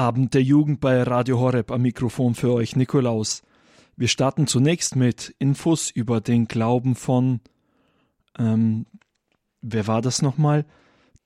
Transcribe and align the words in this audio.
Abend 0.00 0.32
der 0.32 0.42
Jugend 0.42 0.80
bei 0.80 1.02
Radio 1.02 1.38
Horeb 1.38 1.70
am 1.70 1.82
Mikrofon 1.82 2.34
für 2.34 2.54
euch 2.54 2.74
Nikolaus. 2.74 3.42
Wir 3.98 4.08
starten 4.08 4.46
zunächst 4.46 4.96
mit 4.96 5.34
Infos 5.38 5.90
über 5.90 6.22
den 6.22 6.48
Glauben 6.48 6.94
von 6.94 7.40
ähm, 8.38 8.86
wer 9.60 9.86
war 9.86 10.00
das 10.00 10.22
nochmal? 10.22 10.64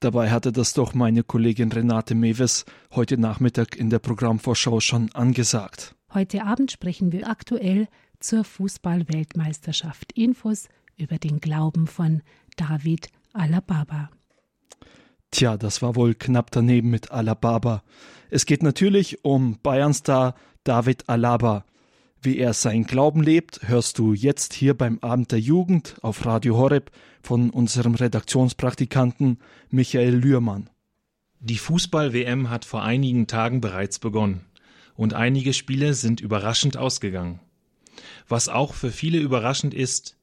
Dabei 0.00 0.32
hatte 0.32 0.50
das 0.50 0.74
doch 0.74 0.92
meine 0.92 1.22
Kollegin 1.22 1.70
Renate 1.70 2.16
Mewes 2.16 2.64
heute 2.92 3.16
Nachmittag 3.16 3.76
in 3.76 3.90
der 3.90 4.00
Programmvorschau 4.00 4.80
schon 4.80 5.08
angesagt. 5.12 5.94
Heute 6.12 6.42
Abend 6.44 6.72
sprechen 6.72 7.12
wir 7.12 7.28
aktuell 7.30 7.86
zur 8.18 8.42
Fußball-Weltmeisterschaft. 8.42 10.10
Infos 10.18 10.66
über 10.96 11.18
den 11.18 11.38
Glauben 11.38 11.86
von 11.86 12.22
David 12.56 13.06
Alababa. 13.34 14.10
Tja, 15.34 15.56
das 15.56 15.82
war 15.82 15.96
wohl 15.96 16.14
knapp 16.14 16.52
daneben 16.52 16.90
mit 16.90 17.10
Alababa. 17.10 17.82
Es 18.30 18.46
geht 18.46 18.62
natürlich 18.62 19.24
um 19.24 19.58
Bayernstar 19.60 20.36
David 20.62 21.08
Alaba. 21.08 21.64
Wie 22.22 22.38
er 22.38 22.52
seinen 22.52 22.84
Glauben 22.84 23.20
lebt, 23.20 23.66
hörst 23.66 23.98
du 23.98 24.12
jetzt 24.14 24.54
hier 24.54 24.74
beim 24.74 25.00
Abend 25.00 25.32
der 25.32 25.40
Jugend 25.40 25.96
auf 26.02 26.24
Radio 26.24 26.56
Horeb 26.56 26.92
von 27.20 27.50
unserem 27.50 27.96
Redaktionspraktikanten 27.96 29.40
Michael 29.70 30.14
Lührmann. 30.14 30.70
Die 31.40 31.58
Fußball-WM 31.58 32.48
hat 32.48 32.64
vor 32.64 32.84
einigen 32.84 33.26
Tagen 33.26 33.60
bereits 33.60 33.98
begonnen 33.98 34.44
und 34.94 35.14
einige 35.14 35.52
Spiele 35.52 35.94
sind 35.94 36.20
überraschend 36.20 36.76
ausgegangen. 36.76 37.40
Was 38.28 38.48
auch 38.48 38.72
für 38.72 38.92
viele 38.92 39.18
überraschend 39.18 39.74
ist, 39.74 40.13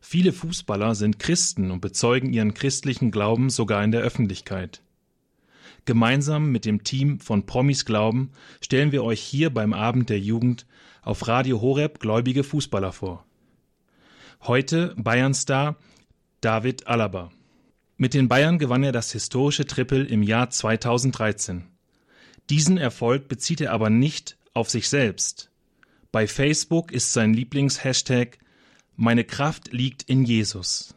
viele 0.00 0.32
Fußballer 0.32 0.94
sind 0.94 1.18
Christen 1.18 1.70
und 1.70 1.80
bezeugen 1.80 2.32
ihren 2.32 2.54
christlichen 2.54 3.10
Glauben 3.10 3.50
sogar 3.50 3.84
in 3.84 3.92
der 3.92 4.00
Öffentlichkeit. 4.00 4.82
Gemeinsam 5.84 6.50
mit 6.50 6.64
dem 6.64 6.84
Team 6.84 7.20
von 7.20 7.46
Promis 7.46 7.84
Glauben 7.84 8.30
stellen 8.60 8.92
wir 8.92 9.04
euch 9.04 9.20
hier 9.20 9.50
beim 9.50 9.72
Abend 9.72 10.10
der 10.10 10.20
Jugend 10.20 10.66
auf 11.02 11.26
Radio 11.26 11.60
Horeb 11.60 12.00
gläubige 12.00 12.44
Fußballer 12.44 12.92
vor. 12.92 13.24
Heute 14.42 14.94
Bayernstar 14.96 15.76
David 16.40 16.86
Alaba. 16.86 17.30
Mit 17.96 18.14
den 18.14 18.28
Bayern 18.28 18.58
gewann 18.58 18.82
er 18.82 18.92
das 18.92 19.12
historische 19.12 19.66
Triple 19.66 20.04
im 20.04 20.22
Jahr 20.22 20.48
2013. 20.48 21.66
Diesen 22.48 22.78
Erfolg 22.78 23.28
bezieht 23.28 23.60
er 23.60 23.72
aber 23.72 23.90
nicht 23.90 24.38
auf 24.54 24.70
sich 24.70 24.88
selbst. 24.88 25.50
Bei 26.10 26.26
Facebook 26.26 26.92
ist 26.92 27.12
sein 27.12 27.34
Lieblingshashtag 27.34 28.38
Meine 29.02 29.24
Kraft 29.24 29.72
liegt 29.72 30.02
in 30.10 30.24
Jesus. 30.24 30.94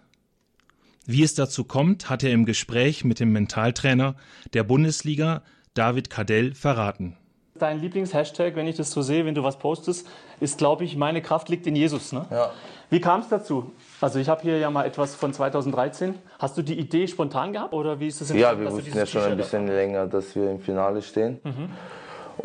Wie 1.06 1.24
es 1.24 1.36
dazu 1.36 1.64
kommt, 1.64 2.10
hat 2.10 2.22
er 2.22 2.32
im 2.32 2.44
Gespräch 2.44 3.06
mit 3.06 3.22
dem 3.22 3.32
Mentaltrainer 3.32 4.16
der 4.54 4.66
Bundesliga 4.66 5.42
David 5.74 6.10
Cadell 6.10 6.54
verraten. 6.54 7.16
Dein 7.56 7.80
Lieblingshashtag, 7.80 8.58
wenn 8.58 8.68
ich 8.68 8.76
das 8.76 8.92
so 8.92 9.02
sehe, 9.02 9.26
wenn 9.26 9.36
du 9.36 9.44
was 9.44 9.58
postest, 9.58 10.06
ist, 10.42 10.58
glaube 10.58 10.84
ich, 10.84 10.98
meine 10.98 11.22
Kraft 11.22 11.48
liegt 11.48 11.66
in 11.66 11.78
Jesus. 11.78 12.12
Ne? 12.12 12.26
Ja. 12.30 12.52
Wie 12.90 13.00
kam 13.00 13.22
es 13.22 13.30
dazu? 13.30 13.72
Also 14.02 14.20
ich 14.20 14.28
habe 14.28 14.42
hier 14.42 14.58
ja 14.58 14.70
mal 14.70 14.86
etwas 14.86 15.16
von 15.16 15.32
2013. 15.32 16.16
Hast 16.40 16.58
du 16.58 16.62
die 16.62 16.78
Idee 16.78 17.08
spontan 17.08 17.54
gehabt 17.54 17.72
oder 17.72 18.02
wie 18.02 18.08
ist 18.08 18.20
das 18.20 18.32
Ja, 18.32 18.60
wir 18.60 18.70
wussten 18.70 18.98
ja 18.98 19.06
schon 19.06 19.22
ein 19.22 19.38
bisschen 19.38 19.66
länger, 19.68 20.08
dass 20.08 20.36
wir 20.36 20.52
im 20.52 20.60
Finale 20.60 21.02
stehen. 21.02 21.40
Mhm. 21.46 21.70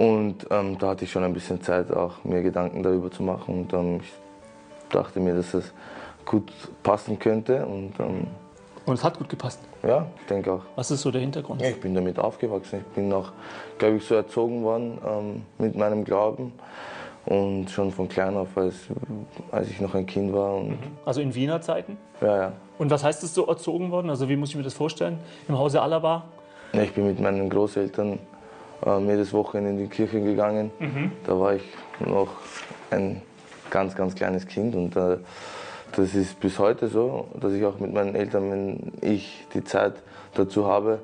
Und 0.05 0.47
ähm, 0.53 0.79
da 0.79 0.91
hatte 0.91 1.05
ich 1.05 1.11
schon 1.11 1.25
ein 1.25 1.34
bisschen 1.34 1.61
Zeit, 1.62 1.91
auch 1.91 2.23
mir 2.23 2.42
Gedanken 2.42 2.84
darüber 2.84 3.11
zu 3.11 3.25
machen. 3.25 3.62
Und 3.62 3.73
ähm, 3.73 4.01
ich 4.05 4.12
dachte 4.91 5.20
mir, 5.20 5.34
dass 5.34 5.55
es 5.55 5.72
gut 6.25 6.53
passen 6.83 7.19
könnte. 7.19 7.64
Und, 7.67 7.98
ähm, 7.98 8.27
und 8.86 8.95
es 8.95 9.05
hat 9.05 9.19
gut 9.19 9.28
gepasst? 9.28 9.61
Ja, 9.83 10.06
ich 10.20 10.27
denke 10.27 10.53
auch. 10.53 10.62
Was 10.77 10.91
ist 10.91 11.03
so 11.03 11.11
der 11.11 11.20
Hintergrund? 11.20 11.61
Ja, 11.61 11.69
ich 11.69 11.80
bin 11.80 11.95
damit 11.95 12.19
aufgewachsen. 12.19 12.80
Ich 12.89 12.95
bin 12.95 13.12
auch, 13.12 13.33
glaube 13.78 13.97
ich, 13.97 14.05
so 14.05 14.14
erzogen 14.14 14.62
worden 14.62 14.98
ähm, 15.06 15.42
mit 15.58 15.77
meinem 15.77 16.05
Glauben. 16.05 16.53
Und 17.27 17.69
schon 17.70 17.92
von 17.92 18.08
klein 18.08 18.36
auf, 18.36 18.56
als, 18.56 18.75
als 19.53 19.69
ich 19.69 19.80
noch 19.80 19.95
ein 19.95 20.06
Kind 20.06 20.33
war. 20.33 20.61
Mhm. 20.61 20.78
also 21.05 21.20
in 21.20 21.34
Wiener 21.34 21.61
Zeiten? 21.61 21.98
Ja, 22.23 22.36
ja. 22.36 22.52
Und 22.79 22.90
was 22.90 23.05
heißt 23.05 23.23
es 23.23 23.34
so 23.34 23.46
erzogen 23.46 23.90
worden? 23.90 24.08
Also 24.08 24.29
wie 24.30 24.36
muss 24.36 24.51
ich 24.51 24.57
mir 24.57 24.63
das 24.63 24.73
vorstellen? 24.73 25.18
Im 25.46 25.58
Hause 25.58 25.83
Alaba? 25.83 26.24
Ja, 26.73 26.83
ich 26.83 26.92
bin 26.92 27.07
mit 27.07 27.20
meinen 27.20 27.51
Großeltern 27.51 28.18
äh, 28.86 28.98
jedes 29.01 29.33
Wochenende 29.34 29.70
in 29.70 29.79
die 29.79 29.86
Kirche 29.89 30.23
gegangen. 30.23 30.70
Mhm. 30.79 31.13
Da 31.27 31.39
war 31.39 31.55
ich 31.55 31.63
noch 32.01 32.29
ein 32.90 33.20
ganz, 33.70 33.95
ganz 33.95 34.14
kleines 34.14 34.46
Kind. 34.46 34.74
Und 34.74 34.96
äh, 34.96 35.18
das 35.92 36.14
ist 36.14 36.40
bis 36.40 36.58
heute 36.58 36.89
so, 36.89 37.29
dass 37.40 37.52
ich 37.52 37.64
auch 37.64 37.79
mit 37.79 37.92
meinen 37.92 38.14
Eltern, 38.14 38.51
wenn 38.51 38.92
ich 39.01 39.46
die 39.55 39.64
Zeit 39.64 39.95
dazu 40.34 40.67
habe, 40.67 41.01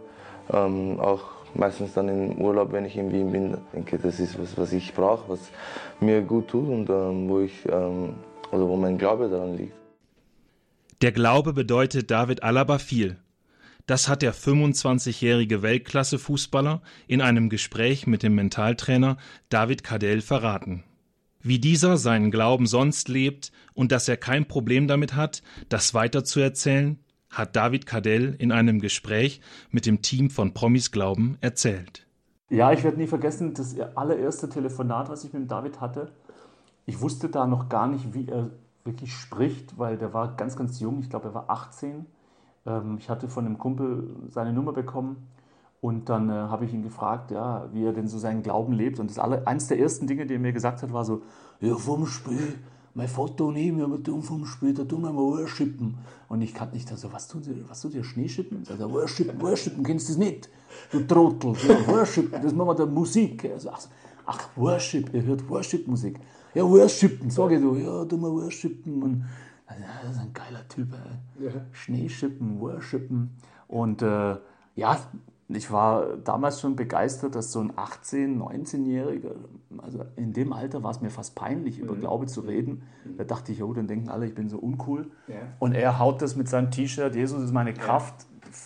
ähm, 0.53 1.01
auch 1.01 1.23
meistens 1.55 1.95
dann 1.95 2.09
im 2.09 2.41
Urlaub, 2.41 2.73
wenn 2.73 2.85
ich 2.85 2.97
in 2.97 3.13
Wien 3.13 3.33
bin, 3.33 3.57
denke, 3.73 3.99
das 3.99 4.21
ist 4.21 4.41
was, 4.41 4.57
was 4.59 4.73
ich 4.73 4.93
brauche, 4.95 5.29
was 5.29 5.51
mir 6.01 6.23
gut 6.23 6.49
tut 6.49 6.69
und 6.69 6.91
ähm, 6.91 7.29
wo 7.29 7.41
ich 7.41 7.53
ähm, 7.69 8.15
oder 8.51 8.69
wo 8.69 8.77
mein 8.77 8.99
Glaube 8.99 9.29
daran 9.29 9.57
liegt. 9.57 9.75
Der 11.03 11.13
Glaube 11.13 11.53
bedeutet 11.53 12.11
David 12.11 12.43
Alaba 12.43 12.79
viel. 12.79 13.17
Das 13.87 14.09
hat 14.09 14.23
der 14.23 14.33
25-jährige 14.33 15.63
Weltklasse-Fußballer 15.63 16.81
in 17.07 17.21
einem 17.21 17.51
Gespräch 17.51 18.07
mit 18.07 18.23
dem 18.23 18.35
Mentaltrainer 18.35 19.19
David 19.51 19.85
Cadell 19.85 20.23
verraten. 20.23 20.85
Wie 21.47 21.59
dieser 21.59 21.99
seinen 21.99 22.31
Glauben 22.31 22.67
sonst 22.67 23.11
lebt 23.11 23.53
und 23.75 23.93
dass 23.93 24.09
er 24.09 24.17
kein 24.17 24.49
Problem 24.49 24.89
damit 24.89 25.15
hat, 25.15 25.43
das 25.69 25.93
weiterzuerzählen, 25.93 26.99
hat 27.29 27.55
David 27.55 27.85
Cadell 27.85 28.35
in 28.39 28.51
einem 28.51 28.81
Gespräch 28.81 29.43
mit 29.71 29.85
dem 29.85 30.01
Team 30.01 30.31
von 30.31 30.55
Promis 30.55 30.91
Glauben 30.91 31.37
erzählt. 31.43 32.07
Ja, 32.49 32.73
ich 32.73 32.83
werde 32.83 32.97
nie 32.97 33.07
vergessen, 33.07 33.53
das 33.53 33.79
allererste 33.95 34.49
Telefonat, 34.49 35.11
was 35.11 35.23
ich 35.25 35.35
mit 35.35 35.51
David 35.51 35.83
hatte. 35.83 36.13
Ich 36.87 37.03
wusste 37.03 37.29
da 37.29 37.47
noch 37.47 37.69
gar 37.69 37.89
nicht, 37.89 38.15
wie 38.15 38.27
er 38.27 38.49
wirklich 38.85 39.13
spricht, 39.13 39.79
weil 39.79 39.99
der 39.99 40.15
war 40.15 40.37
ganz, 40.37 40.57
ganz 40.57 40.81
jung. 40.81 41.01
Ich 41.01 41.11
glaube, 41.11 41.29
er 41.29 41.35
war 41.35 41.51
18. 41.51 42.07
Ähm, 42.65 42.97
ich 42.99 43.11
hatte 43.11 43.29
von 43.29 43.45
einem 43.45 43.59
Kumpel 43.59 44.17
seine 44.31 44.55
Nummer 44.55 44.73
bekommen 44.73 45.29
und 45.85 46.09
dann 46.09 46.31
äh, 46.31 46.33
habe 46.33 46.65
ich 46.65 46.73
ihn 46.73 46.83
gefragt, 46.83 47.31
ja, 47.31 47.69
wie 47.75 47.85
er 47.85 47.93
denn 47.93 48.09
so 48.09 48.17
seinen 48.17 48.43
Glauben 48.43 48.73
lebt. 48.73 48.99
Und 49.01 49.11
das 49.11 49.19
alle, 49.19 49.47
eins 49.47 49.67
der 49.67 49.79
ersten 49.79 50.07
Dinge, 50.07 50.25
die 50.25 50.33
er 50.33 50.41
mir 50.41 50.55
gesagt 50.55 50.83
hat, 50.83 50.95
war 50.95 51.05
so, 51.05 51.21
ja, 51.61 51.77
vom 51.77 52.07
Spiel, 52.07 52.55
mein 52.95 53.07
Vater 53.07 53.45
und 53.45 53.57
ich, 53.57 53.71
wir 53.71 54.03
tun 54.03 54.23
vom 54.23 54.47
Spiel, 54.47 54.73
da 54.73 54.85
tun 54.85 55.03
wir 55.03 55.13
mal 55.13 55.21
worschippen. 55.21 55.99
Und 56.31 56.41
ich 56.41 56.55
kannte 56.55 56.75
nicht, 56.75 56.91
also, 56.91 57.13
was 57.13 57.29
tun 57.29 57.43
Sie, 57.43 57.63
was 57.69 57.83
tut 57.83 57.93
ihr, 57.93 58.03
Schneeschippen? 58.03 58.65
Sagt 58.65 58.81
worschippen, 58.81 59.39
worschippen, 59.43 59.85
kennst 59.85 60.09
du 60.09 60.13
das 60.15 60.19
nicht? 60.19 60.49
Du 60.91 61.01
Trottel, 61.01 61.53
ja, 61.69 61.87
worschippen, 61.87 62.43
das 62.43 62.55
machen 62.55 62.69
wir 62.69 62.75
da 62.77 62.87
Musik. 62.87 63.45
Also, 63.53 63.69
ach, 63.69 63.87
ach, 64.25 64.49
Worship, 64.57 65.13
ihr 65.13 65.23
hört 65.25 65.47
Worship-Musik. 65.47 66.19
Ja, 66.55 66.63
worschippen, 66.67 67.29
sage 67.29 67.57
ich 67.57 67.61
du, 67.61 67.75
ja, 67.75 68.07
tu 68.07 68.17
mal 68.17 68.33
worschippen. 68.33 69.03
Und, 69.03 69.25
ja, 69.69 70.01
das 70.03 70.13
ist 70.13 70.23
ein 70.23 70.33
geiler 70.33 70.67
Typ, 70.67 70.89
ey. 70.95 71.45
Ja. 71.45 71.51
Schneeschippen, 71.73 72.59
worshipen. 72.59 73.37
Und 73.69 74.01
äh, 74.01 74.37
ja, 74.77 74.99
ich 75.57 75.71
war 75.71 76.17
damals 76.17 76.61
schon 76.61 76.77
begeistert, 76.77 77.35
dass 77.35 77.53
so 77.53 77.61
ein 77.61 77.73
18-, 77.73 78.39
19-Jähriger, 78.39 79.33
also 79.79 80.05
in 80.17 80.33
dem 80.33 80.53
Alter 80.53 80.83
war 80.83 80.91
es 80.91 81.01
mir 81.01 81.11
fast 81.11 81.35
peinlich, 81.35 81.79
über 81.79 81.95
mhm. 81.95 82.01
Glaube 82.01 82.27
zu 82.27 82.41
reden. 82.41 82.83
Mhm. 83.05 83.17
Da 83.19 83.25
dachte 83.25 83.53
ich, 83.53 83.63
oh, 83.63 83.73
dann 83.73 83.87
denken 83.87 84.09
alle, 84.09 84.27
ich 84.27 84.35
bin 84.35 84.49
so 84.49 84.59
uncool. 84.59 85.11
Ja. 85.29 85.37
Und 85.59 85.73
er 85.73 85.99
haut 85.99 86.23
das 86.23 86.37
mit 86.37 86.49
seinem 86.49 86.71
T-Shirt, 86.71 87.15
Jesus 87.15 87.43
ist 87.43 87.53
meine 87.53 87.75
Kraft. 87.75 88.15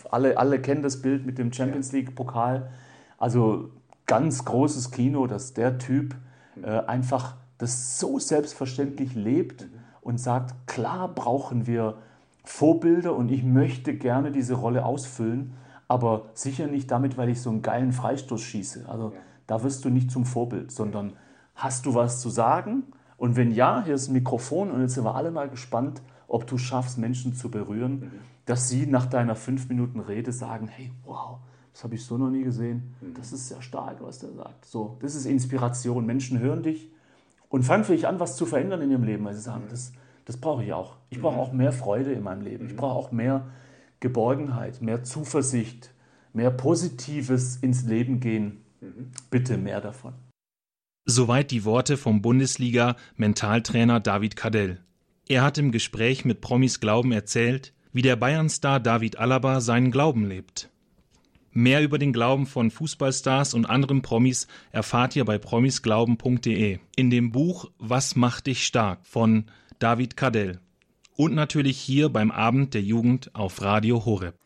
Ja. 0.05 0.11
Alle, 0.11 0.39
alle 0.39 0.61
kennen 0.61 0.83
das 0.83 1.03
Bild 1.03 1.27
mit 1.27 1.39
dem 1.39 1.53
Champions 1.53 1.93
League-Pokal. 1.93 2.71
Also 3.17 3.71
ganz 4.07 4.45
großes 4.45 4.91
Kino, 4.91 5.27
dass 5.27 5.55
der 5.55 5.79
Typ 5.79 6.15
mhm. 6.55 6.65
äh, 6.65 6.81
einfach 6.87 7.37
das 7.59 7.99
so 7.99 8.19
selbstverständlich 8.19 9.15
lebt 9.15 9.63
mhm. 9.63 9.79
und 10.03 10.21
sagt, 10.21 10.67
klar 10.67 11.09
brauchen 11.09 11.67
wir 11.67 11.99
Vorbilder 12.45 13.15
und 13.15 13.31
ich 13.31 13.43
möchte 13.43 13.95
gerne 13.95 14.33
diese 14.33 14.55
Rolle 14.55 14.85
ausfüllen 14.85 15.55
aber 15.89 16.27
sicher 16.35 16.67
nicht 16.67 16.91
damit, 16.91 17.17
weil 17.17 17.31
ich 17.31 17.41
so 17.41 17.51
einen 17.51 17.63
geilen 17.63 17.93
Freistoß 17.93 18.41
schieße. 18.41 18.89
Also 18.89 19.13
ja. 19.13 19.19
da 19.47 19.63
wirst 19.63 19.85
du 19.85 19.91
nicht 19.91 20.11
zum 20.11 20.27
Vorbild, 20.27 20.71
sondern 20.71 21.15
hast 21.55 21.87
du 21.87 21.95
was 21.95 22.21
zu 22.21 22.29
sagen? 22.29 22.85
Und 23.17 23.37
wenn 23.37 23.51
ja, 23.51 23.83
hier 23.85 23.95
ist 23.95 24.09
ein 24.09 24.13
Mikrofon 24.13 24.71
und 24.71 24.83
jetzt 24.83 24.95
sind 24.95 25.05
wir 25.05 25.15
alle 25.15 25.31
mal 25.31 25.49
gespannt, 25.49 26.03
ob 26.29 26.47
du 26.47 26.59
schaffst, 26.59 26.99
Menschen 26.99 27.35
zu 27.35 27.51
berühren, 27.51 28.01
mhm. 28.01 28.11
dass 28.45 28.69
sie 28.69 28.87
nach 28.87 29.07
deiner 29.07 29.35
fünf 29.35 29.69
Minuten 29.69 29.99
Rede 29.99 30.31
sagen, 30.31 30.69
hey, 30.69 30.93
wow, 31.05 31.39
das 31.73 31.85
habe 31.85 31.95
ich 31.95 32.05
so 32.05 32.19
noch 32.19 32.31
nie 32.31 32.43
gesehen. 32.43 32.95
Mhm. 33.01 33.15
Das 33.15 33.33
ist 33.33 33.49
sehr 33.49 33.63
stark, 33.63 33.97
was 34.03 34.19
der 34.19 34.33
sagt. 34.33 34.67
So, 34.67 34.99
das 35.01 35.15
ist 35.15 35.25
Inspiration. 35.25 36.05
Menschen 36.05 36.39
hören 36.39 36.63
dich 36.63 36.93
und 37.49 37.63
fangen 37.63 37.85
vielleicht 37.85 38.05
an, 38.05 38.21
was 38.21 38.37
zu 38.37 38.45
verändern 38.47 38.83
in 38.83 38.91
ihrem 38.91 39.05
Leben, 39.05 39.25
weil 39.25 39.35
sie 39.35 39.41
sagen, 39.41 39.65
mhm. 39.65 39.71
das, 39.71 39.93
das 40.27 40.37
brauche 40.37 40.63
ich 40.63 40.73
auch. 40.75 40.97
Ich 41.09 41.21
brauche 41.21 41.37
mhm. 41.37 41.41
auch 41.41 41.53
mehr 41.53 41.73
Freude 41.73 42.13
in 42.13 42.23
meinem 42.23 42.43
Leben. 42.43 42.67
Ich 42.67 42.73
mhm. 42.73 42.77
brauche 42.77 42.95
auch 42.95 43.11
mehr 43.11 43.47
Geborgenheit, 44.01 44.81
mehr 44.83 45.03
Zuversicht, 45.05 45.91
mehr 46.33 46.51
Positives 46.51 47.57
ins 47.57 47.83
Leben 47.85 48.21
gehen. 48.21 48.65
Bitte 49.31 49.59
mehr 49.59 49.81
davon. 49.81 50.15
Soweit 51.05 51.51
die 51.51 51.65
Worte 51.65 51.97
vom 51.97 52.23
Bundesliga-Mentaltrainer 52.23 53.99
David 54.01 54.37
Cadell. 54.37 54.81
Er 55.27 55.43
hat 55.43 55.59
im 55.59 55.73
Gespräch 55.73 56.25
mit 56.25 56.41
Promis 56.41 56.81
Glauben 56.81 57.13
erzählt, 57.13 57.73
wie 57.93 58.03
der 58.03 58.17
Bayernstar 58.17 58.79
David 58.81 59.19
Alaba 59.19 59.61
seinen 59.61 59.91
Glauben 59.91 60.27
lebt. 60.27 60.71
Mehr 61.51 61.83
über 61.83 61.99
den 61.99 62.13
Glauben 62.13 62.47
von 62.47 62.71
Fußballstars 62.71 63.55
und 63.55 63.67
anderen 63.67 64.03
Promis 64.03 64.47
erfahrt 64.71 65.17
ihr 65.17 65.25
bei 65.25 65.39
promisglauben.de. 65.39 66.79
In 66.95 67.11
dem 67.11 67.33
Buch 67.33 67.71
Was 67.79 68.15
macht 68.15 68.47
dich 68.47 68.65
stark 68.65 69.01
von 69.05 69.47
David 69.79 70.17
Kadell. 70.17 70.61
Und 71.21 71.35
natürlich 71.35 71.81
hier 71.81 72.11
beim 72.11 72.31
Abend 72.31 72.75
der 72.75 72.83
Jugend 72.83 73.35
auf 73.35 73.61
Radio 73.61 74.05
Horeb. 74.05 74.37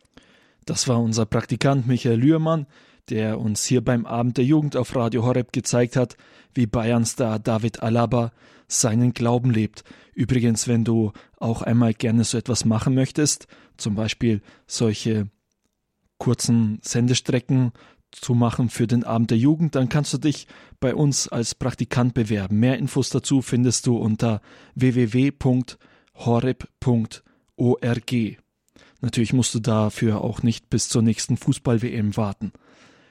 Das 0.65 0.89
war 0.89 1.03
unser 1.03 1.27
Praktikant 1.27 1.87
Michael 1.87 2.19
Lührmann, 2.19 2.67
der 3.11 3.39
uns 3.39 3.67
hier 3.67 3.85
beim 3.85 4.07
Abend 4.07 4.39
der 4.39 4.47
Jugend 4.47 4.75
auf 4.79 4.97
Radio 4.97 5.23
Horeb 5.23 5.53
gezeigt 5.53 5.97
hat, 5.97 6.17
wie 6.55 6.67
Bayernstar 6.67 7.39
David 7.41 7.83
Alaba 7.83 8.33
seinen 8.69 9.13
Glauben 9.13 9.51
lebt. 9.51 9.85
Übrigens, 10.15 10.67
wenn 10.67 10.83
du 10.83 11.13
auch 11.37 11.61
einmal 11.61 11.93
gerne 11.93 12.25
so 12.25 12.39
etwas 12.39 12.65
machen 12.65 12.95
möchtest, 12.95 13.49
zum 13.77 13.95
Beispiel 13.95 14.41
solche 14.67 15.29
kurzen 16.17 16.79
Sendestrecken 16.81 17.73
zu 18.13 18.33
machen 18.33 18.71
für 18.71 18.87
den 18.87 19.05
Abend 19.05 19.31
der 19.31 19.37
Jugend, 19.37 19.75
dann 19.75 19.91
kannst 19.91 20.15
du 20.15 20.19
dich 20.19 20.47
bei 20.81 20.95
uns 20.95 21.29
als 21.29 21.55
Praktikant 21.55 22.15
bewerben. 22.15 22.61
Mehr 22.61 22.79
Infos 22.79 23.11
dazu 23.11 23.43
findest 23.43 23.87
du 23.87 23.99
unter 23.99 24.41
www.horeb.org. 26.15 28.13
Natürlich 29.01 29.33
musst 29.33 29.55
du 29.55 29.61
dafür 29.61 30.21
auch 30.21 30.43
nicht 30.43 30.71
bis 30.71 30.89
zur 30.89 31.03
nächsten 31.03 31.37
Fußball-WM 31.37 32.17
warten. 32.17 32.53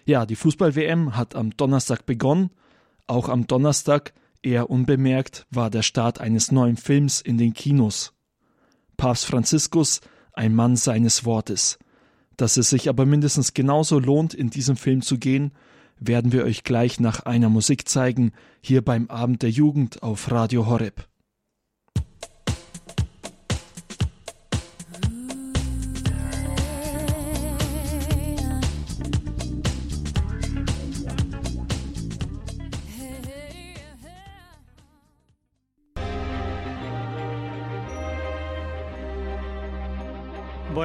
Ja, 0.06 0.25
die 0.25 0.36
Fußball-WM 0.36 1.18
hat 1.18 1.36
am 1.36 1.56
Donnerstag 1.57 2.06
begonnen. 2.06 2.51
Auch 3.07 3.27
am 3.30 3.45
Donnerstag, 3.45 4.13
eher 4.42 4.69
unbemerkt, 4.69 5.45
war 5.51 5.69
der 5.69 5.83
Start 5.83 6.21
eines 6.21 6.51
neuen 6.51 6.77
Films 6.77 7.19
in 7.21 7.38
den 7.38 7.53
Kinos. 7.53 8.13
Papst 8.95 9.25
Franziskus, 9.25 10.00
ein 10.33 10.56
Mann 10.56 10.77
seines 10.77 11.25
Wortes. 11.25 11.77
Dass 12.38 12.56
es 12.57 12.69
sich 12.69 12.88
aber 12.88 13.06
mindestens 13.06 13.54
genauso 13.54 14.00
lohnt, 14.00 14.33
in 14.33 14.50
diesem 14.50 14.77
Film 14.77 15.01
zu 15.01 15.18
gehen, 15.18 15.51
werden 16.00 16.31
wir 16.31 16.45
euch 16.45 16.63
gleich 16.63 17.00
nach 17.00 17.25
einer 17.25 17.50
Musik 17.50 17.88
zeigen, 17.88 18.31
hier 18.62 18.81
beim 18.81 19.09
Abend 19.09 19.44
der 19.44 19.51
Jugend 19.51 20.01
auf 20.01 20.31
Radio 20.31 20.65
Horeb. 20.68 21.11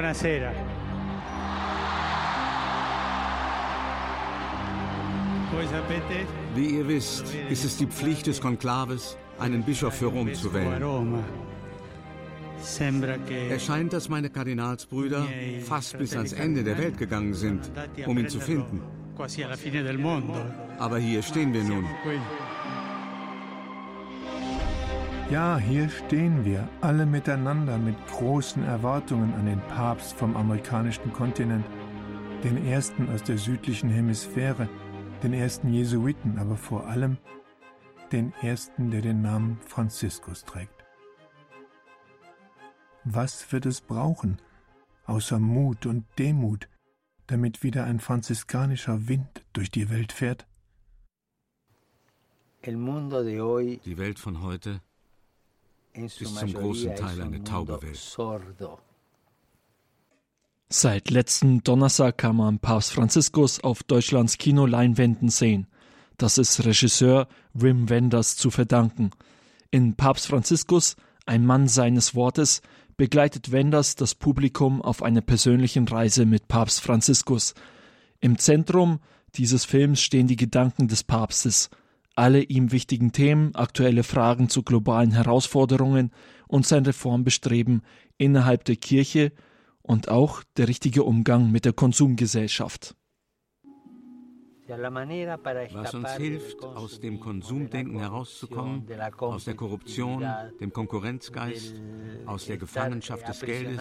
Buonasera. 0.06 0.52
Wie 6.54 6.66
ihr 6.66 6.86
wisst, 6.86 7.34
ist 7.50 7.64
es 7.64 7.76
die 7.76 7.86
Pflicht 7.86 8.26
des 8.26 8.40
Konklaves, 8.40 9.16
einen 9.38 9.64
Bischof 9.64 9.94
für 9.94 10.06
Rom 10.06 10.32
zu 10.32 10.52
wählen. 10.54 11.24
Es 13.50 13.64
scheint, 13.64 13.92
dass 13.92 14.08
meine 14.08 14.30
Kardinalsbrüder 14.30 15.26
fast 15.64 15.98
bis 15.98 16.14
ans 16.14 16.32
Ende 16.32 16.62
der 16.62 16.78
Welt 16.78 16.98
gegangen 16.98 17.34
sind, 17.34 17.70
um 18.06 18.16
ihn 18.18 18.28
zu 18.28 18.38
finden. 18.38 18.82
Aber 20.78 20.98
hier 20.98 21.22
stehen 21.22 21.52
wir 21.52 21.64
nun. 21.64 21.84
Ja, 25.28 25.58
hier 25.58 25.88
stehen 25.88 26.44
wir, 26.44 26.68
alle 26.80 27.04
miteinander 27.04 27.78
mit 27.78 27.96
großen 28.06 28.62
Erwartungen 28.62 29.34
an 29.34 29.46
den 29.46 29.60
Papst 29.62 30.14
vom 30.14 30.36
amerikanischen 30.36 31.12
Kontinent, 31.12 31.66
den 32.44 32.64
ersten 32.64 33.08
aus 33.10 33.24
der 33.24 33.36
südlichen 33.36 33.90
Hemisphäre, 33.90 34.68
den 35.24 35.32
ersten 35.32 35.72
Jesuiten, 35.72 36.38
aber 36.38 36.56
vor 36.56 36.86
allem 36.86 37.16
den 38.12 38.32
ersten, 38.40 38.92
der 38.92 39.00
den 39.00 39.20
Namen 39.20 39.58
Franziskus 39.66 40.44
trägt. 40.44 40.84
Was 43.02 43.50
wird 43.50 43.66
es 43.66 43.80
brauchen, 43.80 44.40
außer 45.06 45.40
Mut 45.40 45.86
und 45.86 46.04
Demut, 46.20 46.68
damit 47.26 47.64
wieder 47.64 47.82
ein 47.82 47.98
franziskanischer 47.98 49.08
Wind 49.08 49.44
durch 49.52 49.72
die 49.72 49.90
Welt 49.90 50.12
fährt? 50.12 50.46
Die 53.84 53.98
Welt 53.98 54.20
von 54.20 54.42
heute 54.42 54.80
ist 55.96 56.18
zum 56.18 56.52
großen 56.52 56.94
Teil 56.96 57.22
eine 57.22 57.42
taube 57.42 57.80
Welt. 57.82 58.16
Seit 60.68 61.10
letzten 61.10 61.62
Donnerstag 61.62 62.18
kann 62.18 62.36
man 62.36 62.58
Papst 62.58 62.92
Franziskus 62.92 63.62
auf 63.62 63.82
Deutschlands 63.82 64.36
Kinoleinwänden 64.36 65.28
sehen. 65.28 65.68
Das 66.18 66.38
ist 66.38 66.64
Regisseur 66.64 67.28
Wim 67.54 67.88
Wenders 67.88 68.36
zu 68.36 68.50
verdanken. 68.50 69.10
In 69.70 69.94
Papst 69.94 70.26
Franziskus, 70.26 70.96
ein 71.24 71.46
Mann 71.46 71.68
seines 71.68 72.14
Wortes, 72.14 72.62
begleitet 72.96 73.52
Wenders 73.52 73.94
das 73.94 74.14
Publikum 74.14 74.82
auf 74.82 75.02
einer 75.02 75.20
persönlichen 75.20 75.86
Reise 75.86 76.26
mit 76.26 76.48
Papst 76.48 76.80
Franziskus. 76.80 77.54
Im 78.20 78.38
Zentrum 78.38 79.00
dieses 79.34 79.64
Films 79.64 80.00
stehen 80.00 80.26
die 80.26 80.36
Gedanken 80.36 80.88
des 80.88 81.04
Papstes– 81.04 81.70
alle 82.16 82.42
ihm 82.42 82.72
wichtigen 82.72 83.12
Themen, 83.12 83.54
aktuelle 83.54 84.02
Fragen 84.02 84.48
zu 84.48 84.62
globalen 84.62 85.12
Herausforderungen 85.12 86.10
und 86.48 86.66
sein 86.66 86.84
Reformbestreben 86.84 87.82
innerhalb 88.18 88.64
der 88.64 88.76
Kirche 88.76 89.32
und 89.82 90.08
auch 90.08 90.42
der 90.56 90.68
richtige 90.68 91.04
Umgang 91.04 91.52
mit 91.52 91.64
der 91.64 91.72
Konsumgesellschaft. 91.72 92.96
Was 94.68 95.94
uns 95.94 96.10
hilft, 96.16 96.64
aus 96.64 96.98
dem 96.98 97.20
Konsumdenken 97.20 98.00
herauszukommen, 98.00 98.84
aus 99.18 99.44
der 99.44 99.54
Korruption, 99.54 100.26
dem 100.60 100.72
Konkurrenzgeist, 100.72 101.80
aus 102.24 102.46
der 102.46 102.56
Gefangenschaft 102.56 103.28
des 103.28 103.40
Geldes, 103.42 103.80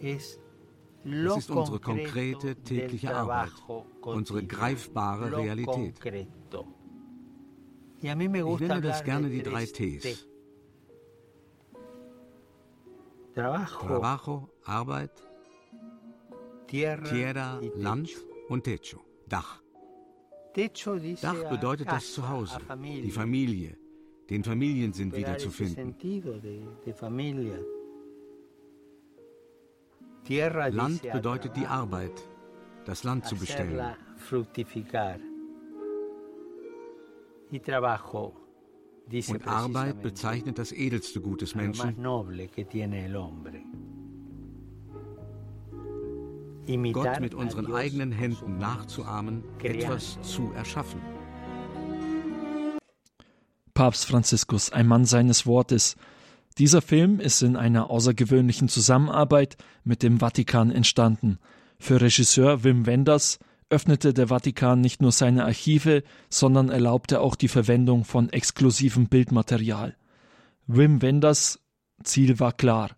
es 0.00 0.40
ist 1.04 1.50
unsere 1.50 1.78
konkrete 1.78 2.56
tägliche 2.56 3.14
Arbeit, 3.14 3.52
unsere 4.00 4.42
greifbare 4.44 5.36
Realität. 5.36 5.94
Ich 8.00 8.14
nenne 8.14 8.80
das 8.80 9.02
gerne 9.02 9.28
die 9.28 9.42
drei 9.42 9.66
Ts. 9.66 10.26
Trabajo, 13.34 14.48
Arbeit, 14.64 15.22
Tierra, 16.66 17.60
Land 17.76 18.10
und 18.48 18.64
Techo, 18.64 19.00
Dach. 19.28 19.62
Dach 21.22 21.50
bedeutet 21.50 21.88
das 21.88 22.12
Zuhause, 22.12 22.58
die 22.82 23.10
Familie, 23.10 23.76
den 24.28 24.42
Familiensinn 24.42 25.12
wiederzufinden. 25.14 25.94
Land 30.70 31.02
bedeutet 31.12 31.56
die 31.56 31.66
Arbeit, 31.66 32.28
das 32.84 33.04
Land 33.04 33.26
zu 33.26 33.36
bestellen. 33.36 33.94
Und 39.28 39.46
Arbeit 39.46 40.02
bezeichnet 40.02 40.58
das 40.58 40.72
edelste 40.72 41.20
Gut 41.20 41.40
des 41.40 41.54
Menschen. 41.54 41.96
Gott 46.92 47.20
mit 47.20 47.34
unseren 47.34 47.72
eigenen 47.74 48.12
Händen 48.12 48.58
nachzuahmen, 48.58 49.42
etwas 49.62 50.20
zu 50.20 50.52
erschaffen. 50.52 51.00
Papst 53.72 54.06
Franziskus, 54.06 54.70
ein 54.72 54.86
Mann 54.86 55.06
seines 55.06 55.46
Wortes. 55.46 55.96
Dieser 56.58 56.82
Film 56.82 57.20
ist 57.20 57.42
in 57.42 57.56
einer 57.56 57.90
außergewöhnlichen 57.90 58.68
Zusammenarbeit 58.68 59.56
mit 59.84 60.02
dem 60.02 60.18
Vatikan 60.18 60.70
entstanden. 60.70 61.38
Für 61.78 62.00
Regisseur 62.00 62.64
Wim 62.64 62.86
Wenders 62.86 63.38
öffnete 63.70 64.14
der 64.14 64.28
Vatikan 64.28 64.80
nicht 64.80 65.02
nur 65.02 65.12
seine 65.12 65.44
Archive, 65.44 66.02
sondern 66.30 66.68
erlaubte 66.68 67.20
auch 67.20 67.34
die 67.34 67.48
Verwendung 67.48 68.04
von 68.04 68.30
exklusivem 68.30 69.08
Bildmaterial. 69.08 69.96
Wim 70.66 71.02
Wenders 71.02 71.60
Ziel 72.02 72.38
war 72.40 72.52
klar. 72.52 72.90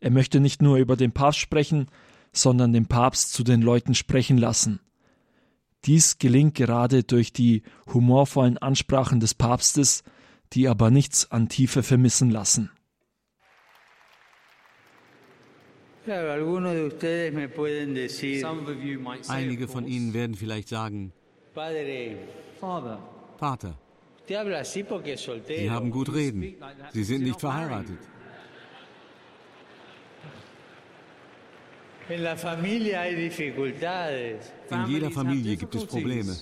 Er 0.00 0.10
möchte 0.10 0.40
nicht 0.40 0.62
nur 0.62 0.76
über 0.76 0.96
den 0.96 1.12
Papst 1.12 1.40
sprechen, 1.40 1.88
sondern 2.32 2.72
den 2.72 2.86
Papst 2.86 3.32
zu 3.32 3.44
den 3.44 3.62
Leuten 3.62 3.94
sprechen 3.94 4.38
lassen. 4.38 4.80
Dies 5.84 6.18
gelingt 6.18 6.54
gerade 6.54 7.02
durch 7.02 7.32
die 7.32 7.62
humorvollen 7.92 8.58
Ansprachen 8.58 9.20
des 9.20 9.34
Papstes, 9.34 10.02
die 10.52 10.68
aber 10.68 10.90
nichts 10.90 11.30
an 11.30 11.48
Tiefe 11.48 11.82
vermissen 11.82 12.30
lassen. 12.30 12.70
Einige 19.28 19.68
von 19.68 19.86
Ihnen 19.86 20.12
werden 20.12 20.34
vielleicht 20.36 20.68
sagen, 20.68 21.12
Vater, 23.38 23.74
Sie 25.56 25.70
haben 25.70 25.90
gut 25.90 26.12
reden. 26.14 26.54
Sie 26.92 27.04
sind 27.04 27.22
nicht 27.22 27.40
verheiratet. 27.40 27.98
In 34.70 34.86
jeder 34.88 35.10
Familie 35.10 35.56
gibt 35.56 35.74
es 35.74 35.86
Probleme. 35.86 36.36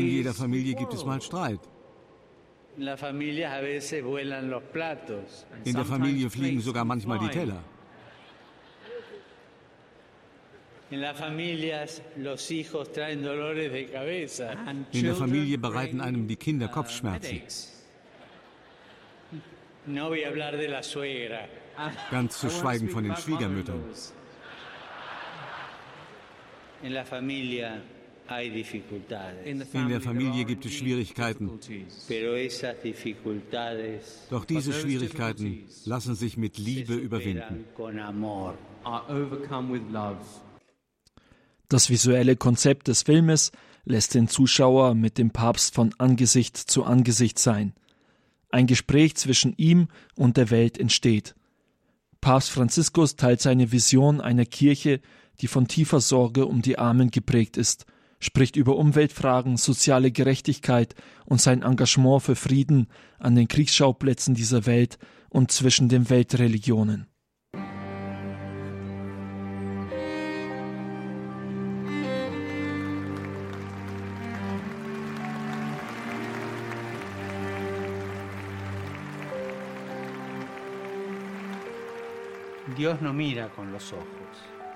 In 0.00 0.08
jeder 0.08 0.32
Familie 0.34 0.74
gibt 0.74 0.94
es 0.94 1.04
mal 1.04 1.20
Streit. 1.20 1.60
In 2.76 2.84
der 2.84 2.98
Familie 5.84 6.30
fliegen 6.30 6.60
sogar 6.60 6.84
manchmal 6.84 7.18
die 7.18 7.28
Teller. 7.28 7.62
In 10.90 11.00
der 11.00 11.14
Familie 15.14 15.58
bereiten 15.58 16.00
einem 16.00 16.28
die 16.28 16.36
Kinder 16.36 16.68
Kopfschmerzen. 16.68 17.42
Ganz 22.10 22.38
zu 22.38 22.50
schweigen 22.50 22.88
von 22.88 23.04
den 23.04 23.16
Schwiegermüttern. 23.16 23.84
In 26.82 26.92
der 26.92 27.06
Familie 27.06 27.80
in 29.44 29.88
der 29.88 30.00
Familie 30.00 30.44
gibt 30.44 30.64
es 30.66 30.72
Schwierigkeiten. 30.72 31.50
Doch 34.30 34.44
diese 34.44 34.72
Schwierigkeiten 34.72 35.64
lassen 35.84 36.14
sich 36.14 36.36
mit 36.36 36.58
Liebe 36.58 36.94
überwinden. 36.94 37.64
Das 41.68 41.90
visuelle 41.90 42.36
Konzept 42.36 42.88
des 42.88 43.02
Filmes 43.02 43.52
lässt 43.84 44.14
den 44.14 44.28
Zuschauer 44.28 44.94
mit 44.94 45.18
dem 45.18 45.30
Papst 45.30 45.74
von 45.74 45.94
Angesicht 45.98 46.56
zu 46.56 46.84
Angesicht 46.84 47.38
sein. 47.38 47.74
Ein 48.50 48.66
Gespräch 48.66 49.16
zwischen 49.16 49.54
ihm 49.56 49.88
und 50.14 50.36
der 50.36 50.50
Welt 50.50 50.78
entsteht. 50.78 51.34
Papst 52.20 52.50
Franziskus 52.50 53.16
teilt 53.16 53.40
seine 53.40 53.72
Vision 53.72 54.20
einer 54.20 54.44
Kirche, 54.44 55.00
die 55.40 55.46
von 55.46 55.68
tiefer 55.68 56.00
Sorge 56.00 56.46
um 56.46 56.62
die 56.62 56.78
Armen 56.78 57.10
geprägt 57.10 57.56
ist, 57.56 57.86
spricht 58.18 58.56
über 58.56 58.76
Umweltfragen, 58.76 59.56
soziale 59.56 60.10
Gerechtigkeit 60.10 60.94
und 61.24 61.40
sein 61.40 61.62
Engagement 61.62 62.22
für 62.22 62.36
Frieden 62.36 62.88
an 63.18 63.34
den 63.34 63.48
Kriegsschauplätzen 63.48 64.34
dieser 64.34 64.66
Welt 64.66 64.98
und 65.28 65.50
zwischen 65.50 65.88
den 65.88 66.08
Weltreligionen. 66.10 67.06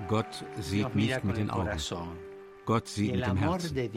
Gott 0.08 0.44
sieht 0.58 0.94
nicht 0.94 1.24
mit 1.24 1.36
den 1.36 1.50
Augen. 1.50 2.29
Gott 2.70 2.86
sieht 2.86 3.16
mit 3.16 3.26
dem 3.26 3.36
Herzen. 3.36 3.90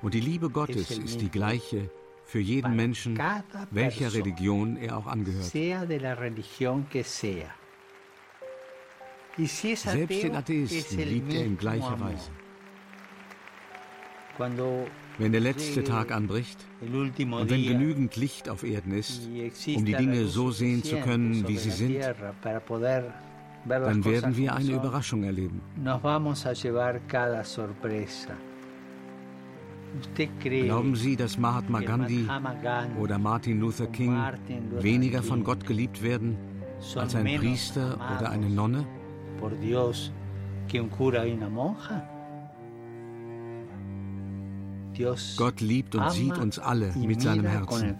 Und 0.00 0.14
die 0.14 0.20
Liebe 0.20 0.48
Gottes 0.48 0.90
ist 0.92 1.20
die 1.20 1.28
gleiche 1.28 1.90
für 2.24 2.40
jeden 2.40 2.74
Menschen, 2.74 3.18
welcher 3.70 4.14
Religion 4.14 4.78
er 4.78 4.96
auch 4.96 5.06
angehört. 5.06 5.44
Selbst 9.36 10.22
den 10.22 10.36
Atheisten 10.36 10.98
liebt 11.00 11.34
er 11.34 11.44
in 11.44 11.58
gleicher 11.58 12.00
Weise. 12.00 12.30
Wenn 15.18 15.32
der 15.32 15.42
letzte 15.42 15.84
Tag 15.84 16.12
anbricht 16.12 16.58
und 16.80 17.50
wenn 17.50 17.62
genügend 17.62 18.16
Licht 18.16 18.48
auf 18.48 18.64
Erden 18.64 18.92
ist, 18.92 19.28
um 19.74 19.84
die 19.84 19.94
Dinge 19.94 20.24
so 20.28 20.50
sehen 20.50 20.82
zu 20.82 20.96
können, 21.00 21.46
wie 21.46 21.58
sie 21.58 21.70
sind, 21.70 22.02
dann 23.68 24.04
werden 24.04 24.36
wir 24.36 24.54
eine 24.54 24.72
Überraschung 24.72 25.24
erleben. 25.24 25.60
Glauben 30.64 30.96
Sie, 30.96 31.16
dass 31.16 31.38
Mahatma 31.38 31.80
Gandhi 31.80 32.28
oder 33.00 33.18
Martin 33.18 33.60
Luther 33.60 33.86
King 33.86 34.16
weniger 34.80 35.22
von 35.22 35.44
Gott 35.44 35.66
geliebt 35.66 36.02
werden 36.02 36.36
als 36.96 37.14
ein 37.14 37.24
Priester 37.38 37.94
oder 38.16 38.30
eine 38.30 38.50
Nonne? 38.50 38.86
Gott 45.36 45.60
liebt 45.60 45.94
und 45.94 46.10
sieht 46.10 46.38
uns 46.38 46.58
alle 46.58 46.92
mit 46.96 47.20
seinem 47.20 47.44
Herzen. 47.46 47.96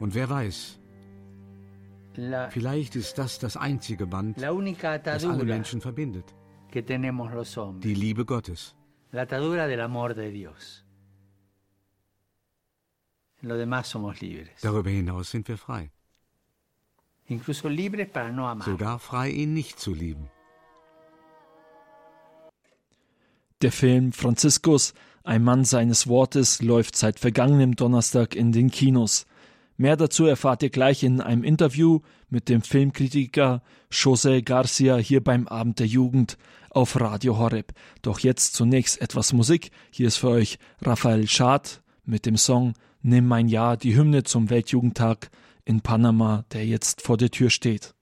Und 0.00 0.14
wer 0.14 0.30
weiß, 0.30 0.77
vielleicht 2.50 2.96
ist 2.96 3.18
das 3.18 3.38
das 3.38 3.56
einzige 3.56 4.06
Band, 4.06 4.36
das 4.38 5.24
alle 5.24 5.44
Menschen 5.44 5.80
verbindet. 5.80 6.34
Die 7.80 7.94
Liebe 7.94 8.24
Gottes. 8.24 8.74
Darüber 14.62 14.90
hinaus 14.90 15.30
sind 15.30 15.46
wir 15.48 15.56
frei. 15.56 15.90
Sogar 18.64 18.98
frei, 18.98 19.30
ihn 19.30 19.54
nicht 19.54 19.78
zu 19.78 19.94
lieben. 19.94 20.28
Der 23.60 23.72
Film 23.72 24.12
Franziskus, 24.12 24.94
ein 25.24 25.42
Mann 25.44 25.64
seines 25.64 26.06
Wortes, 26.06 26.62
läuft 26.62 26.96
seit 26.96 27.18
vergangenem 27.18 27.76
Donnerstag 27.76 28.34
in 28.34 28.52
den 28.52 28.70
Kinos. 28.70 29.26
Mehr 29.80 29.96
dazu 29.96 30.26
erfahrt 30.26 30.64
ihr 30.64 30.70
gleich 30.70 31.04
in 31.04 31.20
einem 31.20 31.44
Interview 31.44 32.00
mit 32.28 32.48
dem 32.48 32.62
Filmkritiker 32.62 33.62
José 33.92 34.42
Garcia 34.42 34.96
hier 34.96 35.22
beim 35.22 35.46
Abend 35.46 35.78
der 35.78 35.86
Jugend 35.86 36.36
auf 36.68 37.00
Radio 37.00 37.38
Horeb. 37.38 37.72
Doch 38.02 38.18
jetzt 38.18 38.54
zunächst 38.54 39.00
etwas 39.00 39.32
Musik. 39.32 39.70
Hier 39.92 40.08
ist 40.08 40.16
für 40.16 40.30
euch 40.30 40.58
Raphael 40.82 41.28
Schad 41.28 41.80
mit 42.04 42.26
dem 42.26 42.36
Song 42.36 42.74
Nimm 43.02 43.28
mein 43.28 43.46
Jahr, 43.46 43.76
die 43.76 43.94
Hymne 43.94 44.24
zum 44.24 44.50
Weltjugendtag 44.50 45.30
in 45.64 45.80
Panama, 45.80 46.44
der 46.52 46.66
jetzt 46.66 47.00
vor 47.00 47.16
der 47.16 47.30
Tür 47.30 47.48
steht. 47.48 47.94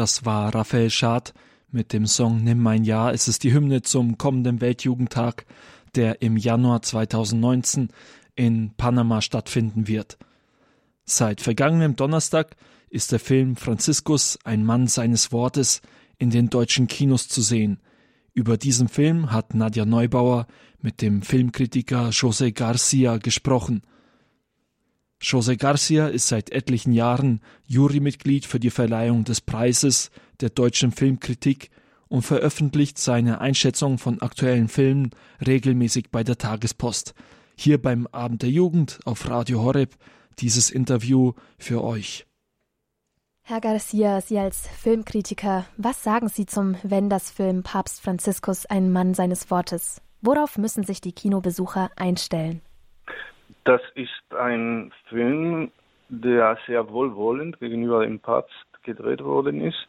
Das 0.00 0.24
war 0.24 0.54
Raphael 0.54 0.88
Schad 0.88 1.34
mit 1.70 1.92
dem 1.92 2.06
Song 2.06 2.42
Nimm 2.42 2.62
mein 2.62 2.84
Jahr. 2.84 3.12
Es 3.12 3.28
ist 3.28 3.44
die 3.44 3.52
Hymne 3.52 3.82
zum 3.82 4.16
kommenden 4.16 4.62
Weltjugendtag, 4.62 5.44
der 5.94 6.22
im 6.22 6.38
Januar 6.38 6.80
2019 6.80 7.90
in 8.34 8.70
Panama 8.78 9.20
stattfinden 9.20 9.88
wird. 9.88 10.16
Seit 11.04 11.42
vergangenem 11.42 11.96
Donnerstag 11.96 12.56
ist 12.88 13.12
der 13.12 13.20
Film 13.20 13.56
Franziskus, 13.56 14.38
ein 14.42 14.64
Mann 14.64 14.86
seines 14.86 15.32
Wortes, 15.32 15.82
in 16.16 16.30
den 16.30 16.48
deutschen 16.48 16.86
Kinos 16.86 17.28
zu 17.28 17.42
sehen. 17.42 17.78
Über 18.32 18.56
diesen 18.56 18.88
Film 18.88 19.32
hat 19.32 19.54
Nadja 19.54 19.84
Neubauer 19.84 20.46
mit 20.80 21.02
dem 21.02 21.20
Filmkritiker 21.20 22.08
José 22.08 22.52
Garcia 22.52 23.18
gesprochen. 23.18 23.82
José 25.22 25.56
Garcia 25.56 26.08
ist 26.08 26.28
seit 26.28 26.50
etlichen 26.50 26.92
Jahren 26.92 27.40
Jurymitglied 27.66 28.46
für 28.46 28.58
die 28.58 28.70
Verleihung 28.70 29.24
des 29.24 29.40
Preises 29.40 30.10
der 30.40 30.48
deutschen 30.48 30.92
Filmkritik 30.92 31.70
und 32.08 32.22
veröffentlicht 32.22 32.98
seine 32.98 33.40
Einschätzung 33.40 33.98
von 33.98 34.22
aktuellen 34.22 34.68
Filmen 34.68 35.10
regelmäßig 35.46 36.10
bei 36.10 36.24
der 36.24 36.38
Tagespost. 36.38 37.14
Hier 37.54 37.80
beim 37.80 38.06
Abend 38.08 38.42
der 38.42 38.50
Jugend 38.50 38.98
auf 39.04 39.28
Radio 39.28 39.62
Horeb 39.62 39.94
dieses 40.38 40.70
Interview 40.70 41.32
für 41.58 41.84
euch. 41.84 42.26
Herr 43.42 43.60
Garcia, 43.60 44.20
Sie 44.20 44.38
als 44.38 44.68
Filmkritiker, 44.68 45.66
was 45.76 46.02
sagen 46.02 46.28
Sie 46.28 46.46
zum 46.46 46.76
Wenders-Film 46.82 47.62
Papst 47.62 48.00
Franziskus, 48.00 48.64
ein 48.66 48.90
Mann 48.90 49.12
seines 49.12 49.50
Wortes? 49.50 50.00
Worauf 50.22 50.56
müssen 50.56 50.84
sich 50.84 51.00
die 51.00 51.12
Kinobesucher 51.12 51.90
einstellen? 51.96 52.62
Das 53.64 53.82
ist 53.94 54.34
ein 54.34 54.92
Film, 55.08 55.70
der 56.08 56.58
sehr 56.66 56.88
wohlwollend 56.90 57.60
gegenüber 57.60 58.04
dem 58.04 58.18
Papst 58.18 58.66
gedreht 58.82 59.22
worden 59.22 59.60
ist. 59.60 59.88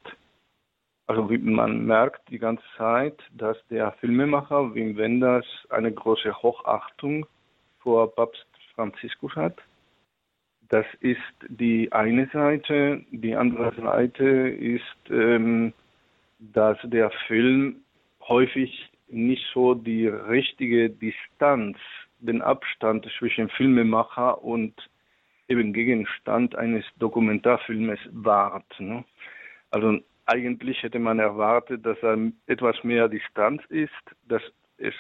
Also 1.08 1.30
wie 1.30 1.38
man 1.38 1.86
merkt 1.86 2.30
die 2.30 2.40
ganze 2.40 2.64
Zeit, 2.78 3.18
dass 3.34 3.58
der 3.70 3.92
Filmemacher 3.94 4.74
Wim 4.74 4.96
Wenders 4.98 5.46
eine 5.70 5.92
große 5.92 6.42
Hochachtung 6.42 7.26
vor 7.80 8.14
Papst 8.14 8.46
Franziskus 8.76 9.36
hat. 9.36 9.56
Das 10.70 10.86
ist 11.02 11.20
die 11.50 11.92
eine 11.92 12.30
Seite. 12.32 13.04
Die 13.12 13.36
andere 13.36 13.74
Seite 13.76 14.26
ist, 14.26 15.10
ähm, 15.10 15.74
dass 16.40 16.78
der 16.84 17.12
Film 17.28 17.82
häufig 18.22 18.90
nicht 19.10 19.44
so 19.54 19.74
die 19.74 20.08
richtige 20.08 20.90
Distanz 20.90 21.78
den 22.22 22.42
Abstand 22.42 23.08
zwischen 23.18 23.50
Filmemacher 23.50 24.44
und 24.44 24.74
eben 25.48 25.74
Gegenstand 25.74 26.56
eines 26.56 26.86
Dokumentarfilmes 26.98 28.00
wahrt. 28.12 28.80
Ne? 28.80 29.04
Also 29.70 30.00
eigentlich 30.26 30.82
hätte 30.84 31.00
man 31.00 31.20
erwartet, 31.20 31.86
dass 31.86 31.98
er 32.02 32.18
etwas 32.48 32.84
mehr 32.84 33.10
Distanz 33.10 33.62
ist. 33.70 33.92
Dass 34.28 34.42
es 34.78 34.94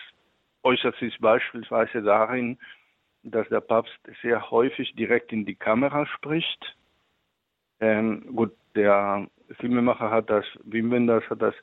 äußert 0.63 0.95
sich 0.97 1.17
beispielsweise 1.19 2.01
darin, 2.01 2.57
dass 3.23 3.47
der 3.49 3.61
Papst 3.61 3.97
sehr 4.21 4.51
häufig 4.51 4.93
direkt 4.95 5.31
in 5.31 5.45
die 5.45 5.55
Kamera 5.55 6.05
spricht. 6.07 6.75
Ähm, 7.79 8.35
gut, 8.35 8.51
der 8.75 9.27
Filmemacher 9.59 10.11
hat 10.11 10.29
das, 10.29 10.45
Wim 10.63 10.91
Wenders 10.91 11.23
hat 11.29 11.41
das 11.41 11.55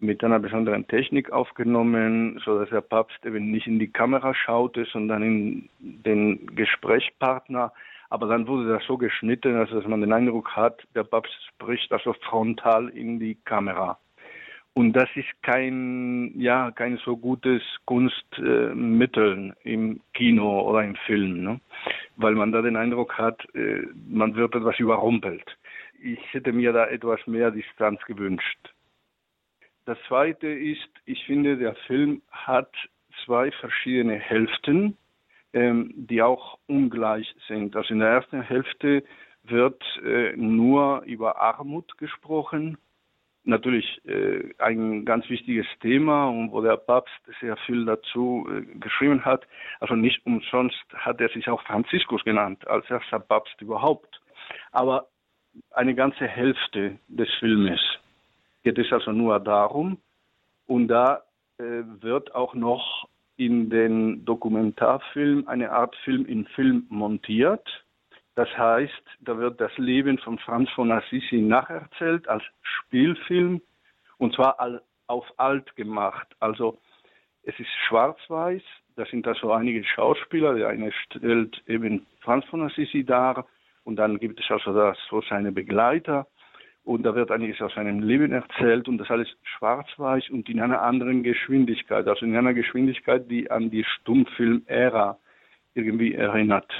mit 0.00 0.22
einer 0.22 0.38
besonderen 0.38 0.86
Technik 0.86 1.32
aufgenommen, 1.32 2.40
so 2.44 2.58
dass 2.58 2.70
der 2.70 2.80
Papst 2.80 3.24
eben 3.24 3.50
nicht 3.50 3.66
in 3.66 3.78
die 3.78 3.90
Kamera 3.90 4.34
schaute, 4.34 4.84
sondern 4.92 5.22
in 5.22 5.68
den 5.78 6.46
Gesprächspartner. 6.54 7.72
Aber 8.10 8.26
dann 8.26 8.46
wurde 8.46 8.68
das 8.68 8.84
so 8.86 8.96
geschnitten, 8.96 9.54
dass 9.54 9.86
man 9.86 10.00
den 10.00 10.12
Eindruck 10.12 10.56
hat, 10.56 10.86
der 10.94 11.04
Papst 11.04 11.34
spricht 11.54 11.92
also 11.92 12.14
frontal 12.14 12.88
in 12.88 13.18
die 13.18 13.36
Kamera. 13.44 13.98
Und 14.78 14.92
das 14.92 15.08
ist 15.16 15.26
kein, 15.42 16.38
ja, 16.38 16.70
kein 16.70 16.98
so 16.98 17.16
gutes 17.16 17.62
Kunstmittel 17.84 19.52
äh, 19.64 19.72
im 19.72 20.00
Kino 20.14 20.60
oder 20.60 20.84
im 20.84 20.94
Film, 20.94 21.42
ne? 21.42 21.60
weil 22.16 22.36
man 22.36 22.52
da 22.52 22.62
den 22.62 22.76
Eindruck 22.76 23.18
hat, 23.18 23.42
äh, 23.56 23.82
man 24.08 24.36
wird 24.36 24.54
etwas 24.54 24.78
überrumpelt. 24.78 25.56
Ich 26.00 26.20
hätte 26.32 26.52
mir 26.52 26.72
da 26.72 26.86
etwas 26.86 27.18
mehr 27.26 27.50
Distanz 27.50 28.00
gewünscht. 28.04 28.72
Das 29.88 29.96
Zweite 30.06 30.48
ist, 30.48 30.86
ich 31.06 31.24
finde, 31.24 31.56
der 31.56 31.74
Film 31.86 32.20
hat 32.30 32.70
zwei 33.24 33.50
verschiedene 33.50 34.16
Hälften, 34.16 34.98
ähm, 35.54 35.94
die 35.96 36.20
auch 36.20 36.58
ungleich 36.66 37.34
sind. 37.46 37.74
Also 37.74 37.94
in 37.94 38.00
der 38.00 38.10
ersten 38.10 38.42
Hälfte 38.42 39.02
wird 39.44 39.82
äh, 40.04 40.36
nur 40.36 41.04
über 41.06 41.40
Armut 41.40 41.96
gesprochen 41.96 42.76
natürlich 43.44 44.02
äh, 44.04 44.52
ein 44.58 45.06
ganz 45.06 45.26
wichtiges 45.30 45.66
Thema 45.80 46.30
wo 46.50 46.60
der 46.60 46.76
Papst 46.76 47.18
sehr 47.40 47.56
viel 47.56 47.86
dazu 47.86 48.46
äh, 48.50 48.60
geschrieben 48.78 49.24
hat. 49.24 49.46
Also 49.80 49.94
nicht 49.94 50.20
umsonst 50.26 50.84
hat 50.96 51.18
er 51.18 51.30
sich 51.30 51.48
auch 51.48 51.62
Franziskus 51.62 52.22
genannt, 52.24 52.68
als 52.68 52.90
erster 52.90 53.20
Papst 53.20 53.58
überhaupt. 53.62 54.20
Aber 54.70 55.08
eine 55.70 55.94
ganze 55.94 56.26
Hälfte 56.26 56.98
des 57.08 57.30
Filmes 57.38 57.80
geht 58.68 58.86
es 58.86 58.92
also 58.92 59.12
nur 59.12 59.40
darum. 59.40 59.98
Und 60.66 60.88
da 60.88 61.22
äh, 61.58 61.82
wird 62.00 62.34
auch 62.34 62.52
noch 62.52 63.08
in 63.36 63.70
den 63.70 64.26
Dokumentarfilm 64.26 65.48
eine 65.48 65.70
Art 65.70 65.96
Film 66.04 66.26
in 66.26 66.44
Film 66.48 66.86
montiert. 66.90 67.66
Das 68.34 68.48
heißt, 68.58 69.04
da 69.20 69.38
wird 69.38 69.58
das 69.58 69.72
Leben 69.78 70.18
von 70.18 70.38
Franz 70.38 70.68
von 70.70 70.92
Assisi 70.92 71.38
nacherzählt 71.38 72.28
als 72.28 72.42
Spielfilm. 72.60 73.62
Und 74.18 74.34
zwar 74.34 74.82
auf 75.06 75.24
alt 75.38 75.74
gemacht. 75.76 76.28
Also 76.38 76.78
es 77.44 77.58
ist 77.58 77.70
schwarz-weiß, 77.88 78.62
da 78.96 79.06
sind 79.06 79.26
also 79.26 79.50
einige 79.52 79.82
Schauspieler, 79.82 80.54
der 80.56 80.68
eine 80.68 80.92
stellt 80.92 81.62
eben 81.66 82.04
Franz 82.20 82.44
von 82.46 82.60
Assisi 82.62 83.02
dar. 83.02 83.46
Und 83.84 83.96
dann 83.96 84.18
gibt 84.18 84.40
es 84.40 84.50
also 84.50 84.74
das 84.74 84.98
so 85.08 85.22
seine 85.22 85.52
Begleiter 85.52 86.26
und 86.88 87.02
da 87.02 87.14
wird 87.14 87.30
einiges 87.30 87.60
aus 87.60 87.74
seinem 87.74 88.00
Leben 88.00 88.32
erzählt 88.32 88.88
und 88.88 88.96
das 88.96 89.10
alles 89.10 89.28
schwarz-weiß 89.42 90.30
und 90.30 90.48
in 90.48 90.58
einer 90.58 90.80
anderen 90.80 91.22
Geschwindigkeit, 91.22 92.08
also 92.08 92.24
in 92.24 92.34
einer 92.34 92.54
Geschwindigkeit, 92.54 93.30
die 93.30 93.50
an 93.50 93.68
die 93.70 93.84
Stummfilm-Ära 93.84 95.18
irgendwie 95.74 96.14
erinnert. 96.14 96.72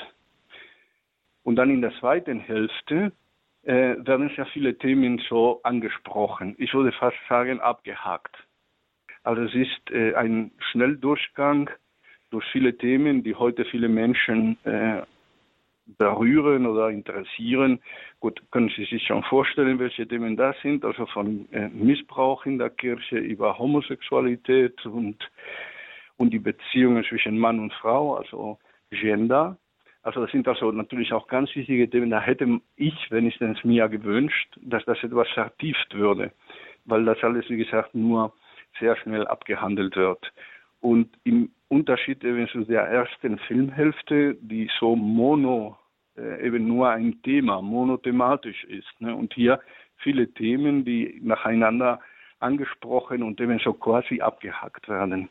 Und 1.42 1.56
dann 1.56 1.68
in 1.68 1.82
der 1.82 1.92
zweiten 2.00 2.40
Hälfte 2.40 3.12
äh, 3.64 3.96
werden 3.98 4.30
sehr 4.34 4.46
viele 4.46 4.78
Themen 4.78 5.20
so 5.28 5.60
angesprochen. 5.62 6.54
Ich 6.56 6.72
würde 6.72 6.92
fast 6.92 7.18
sagen, 7.28 7.60
abgehakt. 7.60 8.34
Also 9.24 9.42
es 9.42 9.54
ist 9.54 9.90
äh, 9.90 10.14
ein 10.14 10.52
Schnelldurchgang 10.70 11.68
durch 12.30 12.46
viele 12.50 12.78
Themen, 12.78 13.22
die 13.22 13.34
heute 13.34 13.66
viele 13.66 13.90
Menschen 13.90 14.56
äh, 14.64 15.02
berühren 15.96 16.66
oder 16.66 16.90
interessieren. 16.90 17.80
Gut, 18.20 18.42
können 18.50 18.70
Sie 18.76 18.84
sich 18.84 19.06
schon 19.06 19.22
vorstellen, 19.24 19.78
welche 19.78 20.06
Themen 20.06 20.36
das 20.36 20.56
sind, 20.62 20.84
also 20.84 21.06
von 21.06 21.50
äh, 21.52 21.68
Missbrauch 21.68 22.44
in 22.46 22.58
der 22.58 22.70
Kirche 22.70 23.18
über 23.18 23.58
Homosexualität 23.58 24.84
und, 24.84 25.16
und 26.16 26.30
die 26.32 26.38
Beziehungen 26.38 27.04
zwischen 27.04 27.38
Mann 27.38 27.58
und 27.58 27.72
Frau, 27.74 28.16
also 28.16 28.58
Gender. 28.90 29.56
Also 30.02 30.20
das 30.20 30.30
sind 30.30 30.46
also 30.46 30.70
natürlich 30.72 31.12
auch 31.12 31.26
ganz 31.26 31.54
wichtige 31.54 31.88
Themen. 31.88 32.10
Da 32.10 32.20
hätte 32.20 32.60
ich, 32.76 32.94
wenn 33.10 33.26
ich 33.26 33.40
es 33.40 33.64
mir 33.64 33.88
gewünscht, 33.88 34.58
dass 34.62 34.84
das 34.84 35.02
etwas 35.02 35.28
vertieft 35.30 35.94
würde, 35.94 36.32
weil 36.84 37.04
das 37.04 37.22
alles, 37.22 37.48
wie 37.48 37.58
gesagt, 37.58 37.94
nur 37.94 38.32
sehr 38.78 38.96
schnell 38.96 39.26
abgehandelt 39.26 39.96
wird. 39.96 40.32
Und 40.80 41.08
im 41.24 41.50
Unterschied 41.68 42.24
eben 42.24 42.48
zu 42.48 42.64
der 42.64 42.82
ersten 42.82 43.38
Filmhälfte, 43.38 44.36
die 44.40 44.70
so 44.78 44.96
mono, 44.96 45.76
äh, 46.16 46.46
eben 46.46 46.66
nur 46.66 46.88
ein 46.90 47.20
Thema, 47.22 47.60
monothematisch 47.60 48.64
ist. 48.64 49.00
Ne? 49.00 49.14
Und 49.14 49.34
hier 49.34 49.60
viele 49.98 50.32
Themen, 50.32 50.84
die 50.84 51.20
nacheinander 51.22 52.00
angesprochen 52.40 53.22
und 53.22 53.40
eben 53.40 53.58
so 53.58 53.72
quasi 53.72 54.20
abgehackt 54.20 54.88
werden. 54.88 55.28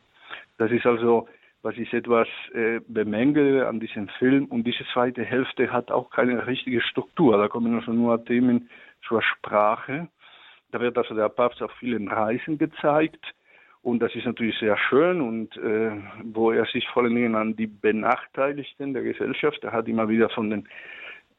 Das 0.58 0.72
ist 0.72 0.86
also 0.86 1.28
was 1.64 1.76
ich 1.78 1.92
etwas 1.94 2.28
äh, 2.54 2.80
bemängele 2.88 3.68
an 3.68 3.80
diesem 3.80 4.08
Film. 4.20 4.46
Und 4.46 4.64
diese 4.66 4.86
zweite 4.94 5.24
Hälfte 5.24 5.72
hat 5.72 5.92
auch 5.92 6.10
keine 6.12 6.48
richtige 6.48 6.82
Struktur. 6.82 7.38
Da 7.38 7.48
kommen 7.48 7.76
also 7.76 7.92
nur 7.92 8.24
Themen 8.24 8.70
zur 9.08 9.22
Sprache. 9.22 10.08
Da 10.72 10.80
wird 10.80 10.98
also 10.98 11.16
der 11.16 11.30
Papst 11.30 11.62
auf 11.62 11.72
vielen 11.80 12.08
Reisen 12.08 12.58
gezeigt. 12.58 13.20
Und 13.88 14.00
das 14.00 14.14
ist 14.16 14.26
natürlich 14.26 14.58
sehr 14.60 14.78
schön 14.78 15.22
und 15.22 15.56
äh, 15.56 15.92
wo 16.22 16.52
er 16.52 16.66
sich 16.66 16.86
vor 16.90 17.04
allen 17.04 17.16
Dingen 17.16 17.36
an 17.36 17.56
die 17.56 17.68
Benachteiligten 17.68 18.94
der 18.94 19.02
Gesellschaft, 19.02 19.64
er 19.64 19.72
hat 19.72 19.88
immer 19.88 20.10
wieder 20.10 20.30
von 20.30 20.50
den, 20.50 20.68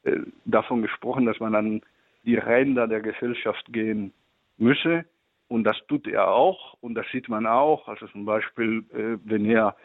äh, 0.05 0.17
davon 0.47 0.81
gesprochen, 0.81 1.27
dass 1.27 1.39
man 1.41 1.55
an 1.55 1.83
die 2.25 2.37
Ränder 2.37 2.89
der 2.89 3.01
Gesellschaft 3.01 3.71
gehen 3.71 4.15
müsse. 4.57 5.05
Und 5.49 5.65
das 5.65 5.77
tut 5.89 6.09
er 6.09 6.29
auch 6.29 6.79
und 6.81 6.95
das 6.95 7.05
sieht 7.13 7.29
man 7.29 7.47
auch. 7.47 7.87
Also 7.87 8.07
zum 8.07 8.25
Beispiel, 8.25 8.83
äh, 8.95 9.19
wenn 9.25 9.45
er 9.45 9.77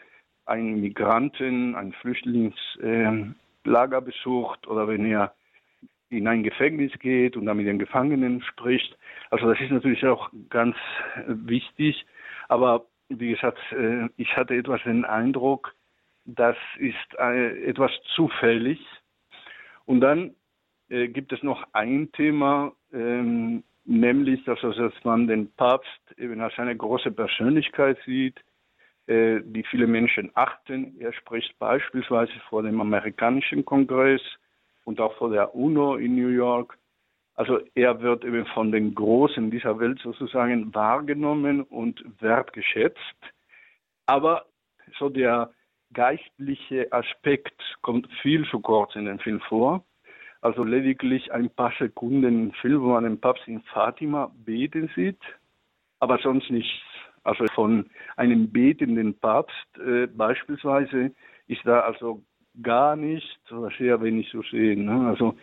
einen 0.46 0.80
Migranten, 0.80 1.74
ein 1.74 1.92
Flüchtlingslager 1.92 3.36
äh, 3.98 4.00
besucht 4.00 4.66
oder 4.68 4.88
wenn 4.88 5.04
er 5.04 5.34
in 6.08 6.26
ein 6.26 6.42
Gefängnis 6.42 6.92
geht 6.98 7.36
und 7.36 7.44
da 7.44 7.52
mit 7.52 7.66
den 7.66 7.78
Gefangenen 7.78 8.40
spricht. 8.40 8.96
Also 9.28 9.50
das 9.50 9.60
ist 9.60 9.70
natürlich 9.70 10.06
auch 10.06 10.30
ganz 10.48 10.76
äh, 11.16 11.24
wichtig. 11.26 12.06
Aber 12.48 12.86
wie 13.08 13.32
gesagt, 13.32 13.58
äh, 13.72 14.08
ich 14.16 14.36
hatte 14.36 14.54
etwas 14.54 14.82
den 14.84 15.04
Eindruck, 15.04 15.74
das 16.24 16.56
ist 16.78 17.18
äh, 17.18 17.68
etwas 17.68 17.90
zufällig. 18.14 18.80
Und 19.84 20.00
dann 20.00 20.34
äh, 20.88 21.08
gibt 21.08 21.32
es 21.32 21.42
noch 21.42 21.66
ein 21.72 22.10
Thema, 22.12 22.72
ähm, 22.92 23.62
nämlich, 23.84 24.44
dass, 24.44 24.58
man 25.04 25.26
den 25.26 25.52
Papst 25.52 26.00
eben 26.16 26.40
als 26.40 26.58
eine 26.58 26.76
große 26.76 27.10
Persönlichkeit 27.10 27.98
sieht, 28.06 28.40
die 29.06 29.62
viele 29.68 29.86
Menschen 29.86 30.30
achten. 30.32 30.98
Er 30.98 31.12
spricht 31.12 31.58
beispielsweise 31.58 32.32
vor 32.48 32.62
dem 32.62 32.80
amerikanischen 32.80 33.62
Kongress 33.62 34.22
und 34.84 34.98
auch 34.98 35.14
vor 35.18 35.28
der 35.28 35.54
UNO 35.54 35.96
in 35.96 36.14
New 36.14 36.28
York. 36.28 36.78
Also 37.34 37.60
er 37.74 38.00
wird 38.00 38.24
eben 38.24 38.46
von 38.46 38.70
den 38.70 38.94
Großen 38.94 39.50
dieser 39.50 39.78
Welt 39.80 39.98
sozusagen 40.00 40.72
wahrgenommen 40.74 41.62
und 41.62 42.04
wertgeschätzt. 42.20 42.98
Aber 44.06 44.46
so 44.98 45.08
der 45.08 45.50
geistliche 45.92 46.92
Aspekt 46.92 47.60
kommt 47.82 48.08
viel 48.22 48.46
zu 48.48 48.60
kurz 48.60 48.94
in 48.94 49.06
dem 49.06 49.18
Film 49.18 49.40
vor. 49.40 49.84
Also 50.42 50.62
lediglich 50.62 51.32
ein 51.32 51.48
paar 51.50 51.72
Sekunden 51.78 52.24
im 52.24 52.52
Film, 52.52 52.82
wo 52.82 52.88
man 52.88 53.04
den 53.04 53.20
Papst 53.20 53.48
in 53.48 53.62
Fatima 53.62 54.30
beten 54.44 54.90
sieht, 54.94 55.20
aber 56.00 56.18
sonst 56.18 56.50
nichts. 56.50 56.82
Also 57.22 57.46
von 57.54 57.86
einem 58.16 58.52
betenden 58.52 59.18
Papst 59.18 59.78
äh, 59.78 60.06
beispielsweise 60.06 61.12
ist 61.46 61.62
da 61.64 61.80
also 61.80 62.22
gar 62.62 62.94
nicht 62.94 63.40
oder 63.50 63.70
sehr 63.78 64.02
wenig 64.02 64.28
zu 64.28 64.42
sehen. 64.42 64.84
Ne? 64.84 65.08
Also 65.08 65.34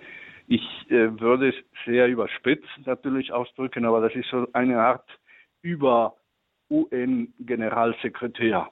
ich 0.48 0.62
äh, 0.90 1.20
würde 1.20 1.50
es 1.50 1.56
sehr 1.86 2.08
überspitzt 2.08 2.70
natürlich 2.86 3.32
ausdrücken, 3.32 3.86
aber 3.86 4.02
das 4.02 4.16
ist 4.16 4.30
so 4.30 4.48
eine 4.54 4.80
Art 4.80 5.08
über 5.62 6.16
UN-Generalsekretär. 6.70 8.70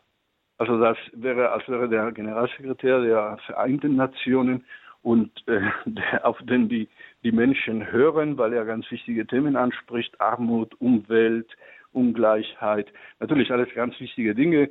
Also 0.57 0.79
das 0.79 0.97
wäre, 1.13 1.51
als 1.51 1.67
wäre 1.67 1.87
der 1.87 2.11
Generalsekretär 2.11 3.01
der 3.01 3.37
Vereinten 3.45 3.95
Nationen 3.95 4.65
und 5.01 5.31
äh, 5.47 5.61
der, 5.85 6.25
auf 6.25 6.37
den 6.43 6.69
die, 6.69 6.87
die 7.23 7.31
Menschen 7.31 7.91
hören, 7.91 8.37
weil 8.37 8.53
er 8.53 8.65
ganz 8.65 8.89
wichtige 8.91 9.25
Themen 9.25 9.55
anspricht, 9.55 10.19
Armut, 10.19 10.73
Umwelt, 10.79 11.55
Ungleichheit, 11.91 12.91
natürlich 13.19 13.51
alles 13.51 13.69
ganz 13.73 13.99
wichtige 13.99 14.35
Dinge, 14.35 14.69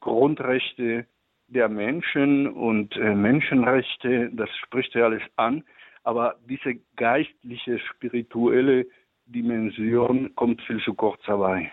Grundrechte, 0.00 1.06
der 1.48 1.68
Menschen 1.68 2.48
und 2.48 2.96
äh, 2.96 3.14
Menschenrechte, 3.14 4.30
das 4.32 4.48
spricht 4.58 4.94
ja 4.94 5.06
alles 5.06 5.22
an, 5.36 5.64
aber 6.02 6.36
diese 6.48 6.74
geistliche, 6.96 7.78
spirituelle 7.78 8.86
Dimension 9.26 10.34
kommt 10.34 10.60
viel 10.62 10.80
zu 10.82 10.94
kurz 10.94 11.20
dabei. 11.26 11.70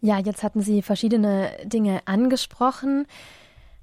Ja, 0.00 0.18
jetzt 0.18 0.42
hatten 0.42 0.60
Sie 0.60 0.82
verschiedene 0.82 1.52
Dinge 1.64 2.00
angesprochen. 2.06 3.06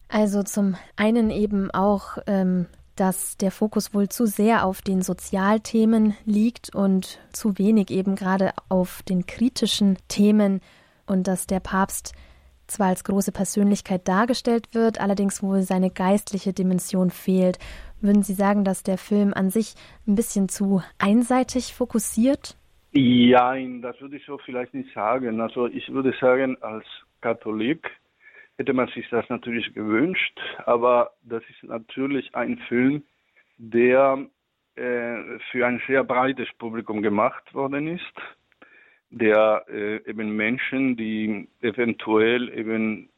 Also 0.10 0.44
zum 0.44 0.76
einen 0.96 1.30
eben 1.30 1.72
auch, 1.72 2.18
ähm, 2.28 2.66
dass 2.96 3.38
der 3.38 3.52
Fokus 3.52 3.94
wohl 3.94 4.10
zu 4.10 4.26
sehr 4.26 4.66
auf 4.66 4.82
den 4.82 5.02
Sozialthemen 5.02 6.16
liegt 6.26 6.76
und 6.76 7.20
zu 7.32 7.58
wenig 7.58 7.90
eben 7.92 8.16
gerade 8.16 8.52
auf 8.68 9.02
den 9.04 9.26
kritischen 9.26 9.98
Themen 10.10 10.60
und 11.06 11.28
dass 11.28 11.48
der 11.48 11.62
Papst 11.62 12.14
zwar 12.68 12.88
als 12.88 13.04
große 13.04 13.32
Persönlichkeit 13.32 14.08
dargestellt 14.08 14.74
wird, 14.74 15.00
allerdings 15.00 15.42
wohl 15.42 15.62
seine 15.62 15.90
geistliche 15.90 16.54
Dimension 16.54 17.10
fehlt. 17.10 17.58
Würden 18.02 18.24
Sie 18.24 18.34
sagen, 18.34 18.64
dass 18.64 18.84
der 18.84 18.98
Film 18.98 19.34
an 19.34 19.50
sich 19.50 19.76
ein 20.08 20.16
bisschen 20.16 20.50
zu 20.50 20.82
einseitig 20.98 21.74
fokussiert? 21.74 22.56
Ja, 22.92 23.56
das 23.82 24.00
würde 24.02 24.18
ich 24.18 24.26
so 24.26 24.38
vielleicht 24.40 24.74
nicht 24.74 24.94
sagen. 24.94 25.42
Also 25.42 25.68
ich 25.68 25.92
würde 25.92 26.14
sagen, 26.20 26.58
als 26.62 26.86
Katholik 27.22 27.90
hätte 28.58 28.74
man 28.74 28.88
sich 28.90 29.08
das 29.10 29.28
natürlich 29.30 29.74
gewünscht, 29.74 30.40
aber 30.66 31.12
das 31.24 31.44
ist 31.50 31.64
natürlich 31.64 32.34
ein 32.36 32.58
Film, 32.68 33.04
der 33.58 34.26
äh, 34.76 35.40
für 35.52 35.68
ein 35.68 35.82
sehr 35.88 36.04
breites 36.04 36.48
Publikum 36.58 37.02
gemacht 37.02 37.54
worden 37.54 37.88
ist 37.88 38.14
der 39.10 39.66
äh, 39.70 39.98
eben 40.10 40.36
Menschen, 40.36 40.96
die 40.96 41.48
eventuell 41.62 42.50
eben 42.58 43.10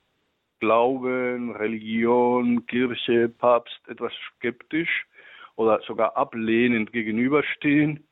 Glauben, 0.62 1.52
Religion, 1.56 2.66
Kirche, 2.68 3.28
Papst 3.28 3.82
etwas 3.88 4.14
skeptisch 4.38 5.06
oder 5.56 5.82
sogar 5.82 6.16
ablehnend 6.16 6.94
gegenüberstehen. 6.94 8.06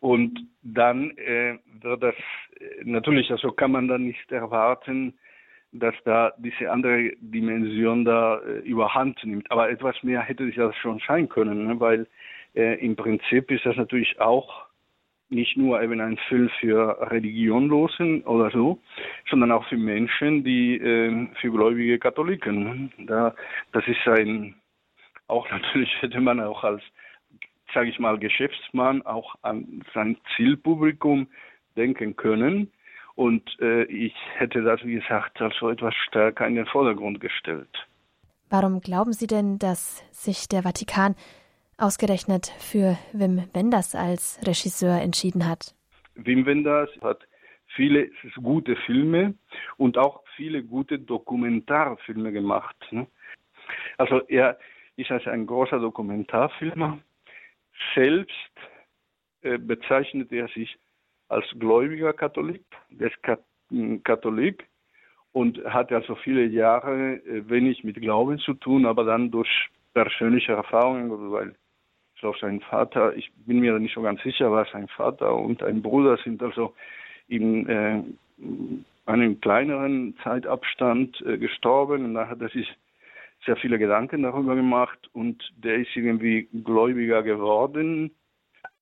Und 0.00 0.40
dann 0.62 1.16
äh, 1.18 1.58
wird 1.80 2.02
das 2.02 2.14
äh, 2.58 2.82
natürlich, 2.82 3.30
also 3.30 3.52
kann 3.52 3.70
man 3.70 3.86
dann 3.86 4.04
nicht 4.04 4.32
erwarten, 4.32 5.14
dass 5.70 5.94
da 6.04 6.32
diese 6.38 6.70
andere 6.70 7.12
Dimension 7.20 8.04
da 8.04 8.38
äh, 8.38 8.58
überhand 8.60 9.22
nimmt. 9.24 9.50
Aber 9.50 9.70
etwas 9.70 10.02
mehr 10.02 10.22
hätte 10.22 10.48
es 10.48 10.56
ja 10.56 10.72
schon 10.72 11.00
sein 11.06 11.28
können, 11.28 11.66
ne? 11.66 11.78
weil 11.78 12.06
äh, 12.54 12.84
im 12.84 12.96
Prinzip 12.96 13.50
ist 13.50 13.64
das 13.64 13.76
natürlich 13.76 14.18
auch 14.18 14.66
nicht 15.32 15.56
nur 15.56 15.82
eben 15.82 16.00
ein 16.00 16.16
Film 16.28 16.50
für 16.60 16.96
Religionlosen 17.10 18.22
oder 18.22 18.50
so, 18.50 18.78
sondern 19.30 19.52
auch 19.52 19.66
für 19.68 19.76
Menschen, 19.76 20.44
die 20.44 20.76
äh, 20.76 21.28
für 21.40 21.50
gläubige 21.50 21.98
Katholiken. 21.98 22.92
Da, 23.06 23.34
das 23.72 23.84
ist 23.86 24.06
ein, 24.06 24.54
auch 25.28 25.50
natürlich 25.50 25.90
hätte 26.00 26.20
man 26.20 26.40
auch 26.40 26.62
als, 26.62 26.82
sage 27.74 27.88
ich 27.88 27.98
mal, 27.98 28.18
Geschäftsmann 28.18 29.02
auch 29.02 29.34
an 29.42 29.82
sein 29.94 30.16
Zielpublikum 30.36 31.26
denken 31.76 32.16
können. 32.16 32.70
Und 33.14 33.42
äh, 33.60 33.84
ich 33.84 34.14
hätte 34.36 34.62
das, 34.62 34.82
wie 34.84 34.94
gesagt, 34.94 35.40
also 35.40 35.70
etwas 35.70 35.94
stärker 36.08 36.46
in 36.46 36.54
den 36.54 36.66
Vordergrund 36.66 37.20
gestellt. 37.20 37.86
Warum 38.48 38.80
glauben 38.80 39.12
Sie 39.12 39.26
denn, 39.26 39.58
dass 39.58 40.04
sich 40.10 40.48
der 40.48 40.62
Vatikan 40.62 41.14
ausgerechnet 41.78 42.46
für 42.58 42.98
Wim 43.12 43.48
Wenders 43.52 43.94
als 43.94 44.38
Regisseur 44.46 45.00
entschieden 45.00 45.48
hat. 45.48 45.74
Wim 46.14 46.46
Wenders 46.46 46.90
hat 47.02 47.26
viele 47.74 48.10
gute 48.42 48.76
Filme 48.76 49.34
und 49.76 49.98
auch 49.98 50.22
viele 50.36 50.62
gute 50.62 50.98
Dokumentarfilme 50.98 52.32
gemacht. 52.32 52.76
Ne? 52.90 53.06
Also 53.98 54.20
er 54.28 54.58
ist 54.96 55.10
also 55.10 55.30
ein 55.30 55.46
großer 55.46 55.78
Dokumentarfilmer. 55.78 56.98
Selbst 57.94 58.52
äh, 59.42 59.58
bezeichnet 59.58 60.32
er 60.32 60.48
sich 60.48 60.78
als 61.28 61.46
gläubiger 61.58 62.12
Katholik, 62.12 62.64
der 62.90 63.10
ist 63.10 64.02
Katholik 64.04 64.68
und 65.32 65.64
hat 65.64 65.90
also 65.92 66.14
viele 66.16 66.44
Jahre 66.44 67.14
äh, 67.14 67.48
wenig 67.48 67.82
mit 67.84 67.96
Glauben 67.96 68.38
zu 68.38 68.54
tun, 68.54 68.84
aber 68.84 69.04
dann 69.04 69.30
durch 69.30 69.70
persönliche 69.94 70.52
Erfahrungen, 70.52 71.10
weil 71.32 71.54
glaube, 72.22 72.38
sein 72.40 72.60
Vater, 72.60 73.14
ich 73.16 73.30
bin 73.46 73.60
mir 73.60 73.78
nicht 73.78 73.94
so 73.94 74.00
ganz 74.00 74.22
sicher, 74.22 74.50
was 74.50 74.70
sein 74.70 74.88
Vater 74.88 75.34
und 75.34 75.62
ein 75.62 75.82
Bruder 75.82 76.16
sind 76.24 76.42
also 76.42 76.74
in 77.28 77.68
äh, 77.68 78.02
einem 79.06 79.40
kleineren 79.40 80.16
Zeitabstand 80.22 81.20
äh, 81.26 81.36
gestorben 81.36 82.04
und 82.04 82.14
da 82.14 82.28
hat 82.28 82.40
er 82.40 82.48
sich 82.48 82.72
sehr 83.44 83.56
viele 83.56 83.78
Gedanken 83.78 84.22
darüber 84.22 84.54
gemacht 84.54 85.10
und 85.12 85.42
der 85.56 85.76
ist 85.76 85.94
irgendwie 85.96 86.48
gläubiger 86.64 87.24
geworden. 87.24 88.12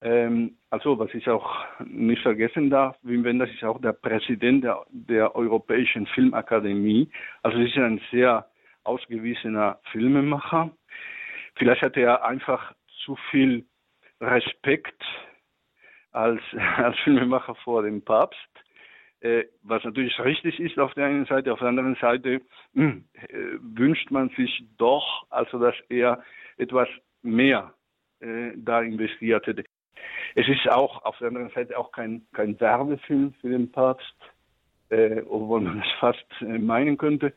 Ähm, 0.03 0.57
also, 0.69 0.99
was 0.99 1.13
ich 1.15 1.29
auch 1.29 1.65
nicht 1.85 2.23
vergessen 2.23 2.69
darf, 2.69 2.97
Wim 3.03 3.25
Wenders 3.25 3.51
ist 3.51 3.65
auch 3.65 3.81
der 3.81 3.95
Präsident 3.95 4.65
der, 4.65 4.85
der 4.91 5.35
Europäischen 5.35 6.07
Filmakademie. 6.09 7.09
Also, 7.43 7.59
es 7.59 7.71
ist 7.71 7.79
ein 7.79 8.01
sehr 8.11 8.47
ausgewiesener 8.85 9.79
Filmemacher. 9.93 10.71
Vielleicht 11.57 11.83
hat 11.83 11.97
er 11.97 12.25
einfach 12.25 12.75
zu 13.05 13.17
viel 13.31 13.67
Respekt 14.21 15.03
als, 16.13 16.41
als 16.77 16.99
Filmemacher 17.01 17.55
vor 17.57 17.83
dem 17.83 18.03
Papst, 18.03 18.39
äh, 19.21 19.45
was 19.63 19.85
natürlich 19.85 20.19
richtig 20.21 20.59
ist 20.61 20.79
auf 20.79 20.95
der 20.95 21.07
einen 21.07 21.27
Seite, 21.27 21.53
auf 21.53 21.59
der 21.59 21.69
anderen 21.69 21.97
Seite 22.01 22.41
mh, 22.73 23.03
äh, 23.29 23.35
wünscht 23.61 24.11
man 24.11 24.31
sich 24.31 24.65
doch, 24.79 25.27
also 25.31 25.59
dass 25.59 25.75
er 25.89 26.23
etwas 26.57 26.89
mehr 27.23 27.75
äh, 28.21 28.53
da 28.57 28.81
investiert 28.81 29.47
hätte. 29.47 29.65
Es 30.35 30.49
ist 30.49 30.71
auch 30.71 31.05
auf 31.05 31.19
der 31.19 31.29
anderen 31.29 31.51
Seite 31.51 31.77
auch 31.77 31.93
kein, 31.93 32.27
kein 32.33 32.59
Werbefilm 32.61 33.35
für 33.41 33.51
den 33.51 33.71
Papst, 33.71 34.15
äh, 34.89 35.23
obwohl 35.29 35.61
man 35.61 35.81
es 35.81 35.91
fast 35.99 36.25
äh, 36.41 36.59
meinen 36.59 36.97
könnte. 36.97 37.33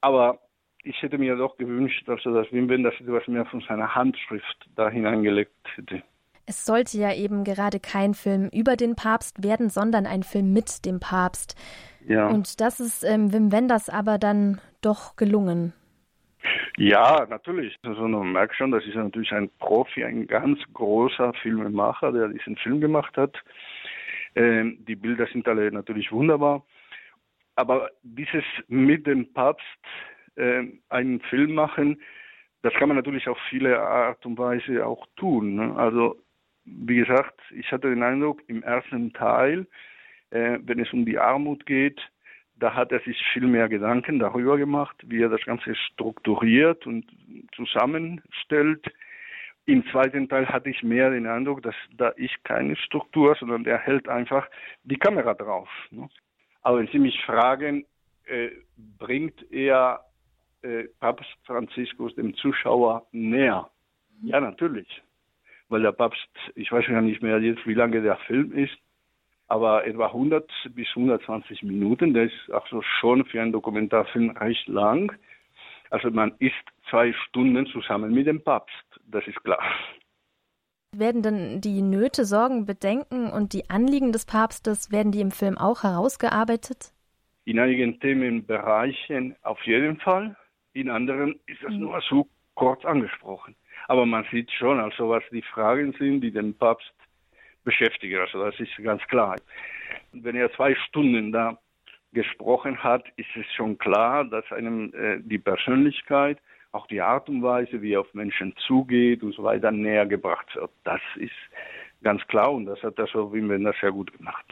Aber 0.00 0.40
ich 0.82 1.00
hätte 1.02 1.18
mir 1.18 1.36
doch 1.36 1.56
gewünscht, 1.56 2.02
dass 2.06 2.24
er 2.24 2.32
das 2.32 2.52
Wim 2.52 2.68
Wenders 2.68 2.94
etwas 3.00 3.26
mehr 3.28 3.44
von 3.46 3.60
seiner 3.62 3.94
Handschrift 3.94 4.68
da 4.76 4.88
hineingelegt 4.88 5.52
hätte. 5.76 6.02
Es 6.46 6.64
sollte 6.66 6.98
ja 6.98 7.14
eben 7.14 7.44
gerade 7.44 7.78
kein 7.78 8.14
Film 8.14 8.48
über 8.52 8.76
den 8.76 8.96
Papst 8.96 9.44
werden, 9.44 9.68
sondern 9.68 10.06
ein 10.06 10.22
Film 10.22 10.52
mit 10.52 10.84
dem 10.84 10.98
Papst. 10.98 11.54
Ja. 12.06 12.28
Und 12.28 12.60
das 12.60 12.80
ist 12.80 13.04
ähm, 13.04 13.32
Wim 13.32 13.52
Wenders 13.52 13.88
aber 13.88 14.18
dann 14.18 14.60
doch 14.80 15.16
gelungen. 15.16 15.72
Ja, 16.76 17.26
natürlich. 17.28 17.76
Also 17.82 18.08
man 18.08 18.32
merkt 18.32 18.56
schon, 18.56 18.70
das 18.70 18.84
ist 18.86 18.94
natürlich 18.94 19.32
ein 19.32 19.50
Profi, 19.58 20.02
ein 20.02 20.26
ganz 20.26 20.58
großer 20.72 21.34
Filmemacher, 21.34 22.10
der 22.12 22.28
diesen 22.28 22.56
Film 22.56 22.80
gemacht 22.80 23.16
hat. 23.16 23.36
Ähm, 24.34 24.78
die 24.86 24.96
Bilder 24.96 25.26
sind 25.26 25.46
alle 25.46 25.70
natürlich 25.70 26.10
wunderbar. 26.10 26.64
Aber 27.56 27.90
dieses 28.02 28.44
mit 28.68 29.06
dem 29.06 29.30
Papst 29.34 29.66
äh, 30.36 30.64
einen 30.88 31.20
Film 31.20 31.54
machen, 31.54 32.00
das 32.62 32.74
kann 32.74 32.88
man 32.88 32.96
natürlich 32.96 33.28
auf 33.28 33.38
viele 33.48 33.80
Art 33.80 34.24
und 34.26 34.38
Weise 34.38 34.86
auch 34.86 35.06
tun. 35.16 35.54
Ne? 35.54 35.74
Also 35.76 36.20
wie 36.64 36.96
gesagt, 36.96 37.40
ich 37.50 37.70
hatte 37.72 37.88
den 37.88 38.02
Eindruck, 38.02 38.42
im 38.48 38.62
ersten 38.62 39.12
Teil, 39.12 39.66
äh, 40.30 40.58
wenn 40.62 40.78
es 40.78 40.92
um 40.92 41.04
die 41.04 41.18
Armut 41.18 41.66
geht, 41.66 42.00
da 42.56 42.74
hat 42.74 42.92
er 42.92 43.00
sich 43.00 43.18
viel 43.32 43.46
mehr 43.46 43.68
Gedanken 43.68 44.18
darüber 44.18 44.58
gemacht, 44.58 44.96
wie 45.06 45.22
er 45.22 45.30
das 45.30 45.42
Ganze 45.44 45.74
strukturiert 45.74 46.86
und 46.86 47.06
zusammenstellt. 47.54 48.86
Im 49.64 49.84
zweiten 49.90 50.28
Teil 50.28 50.46
hatte 50.46 50.68
ich 50.68 50.82
mehr 50.82 51.10
den 51.10 51.26
Eindruck, 51.26 51.62
dass 51.62 51.74
da 51.96 52.08
ist 52.10 52.44
keine 52.44 52.76
Struktur, 52.76 53.34
sondern 53.40 53.64
er 53.64 53.78
hält 53.78 54.08
einfach 54.08 54.46
die 54.84 54.98
Kamera 54.98 55.32
drauf. 55.34 55.70
Ne? 55.90 56.08
Aber 56.62 56.78
wenn 56.78 56.88
Sie 56.88 56.98
mich 56.98 57.18
fragen, 57.24 57.86
äh, 58.26 58.50
bringt 58.98 59.50
er 59.50 60.04
äh, 60.62 60.84
Papst 60.98 61.30
Franziskus 61.44 62.14
dem 62.14 62.34
Zuschauer 62.34 63.06
näher. 63.12 63.68
Ja, 64.22 64.40
natürlich. 64.40 64.88
Weil 65.68 65.82
der 65.82 65.92
Papst, 65.92 66.28
ich 66.54 66.70
weiß 66.70 66.86
ja 66.88 67.00
nicht 67.00 67.22
mehr 67.22 67.38
jetzt, 67.40 67.66
wie 67.66 67.74
lange 67.74 68.02
der 68.02 68.16
Film 68.26 68.52
ist, 68.52 68.76
aber 69.48 69.86
etwa 69.86 70.06
100 70.06 70.50
bis 70.70 70.88
120 70.88 71.62
Minuten. 71.62 72.14
Der 72.14 72.24
ist 72.24 72.52
auch 72.52 72.66
schon 73.00 73.24
für 73.24 73.40
einen 73.40 73.52
Dokumentarfilm 73.52 74.30
recht 74.30 74.68
lang. 74.68 75.12
Also 75.90 76.10
man 76.10 76.32
ist 76.38 76.54
zwei 76.88 77.12
Stunden 77.12 77.66
zusammen 77.66 78.12
mit 78.12 78.26
dem 78.26 78.42
Papst, 78.42 79.00
das 79.06 79.26
ist 79.26 79.42
klar. 79.42 79.62
Werden 80.92 81.22
denn 81.22 81.60
die 81.60 81.82
Nöte, 81.82 82.24
Sorgen, 82.24 82.66
Bedenken 82.66 83.30
und 83.30 83.52
die 83.52 83.70
Anliegen 83.70 84.12
des 84.12 84.26
Papstes, 84.26 84.90
werden 84.90 85.12
die 85.12 85.20
im 85.20 85.30
Film 85.30 85.56
auch 85.56 85.84
herausgearbeitet? 85.84 86.92
In 87.44 87.58
einigen 87.60 88.00
Themenbereichen 88.00 89.36
auf 89.42 89.60
jeden 89.64 89.98
Fall. 89.98 90.36
In 90.72 90.88
anderen 90.88 91.38
ist 91.46 91.62
das 91.62 91.72
mhm. 91.72 91.80
nur 91.80 92.00
so 92.02 92.28
kurz 92.54 92.84
angesprochen. 92.84 93.56
Aber 93.88 94.06
man 94.06 94.26
sieht 94.30 94.50
schon, 94.52 94.78
also 94.78 95.08
was 95.08 95.24
die 95.32 95.42
Fragen 95.42 95.92
sind, 95.98 96.20
die 96.20 96.30
den 96.30 96.56
Papst 96.56 96.92
beschäftigen. 97.64 98.20
Also 98.20 98.44
das 98.44 98.58
ist 98.60 98.76
ganz 98.82 99.02
klar. 99.08 99.36
Wenn 100.12 100.36
er 100.36 100.52
zwei 100.52 100.74
Stunden 100.74 101.32
da 101.32 101.58
gesprochen 102.12 102.82
hat, 102.82 103.04
ist 103.16 103.28
es 103.36 103.46
schon 103.54 103.78
klar, 103.78 104.24
dass 104.24 104.44
einem 104.52 104.92
äh, 104.94 105.20
die 105.20 105.38
Persönlichkeit, 105.38 106.38
auch 106.72 106.86
die 106.86 107.00
Art 107.00 107.28
und 107.28 107.42
Weise, 107.42 107.82
wie 107.82 107.94
er 107.94 108.00
auf 108.00 108.14
Menschen 108.14 108.54
zugeht 108.66 109.22
und 109.22 109.34
so 109.34 109.42
weiter, 109.42 109.70
näher 109.70 110.06
gebracht 110.06 110.54
wird. 110.54 110.70
Das 110.84 111.00
ist 111.16 111.32
ganz 112.02 112.24
klar 112.28 112.52
und 112.52 112.66
das 112.66 112.82
hat 112.82 112.98
der 112.98 113.06
Wim 113.06 113.48
Wenders 113.48 113.76
sehr 113.80 113.92
gut 113.92 114.16
gemacht. 114.16 114.46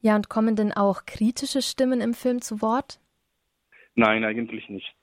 Ja, 0.00 0.16
und 0.16 0.28
kommen 0.28 0.56
denn 0.56 0.72
auch 0.72 1.06
kritische 1.06 1.62
Stimmen 1.62 2.00
im 2.00 2.14
Film 2.14 2.40
zu 2.40 2.60
Wort? 2.62 3.00
Nein, 3.94 4.24
eigentlich 4.24 4.68
nicht. 4.68 4.94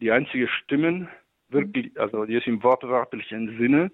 Die 0.00 0.10
einzige 0.10 0.48
Stimmen, 0.48 1.08
wirklich, 1.48 1.98
also 1.98 2.24
jetzt 2.24 2.46
im 2.46 2.62
wortwörtlichen 2.62 3.56
Sinne, 3.58 3.90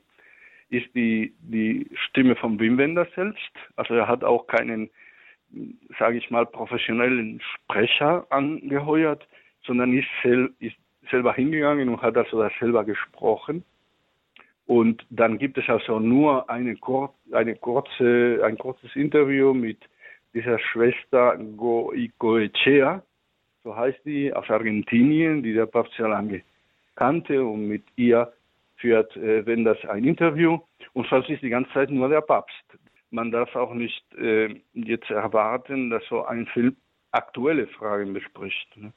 ist 0.70 0.94
die, 0.94 1.34
die 1.40 1.90
Stimme 2.08 2.36
von 2.36 2.58
Wim 2.58 2.78
Wenders 2.78 3.08
selbst. 3.14 3.50
Also 3.76 3.94
er 3.94 4.08
hat 4.08 4.24
auch 4.24 4.46
keinen, 4.46 4.88
sage 5.98 6.18
ich 6.18 6.30
mal, 6.30 6.46
professionellen 6.46 7.40
Sprecher 7.40 8.26
angeheuert, 8.30 9.26
sondern 9.64 9.92
ist, 9.92 10.08
sel 10.22 10.52
ist 10.60 10.76
selber 11.10 11.34
hingegangen 11.34 11.88
und 11.88 12.02
hat 12.02 12.16
also 12.16 12.40
das 12.40 12.52
selber 12.60 12.84
gesprochen. 12.84 13.64
Und 14.66 15.04
dann 15.10 15.38
gibt 15.38 15.58
es 15.58 15.68
also 15.68 15.98
nur 15.98 16.48
eine, 16.48 16.76
kur 16.76 17.12
eine 17.32 17.56
kurze, 17.56 18.40
ein 18.44 18.56
kurzes 18.56 18.94
Interview 18.94 19.52
mit 19.52 19.78
dieser 20.32 20.60
Schwester 20.60 21.36
Goicoechea, 21.56 23.02
so 23.62 23.76
heißt 23.76 24.00
die, 24.04 24.32
aus 24.32 24.48
Argentinien, 24.48 25.42
die 25.42 25.52
der 25.52 25.66
Papst 25.66 25.94
sehr 25.96 26.08
lange 26.08 26.42
kannte 26.96 27.44
und 27.44 27.68
mit 27.68 27.84
ihr 27.96 28.32
führt, 28.76 29.16
äh, 29.16 29.44
wenn 29.46 29.64
das 29.64 29.78
ein 29.86 30.04
Interview 30.04 30.58
und 30.92 31.06
sonst 31.08 31.28
ist 31.30 31.42
die 31.42 31.50
ganze 31.50 31.72
Zeit 31.72 31.90
nur 31.90 32.08
der 32.08 32.20
Papst. 32.20 32.54
Man 33.10 33.30
darf 33.30 33.54
auch 33.56 33.74
nicht 33.74 34.04
äh, 34.14 34.54
jetzt 34.74 35.10
erwarten, 35.10 35.90
dass 35.90 36.02
so 36.08 36.24
ein 36.24 36.46
Film 36.46 36.76
aktuelle 37.12 37.66
Fragen 37.66 38.12
bespricht. 38.12 38.76
Ne? 38.76 38.92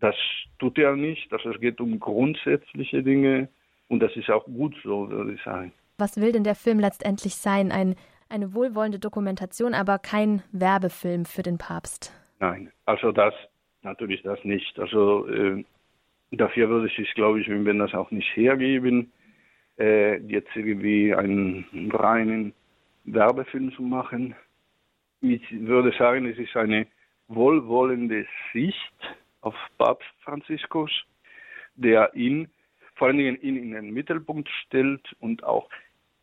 Das 0.00 0.16
tut 0.58 0.78
er 0.78 0.96
nicht. 0.96 1.32
Also 1.32 1.50
es 1.50 1.60
geht 1.60 1.80
um 1.80 2.00
grundsätzliche 2.00 3.02
Dinge 3.02 3.48
und 3.88 4.00
das 4.00 4.16
ist 4.16 4.30
auch 4.30 4.44
gut 4.46 4.74
so, 4.82 5.08
würde 5.10 5.34
ich 5.34 5.42
sagen. 5.42 5.72
Was 5.98 6.20
will 6.20 6.32
denn 6.32 6.44
der 6.44 6.54
Film 6.54 6.80
letztendlich 6.80 7.36
sein? 7.36 7.70
Ein, 7.70 7.94
eine 8.28 8.54
wohlwollende 8.54 8.98
Dokumentation, 8.98 9.74
aber 9.74 9.98
kein 9.98 10.42
Werbefilm 10.50 11.26
für 11.26 11.42
den 11.42 11.58
Papst. 11.58 12.12
Nein, 12.40 12.72
also 12.86 13.12
das 13.12 13.34
natürlich 13.82 14.22
das 14.22 14.42
nicht. 14.44 14.78
Also 14.78 15.28
äh, 15.28 15.64
dafür 16.30 16.68
würde 16.68 16.88
es 16.88 16.96
sich, 16.96 17.12
glaube 17.14 17.40
ich, 17.40 17.48
wenn 17.48 17.78
das 17.78 17.94
auch 17.94 18.10
nicht 18.10 18.34
hergeben, 18.36 19.12
äh, 19.78 20.18
jetzt 20.26 20.54
irgendwie 20.54 21.14
einen 21.14 21.90
reinen 21.92 22.52
Werbefilm 23.04 23.72
zu 23.72 23.82
machen. 23.82 24.34
Ich 25.20 25.42
würde 25.50 25.92
sagen, 25.96 26.26
es 26.26 26.38
ist 26.38 26.56
eine 26.56 26.86
wohlwollende 27.28 28.26
Sicht 28.52 28.76
auf 29.40 29.54
Papst 29.78 30.08
Franziskus, 30.22 30.90
der 31.74 32.14
ihn, 32.14 32.48
vor 32.94 33.08
allen 33.08 33.18
Dingen 33.18 33.40
ihn 33.40 33.56
in 33.56 33.72
den 33.72 33.90
Mittelpunkt 33.90 34.48
stellt 34.66 35.14
und 35.20 35.42
auch 35.44 35.68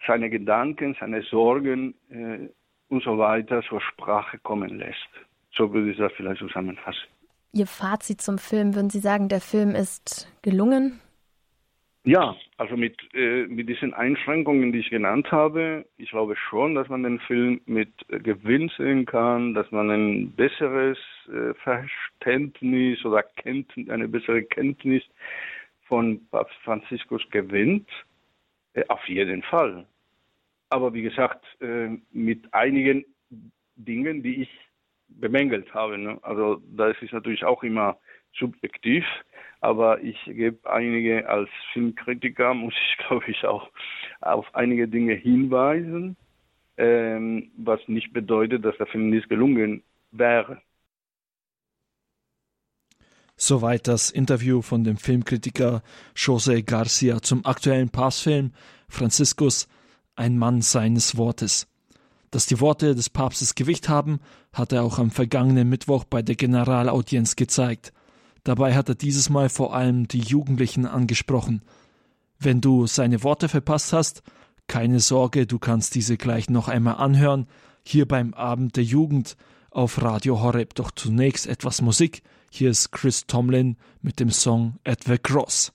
seine 0.08 0.30
Gedanken, 0.30 0.96
seine 1.00 1.22
Sorgen 1.24 1.96
äh, 2.10 2.50
und 2.90 3.04
so 3.04 3.18
weiter 3.18 3.62
zur 3.64 3.82
Sprache 3.82 4.38
kommen 4.40 4.78
lässt. 4.78 5.10
So 5.52 5.74
würde 5.74 5.92
ich 5.92 5.98
das 5.98 6.12
vielleicht 6.14 6.40
zusammenfassen. 6.40 7.08
Ihr 7.52 7.68
Fazit 7.68 8.22
zum 8.22 8.38
Film, 8.38 8.76
würden 8.76 8.90
Sie 8.90 9.00
sagen, 9.00 9.28
der 9.28 9.42
Film 9.42 9.74
ist 9.74 10.32
gelungen? 10.44 11.00
Ja, 12.04 12.36
also 12.58 12.78
mit, 12.78 12.96
äh, 13.14 13.46
mit 13.48 13.68
diesen 13.68 13.94
Einschränkungen, 13.94 14.72
die 14.72 14.80
ich 14.80 14.90
genannt 14.90 15.32
habe, 15.32 15.86
ich 15.98 16.10
glaube 16.12 16.36
schon, 16.36 16.74
dass 16.76 16.88
man 16.88 17.04
den 17.04 17.20
Film 17.20 17.60
mit 17.66 17.90
äh, 18.10 18.20
Gewinn 18.20 18.72
sehen 18.78 19.06
kann, 19.06 19.54
dass 19.54 19.70
man 19.72 19.90
ein 19.90 20.32
besseres 20.32 20.98
äh, 21.28 21.54
Verständnis 21.56 23.04
oder 23.04 23.24
Kenntnis, 23.24 23.90
eine 23.90 24.08
bessere 24.08 24.44
Kenntnis 24.44 25.04
von 25.84 26.26
Papst 26.30 26.56
Franziskus 26.64 27.22
gewinnt. 27.32 27.90
Äh, 28.74 28.86
auf 28.88 29.06
jeden 29.10 29.44
Fall. 29.44 29.86
Aber 30.70 30.94
wie 30.94 31.02
gesagt, 31.02 31.44
äh, 31.62 31.90
mit 32.12 32.54
einigen 32.54 33.04
Dingen, 33.76 34.24
die 34.24 34.44
ich 34.44 34.50
bemängelt 35.10 35.74
habe. 35.74 35.98
Ne? 35.98 36.20
Also 36.22 36.62
das 36.76 36.96
ist 37.02 37.14
natürlich 37.14 37.44
auch 37.44 37.64
immer 37.64 37.98
subjektiv, 38.38 39.04
aber 39.62 40.02
ich 40.02 40.18
gebe 40.26 40.70
einige 40.70 41.28
als 41.28 41.50
Filmkritiker, 41.74 42.54
muss 42.54 42.74
ich 42.74 43.08
glaube 43.08 43.26
ich 43.28 43.46
auch 43.46 43.70
auf 44.22 44.54
einige 44.54 44.88
Dinge 44.88 45.14
hinweisen, 45.14 46.16
ähm, 46.78 47.52
was 47.58 47.80
nicht 47.88 48.14
bedeutet, 48.14 48.64
dass 48.64 48.78
der 48.78 48.88
Film 48.88 49.10
nicht 49.10 49.30
gelungen 49.30 49.84
wäre. 50.12 50.62
Soweit 53.42 53.88
das 53.88 54.10
Interview 54.10 54.62
von 54.62 54.84
dem 54.84 54.98
Filmkritiker 54.98 55.82
José 56.14 56.62
Garcia 56.62 57.22
zum 57.22 57.46
aktuellen 57.46 57.90
Passfilm 57.90 58.52
Franziskus, 58.90 59.70
ein 60.16 60.38
Mann 60.38 60.62
seines 60.62 61.16
Wortes. 61.16 61.66
Dass 62.32 62.46
die 62.46 62.60
Worte 62.60 62.96
des 62.96 63.10
Papstes 63.10 63.56
Gewicht 63.56 63.90
haben, 63.90 64.20
hat 64.54 64.72
er 64.72 64.84
auch 64.84 65.00
am 65.00 65.12
vergangenen 65.12 65.70
Mittwoch 65.70 66.04
bei 66.04 66.22
der 66.22 66.36
Generalaudienz 66.36 67.36
gezeigt. 67.36 67.92
Dabei 68.44 68.76
hat 68.76 68.90
er 68.90 68.96
dieses 68.96 69.30
Mal 69.30 69.50
vor 69.50 69.76
allem 69.76 70.08
die 70.08 70.22
Jugendlichen 70.22 70.86
angesprochen. 70.86 71.62
Wenn 72.38 72.62
du 72.62 72.88
seine 72.88 73.24
Worte 73.24 73.50
verpasst 73.50 73.94
hast, 73.94 74.24
keine 74.68 75.00
Sorge, 75.00 75.48
du 75.48 75.60
kannst 75.60 75.96
diese 75.96 76.16
gleich 76.16 76.50
noch 76.50 76.68
einmal 76.68 76.96
anhören, 76.96 77.48
hier 77.84 78.08
beim 78.08 78.34
Abend 78.34 78.78
der 78.78 78.84
Jugend 78.84 79.36
auf 79.72 80.02
Radio 80.02 80.42
Horeb. 80.42 80.76
Doch 80.76 80.92
zunächst 80.92 81.48
etwas 81.48 81.82
Musik. 81.82 82.22
Hier 82.52 82.70
ist 82.70 82.92
Chris 82.92 83.26
Tomlin 83.26 83.78
mit 84.02 84.20
dem 84.20 84.30
Song 84.30 84.78
At 84.84 85.04
the 85.06 85.18
Cross. 85.18 85.72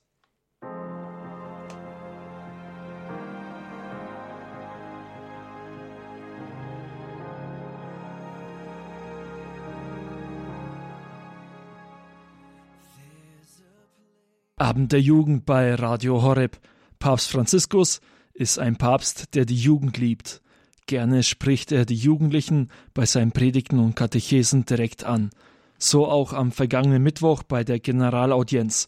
Abend 14.64 14.92
der 14.92 15.00
Jugend 15.02 15.44
bei 15.44 15.74
Radio 15.74 16.22
Horeb. 16.22 16.58
Papst 16.98 17.30
Franziskus 17.30 18.00
ist 18.32 18.58
ein 18.58 18.76
Papst, 18.76 19.34
der 19.34 19.44
die 19.44 19.58
Jugend 19.58 19.98
liebt. 19.98 20.40
Gerne 20.86 21.22
spricht 21.22 21.70
er 21.70 21.84
die 21.84 21.94
Jugendlichen 21.94 22.70
bei 22.94 23.04
seinen 23.04 23.32
Predigten 23.32 23.78
und 23.78 23.94
Katechesen 23.94 24.64
direkt 24.64 25.04
an. 25.04 25.28
So 25.76 26.08
auch 26.08 26.32
am 26.32 26.50
vergangenen 26.50 27.02
Mittwoch 27.02 27.42
bei 27.42 27.62
der 27.62 27.78
Generalaudienz. 27.78 28.86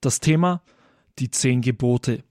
Das 0.00 0.20
Thema 0.20 0.62
die 1.18 1.30
zehn 1.30 1.60
Gebote. 1.60 2.24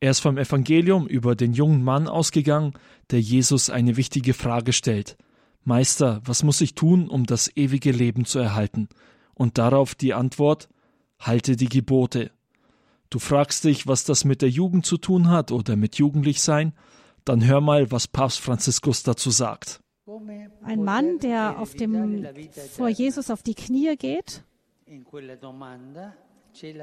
Er 0.00 0.12
ist 0.12 0.20
vom 0.20 0.38
Evangelium 0.38 1.06
über 1.06 1.36
den 1.36 1.52
jungen 1.52 1.84
Mann 1.84 2.08
ausgegangen, 2.08 2.72
der 3.10 3.20
Jesus 3.20 3.68
eine 3.68 3.98
wichtige 3.98 4.32
Frage 4.32 4.72
stellt. 4.72 5.18
Meister, 5.64 6.22
was 6.24 6.44
muss 6.44 6.62
ich 6.62 6.74
tun, 6.74 7.10
um 7.10 7.26
das 7.26 7.54
ewige 7.58 7.92
Leben 7.92 8.24
zu 8.24 8.38
erhalten? 8.38 8.88
Und 9.34 9.58
darauf 9.58 9.94
die 9.94 10.14
Antwort, 10.14 10.70
halte 11.22 11.56
die 11.56 11.68
Gebote. 11.68 12.30
Du 13.10 13.18
fragst 13.18 13.64
dich, 13.64 13.86
was 13.86 14.04
das 14.04 14.24
mit 14.24 14.42
der 14.42 14.50
Jugend 14.50 14.86
zu 14.86 14.96
tun 14.96 15.28
hat 15.28 15.50
oder 15.52 15.76
mit 15.76 15.96
Jugendlichsein? 15.96 16.72
Dann 17.24 17.44
hör 17.44 17.60
mal, 17.60 17.90
was 17.90 18.08
Papst 18.08 18.40
Franziskus 18.40 19.02
dazu 19.02 19.30
sagt. 19.30 19.80
Ein 20.62 20.84
Mann, 20.84 21.18
der 21.18 21.58
auf 21.58 21.74
dem, 21.74 22.26
vor 22.74 22.88
Jesus 22.88 23.30
auf 23.30 23.42
die 23.42 23.54
Knie 23.54 23.96
geht 23.96 24.44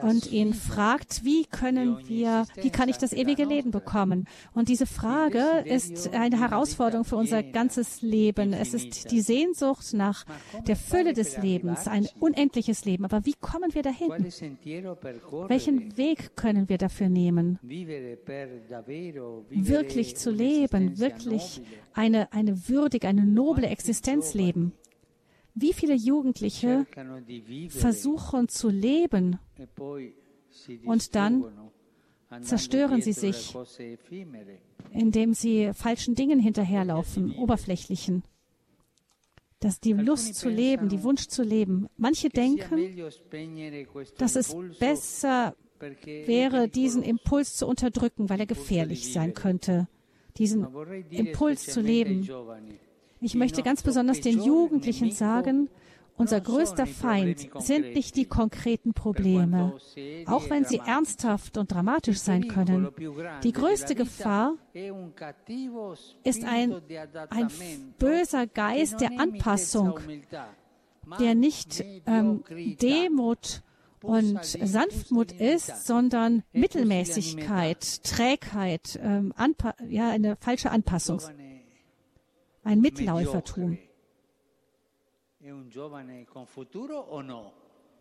und 0.01 0.31
ihn 0.31 0.53
fragt, 0.53 1.23
wie 1.23 1.45
können 1.45 2.07
wir, 2.07 2.45
wie 2.55 2.69
kann 2.69 2.89
ich 2.89 2.97
das 2.97 3.13
ewige 3.13 3.45
Leben 3.45 3.71
bekommen? 3.71 4.27
Und 4.53 4.69
diese 4.69 4.85
Frage 4.85 5.63
ist 5.65 6.13
eine 6.13 6.39
Herausforderung 6.39 7.05
für 7.05 7.15
unser 7.15 7.43
ganzes 7.43 8.01
Leben. 8.01 8.53
Es 8.53 8.73
ist 8.73 9.11
die 9.11 9.21
Sehnsucht 9.21 9.93
nach 9.93 10.25
der 10.67 10.75
Fülle 10.75 11.13
des 11.13 11.37
Lebens, 11.37 11.87
ein 11.87 12.07
unendliches 12.19 12.85
Leben. 12.85 13.05
Aber 13.05 13.25
wie 13.25 13.35
kommen 13.39 13.73
wir 13.73 13.83
dahin? 13.83 14.09
Welchen 15.47 15.97
Weg 15.97 16.35
können 16.35 16.69
wir 16.69 16.77
dafür 16.77 17.09
nehmen? 17.09 17.59
Wirklich 19.49 20.15
zu 20.15 20.31
leben, 20.31 20.99
wirklich 20.99 21.61
eine, 21.93 22.31
eine 22.33 22.67
würdige, 22.69 23.07
eine 23.07 23.25
noble 23.25 23.67
Existenz 23.67 24.33
leben. 24.33 24.73
Wie 25.55 25.73
viele 25.73 25.95
Jugendliche 25.95 26.85
versuchen 27.69 28.47
zu 28.47 28.69
leben 28.69 29.39
und 30.85 31.15
dann 31.15 31.45
zerstören 32.41 33.01
sie 33.01 33.13
sich, 33.13 33.55
indem 34.91 35.33
sie 35.33 35.71
falschen 35.73 36.15
Dingen 36.15 36.39
hinterherlaufen, 36.39 37.35
oberflächlichen. 37.35 38.23
Dass 39.59 39.81
die 39.81 39.91
Lust 39.91 40.35
zu 40.35 40.47
leben, 40.47 40.87
die 40.87 41.03
Wunsch 41.03 41.27
zu 41.27 41.43
leben. 41.43 41.87
Manche 41.97 42.29
denken, 42.29 43.03
dass 44.17 44.37
es 44.37 44.55
besser 44.79 45.55
wäre, 46.05 46.69
diesen 46.69 47.03
Impuls 47.03 47.55
zu 47.55 47.67
unterdrücken, 47.67 48.29
weil 48.29 48.39
er 48.39 48.45
gefährlich 48.45 49.11
sein 49.11 49.33
könnte. 49.33 49.87
Diesen 50.37 50.67
Impuls 51.09 51.65
zu 51.65 51.81
leben. 51.81 52.29
Ich 53.21 53.35
möchte 53.35 53.63
ganz 53.63 53.83
besonders 53.83 54.21
den 54.21 54.41
Jugendlichen 54.41 55.11
sagen, 55.11 55.69
unser 56.19 56.41
größter 56.41 56.85
Feind 56.85 57.49
sind 57.59 57.95
nicht 57.95 58.17
die 58.17 58.25
konkreten 58.25 58.93
Probleme, 58.93 59.77
auch 60.25 60.49
wenn 60.49 60.65
sie 60.65 60.81
ernsthaft 60.85 61.57
und 61.57 61.71
dramatisch 61.71 62.19
sein 62.19 62.49
können. 62.49 62.89
Die 63.43 63.53
größte 63.53 63.95
Gefahr 63.95 64.55
ist 66.23 66.43
ein, 66.43 66.75
ein 67.29 67.47
böser 67.97 68.47
Geist 68.47 68.99
der 68.99 69.17
Anpassung, 69.17 69.99
der 71.19 71.35
nicht 71.35 71.83
ähm, 72.05 72.43
Demut 72.81 73.63
und 74.01 74.43
Sanftmut 74.43 75.31
ist, 75.31 75.87
sondern 75.87 76.43
Mittelmäßigkeit, 76.51 78.03
Trägheit, 78.03 78.99
ähm, 79.01 79.33
ja, 79.87 80.09
eine 80.09 80.35
falsche 80.35 80.71
Anpassung, 80.71 81.21
ein 82.63 82.81
Mitläufertum. 82.81 83.77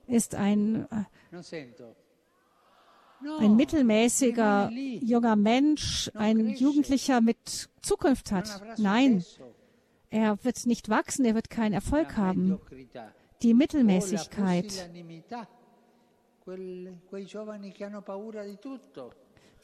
Ist 0.06 0.34
ein, 0.34 0.88
äh, 0.90 1.04
ein 3.38 3.56
mittelmäßiger 3.56 4.70
junger 4.70 5.36
Mensch, 5.36 6.10
ein 6.14 6.50
Jugendlicher 6.50 7.20
mit 7.20 7.68
Zukunft 7.82 8.32
hat? 8.32 8.78
Nein, 8.78 9.24
er 10.10 10.42
wird 10.44 10.66
nicht 10.66 10.88
wachsen, 10.88 11.24
er 11.24 11.34
wird 11.34 11.50
keinen 11.50 11.74
Erfolg 11.74 12.16
haben. 12.16 12.58
Die 13.42 13.54
Mittelmäßigkeit. 13.54 14.90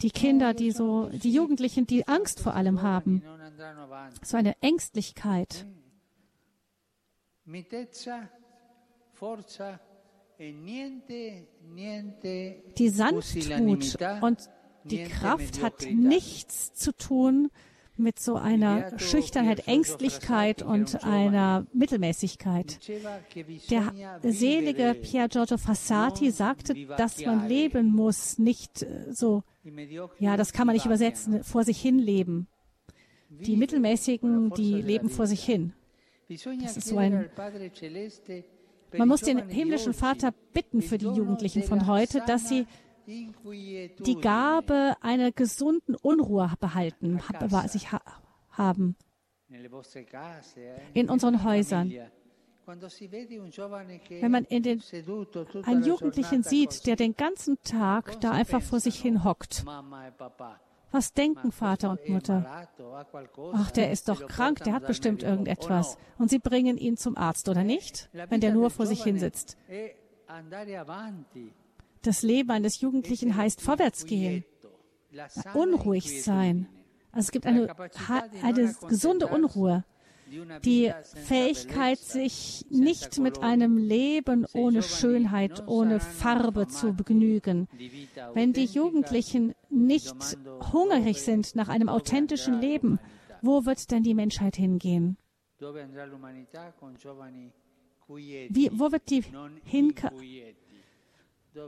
Die 0.04 0.10
Kinder, 0.10 0.52
die 0.52 0.70
so, 0.70 1.08
die 1.08 1.32
Jugendlichen, 1.32 1.86
die 1.86 2.06
Angst 2.06 2.38
vor 2.38 2.54
allem 2.54 2.82
haben. 2.82 3.22
So 4.22 4.36
eine 4.36 4.54
Ängstlichkeit. 4.60 5.66
Die 12.76 12.88
Sanftmut 12.90 13.98
und 14.20 14.50
die 14.84 15.04
Kraft 15.04 15.62
hat 15.62 15.86
nichts 15.90 16.74
zu 16.74 16.94
tun 16.94 17.50
mit 17.96 18.18
so 18.18 18.36
einer 18.36 18.98
Schüchternheit, 18.98 19.68
Ängstlichkeit 19.68 20.62
und 20.62 21.04
einer 21.04 21.66
Mittelmäßigkeit. 21.72 22.80
Der 23.70 23.92
selige 24.22 24.94
Pier 24.94 25.28
Giorgio 25.28 25.58
Fassati 25.58 26.30
sagte, 26.30 26.74
dass 26.96 27.24
man 27.24 27.48
leben 27.48 27.86
muss, 27.86 28.38
nicht 28.38 28.82
äh, 28.82 29.12
so, 29.12 29.42
ja, 30.18 30.36
das 30.36 30.52
kann 30.52 30.66
man 30.66 30.74
nicht 30.74 30.86
übersetzen, 30.86 31.44
vor 31.44 31.64
sich 31.64 31.80
hin 31.80 31.98
leben. 31.98 32.48
Die 33.28 33.56
Mittelmäßigen, 33.56 34.50
die 34.50 34.80
leben 34.80 35.08
vor 35.08 35.26
sich 35.26 35.44
hin. 35.44 35.72
Das 36.28 36.76
ist 36.76 36.88
so 36.88 36.98
ein 36.98 37.28
man 38.96 39.08
muss 39.08 39.22
den 39.22 39.48
himmlischen 39.48 39.92
Vater 39.92 40.32
bitten 40.52 40.82
für 40.82 40.98
die 40.98 41.06
Jugendlichen 41.06 41.62
von 41.62 41.86
heute, 41.86 42.22
dass 42.26 42.48
sie 42.48 42.66
die 43.06 44.18
Gabe 44.20 44.96
einer 45.00 45.32
gesunden 45.32 45.94
Unruhe 45.94 46.50
behalten, 46.60 47.20
sich 47.68 47.88
haben 48.50 48.96
in 50.94 51.10
unseren 51.10 51.44
Häusern. 51.44 51.92
Wenn 52.66 54.30
man 54.30 54.44
in 54.44 54.62
den, 54.62 54.82
einen 55.64 55.84
Jugendlichen 55.84 56.42
sieht, 56.42 56.86
der 56.86 56.96
den 56.96 57.14
ganzen 57.14 57.60
Tag 57.62 58.20
da 58.20 58.30
einfach 58.30 58.62
vor 58.62 58.80
sich 58.80 59.00
hin 59.00 59.22
hockt, 59.22 59.64
was 60.90 61.12
denken 61.12 61.50
Vater 61.50 61.90
und 61.90 62.08
Mutter? 62.08 62.68
Ach, 63.52 63.70
der 63.72 63.90
ist 63.90 64.08
doch 64.08 64.28
krank, 64.28 64.62
der 64.62 64.74
hat 64.74 64.86
bestimmt 64.86 65.24
irgendetwas. 65.24 65.98
Und 66.18 66.30
sie 66.30 66.38
bringen 66.38 66.78
ihn 66.78 66.96
zum 66.96 67.16
Arzt, 67.16 67.48
oder 67.48 67.64
nicht? 67.64 68.08
Wenn 68.12 68.40
der 68.40 68.54
nur 68.54 68.70
vor 68.70 68.86
sich 68.86 69.02
hin 69.02 69.18
sitzt. 69.18 69.58
Das 72.04 72.22
Leben 72.22 72.50
eines 72.50 72.82
Jugendlichen 72.82 73.34
heißt 73.34 73.62
vorwärtsgehen, 73.62 74.44
unruhig 75.54 76.22
sein. 76.22 76.68
Also 77.12 77.26
es 77.26 77.30
gibt 77.32 77.46
eine, 77.46 77.74
eine 78.42 78.74
gesunde 78.88 79.26
Unruhe, 79.28 79.84
die 80.64 80.92
Fähigkeit, 81.26 81.98
sich 81.98 82.66
nicht 82.68 83.18
mit 83.20 83.38
einem 83.42 83.78
Leben 83.78 84.46
ohne 84.52 84.82
Schönheit, 84.82 85.66
ohne 85.66 85.98
Farbe 85.98 86.68
zu 86.68 86.92
begnügen. 86.92 87.68
Wenn 88.34 88.52
die 88.52 88.66
Jugendlichen 88.66 89.54
nicht 89.70 90.14
hungrig 90.72 91.22
sind 91.22 91.56
nach 91.56 91.68
einem 91.68 91.88
authentischen 91.88 92.60
Leben, 92.60 92.98
wo 93.40 93.64
wird 93.64 93.90
denn 93.90 94.02
die 94.02 94.14
Menschheit 94.14 94.56
hingehen? 94.56 95.16
Wie, 98.08 98.70
wo 98.72 98.92
wird 98.92 99.10
die 99.10 99.24
hinka 99.64 100.10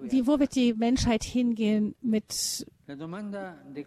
wie, 0.02 0.26
wo 0.26 0.38
wird 0.38 0.54
die 0.54 0.74
Menschheit 0.74 1.24
hingehen 1.24 1.94
mit 2.00 2.66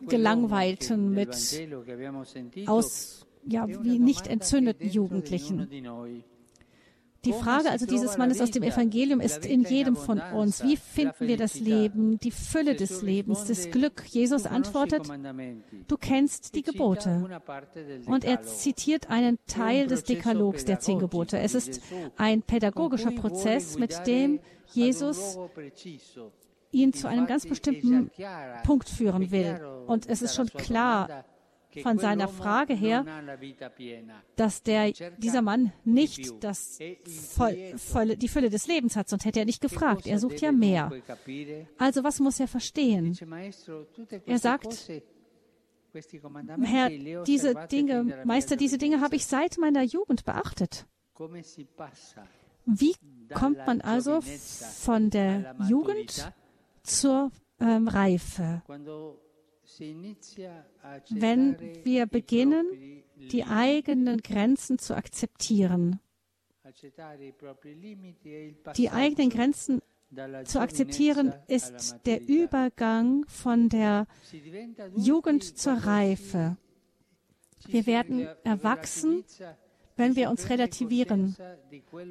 gelangweilten, 0.07 1.11
mit 1.11 1.35
aus, 2.67 3.25
ja, 3.45 3.67
wie 3.67 3.99
nicht 3.99 4.27
entzündeten 4.27 4.89
Jugendlichen? 4.89 5.67
Die 7.25 7.33
Frage 7.33 7.69
also 7.69 7.85
dieses 7.85 8.17
Mannes 8.17 8.39
aus 8.39 8.51
dem 8.51 8.63
Evangelium 8.63 9.19
ist 9.19 9.45
in 9.45 9.63
jedem 9.63 9.95
von 9.95 10.19
uns. 10.19 10.63
Wie 10.63 10.77
finden 10.77 11.27
wir 11.27 11.37
das 11.37 11.59
Leben, 11.59 12.17
die 12.19 12.31
Fülle 12.31 12.75
des 12.75 13.01
Lebens, 13.01 13.45
das 13.45 13.69
Glück? 13.71 14.03
Jesus 14.07 14.45
antwortet, 14.45 15.03
du 15.87 15.97
kennst 15.97 16.55
die 16.55 16.63
Gebote. 16.63 17.41
Und 18.05 18.23
er 18.23 18.41
zitiert 18.43 19.09
einen 19.09 19.37
Teil 19.47 19.87
des 19.87 20.03
Dekalogs 20.03 20.65
der 20.65 20.79
zehn 20.79 20.99
Gebote. 20.99 21.39
Es 21.39 21.55
ist 21.55 21.81
ein 22.15 22.41
pädagogischer 22.41 23.11
Prozess, 23.11 23.77
mit 23.77 24.07
dem 24.07 24.39
Jesus 24.71 25.37
ihn 26.71 26.93
zu 26.93 27.07
einem 27.07 27.25
ganz 27.25 27.47
bestimmten 27.47 28.11
Punkt 28.63 28.89
führen 28.89 29.31
will. 29.31 29.59
Und 29.87 30.07
es 30.07 30.21
ist 30.21 30.35
schon 30.35 30.47
klar, 30.47 31.25
von 31.83 31.99
seiner 31.99 32.27
Frage 32.27 32.73
her, 32.73 33.05
dass 34.35 34.63
der, 34.63 34.91
dieser 35.17 35.41
Mann 35.41 35.71
nicht 35.83 36.43
das 36.43 36.79
voll, 37.05 37.77
voll, 37.77 38.15
die 38.15 38.27
Fülle 38.27 38.49
des 38.49 38.67
Lebens 38.67 38.95
hat, 38.95 39.09
sonst 39.09 39.25
hätte 39.25 39.39
er 39.39 39.45
nicht 39.45 39.61
gefragt. 39.61 40.07
Er 40.07 40.19
sucht 40.19 40.41
ja 40.41 40.51
mehr. 40.51 40.91
Also 41.77 42.03
was 42.03 42.19
muss 42.19 42.39
er 42.39 42.47
verstehen? 42.47 43.17
Er 44.25 44.39
sagt, 44.39 44.89
Herr, 46.61 46.89
diese 47.23 47.55
Dinge, 47.71 48.23
Meister, 48.25 48.55
diese 48.55 48.77
Dinge 48.77 49.01
habe 49.01 49.15
ich 49.15 49.25
seit 49.25 49.57
meiner 49.57 49.83
Jugend 49.83 50.25
beachtet. 50.25 50.85
Wie 52.65 52.95
kommt 53.33 53.57
man 53.65 53.81
also 53.81 54.21
von 54.21 55.09
der 55.09 55.55
Jugend 55.67 56.31
zur 56.83 57.31
ähm, 57.59 57.87
Reife? 57.87 58.61
Wenn 61.09 61.57
wir 61.83 62.05
beginnen, 62.05 63.03
die 63.15 63.43
eigenen 63.43 64.21
Grenzen 64.21 64.79
zu 64.79 64.95
akzeptieren. 64.95 65.99
Die 68.77 68.89
eigenen 68.89 69.29
Grenzen 69.29 69.81
zu 70.45 70.59
akzeptieren 70.59 71.33
ist 71.47 71.97
der 72.05 72.21
Übergang 72.27 73.25
von 73.27 73.69
der 73.69 74.07
Jugend 74.95 75.57
zur 75.57 75.73
Reife. 75.73 76.57
Wir 77.67 77.85
werden 77.85 78.27
erwachsen, 78.43 79.23
wenn 79.97 80.15
wir 80.15 80.29
uns 80.29 80.49
relativieren 80.49 81.35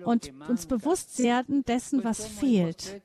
und 0.05 0.33
uns 0.49 0.67
bewusst 0.67 1.19
werden 1.19 1.65
dessen, 1.65 2.05
was 2.05 2.27
fehlt. 2.27 3.01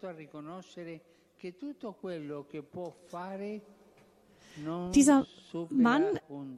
Dieser 4.94 5.26
Mann 5.70 6.04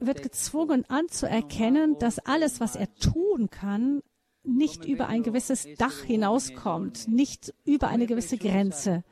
wird 0.00 0.22
gezwungen 0.22 0.84
anzuerkennen, 0.88 1.98
dass 1.98 2.18
alles, 2.18 2.60
was 2.60 2.76
er 2.76 2.92
tun 2.94 3.50
kann, 3.50 4.02
nicht 4.42 4.84
über 4.84 5.08
ein 5.08 5.22
gewisses 5.22 5.66
Dach 5.76 6.02
hinauskommt, 6.02 7.08
nicht 7.08 7.52
über 7.64 7.88
eine 7.88 8.06
gewisse 8.06 8.38
Grenze. 8.38 9.02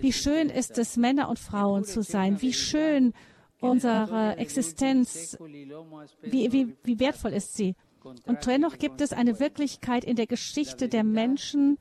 Wie 0.00 0.12
schön 0.12 0.48
ist 0.48 0.76
es, 0.78 0.96
Männer 0.96 1.28
und 1.28 1.38
Frauen 1.38 1.84
zu 1.84 2.02
sein. 2.02 2.42
Wie 2.42 2.52
schön 2.52 3.12
unsere 3.60 4.36
Existenz, 4.36 5.38
wie, 5.40 6.52
wie, 6.52 6.76
wie 6.82 7.00
wertvoll 7.00 7.32
ist 7.32 7.54
sie. 7.56 7.74
Und 8.24 8.46
dennoch 8.46 8.78
gibt 8.78 9.00
es 9.00 9.12
eine 9.12 9.40
Wirklichkeit 9.40 10.04
in 10.04 10.16
der 10.16 10.26
Geschichte 10.26 10.88
der 10.88 11.04
Menschen, 11.04 11.78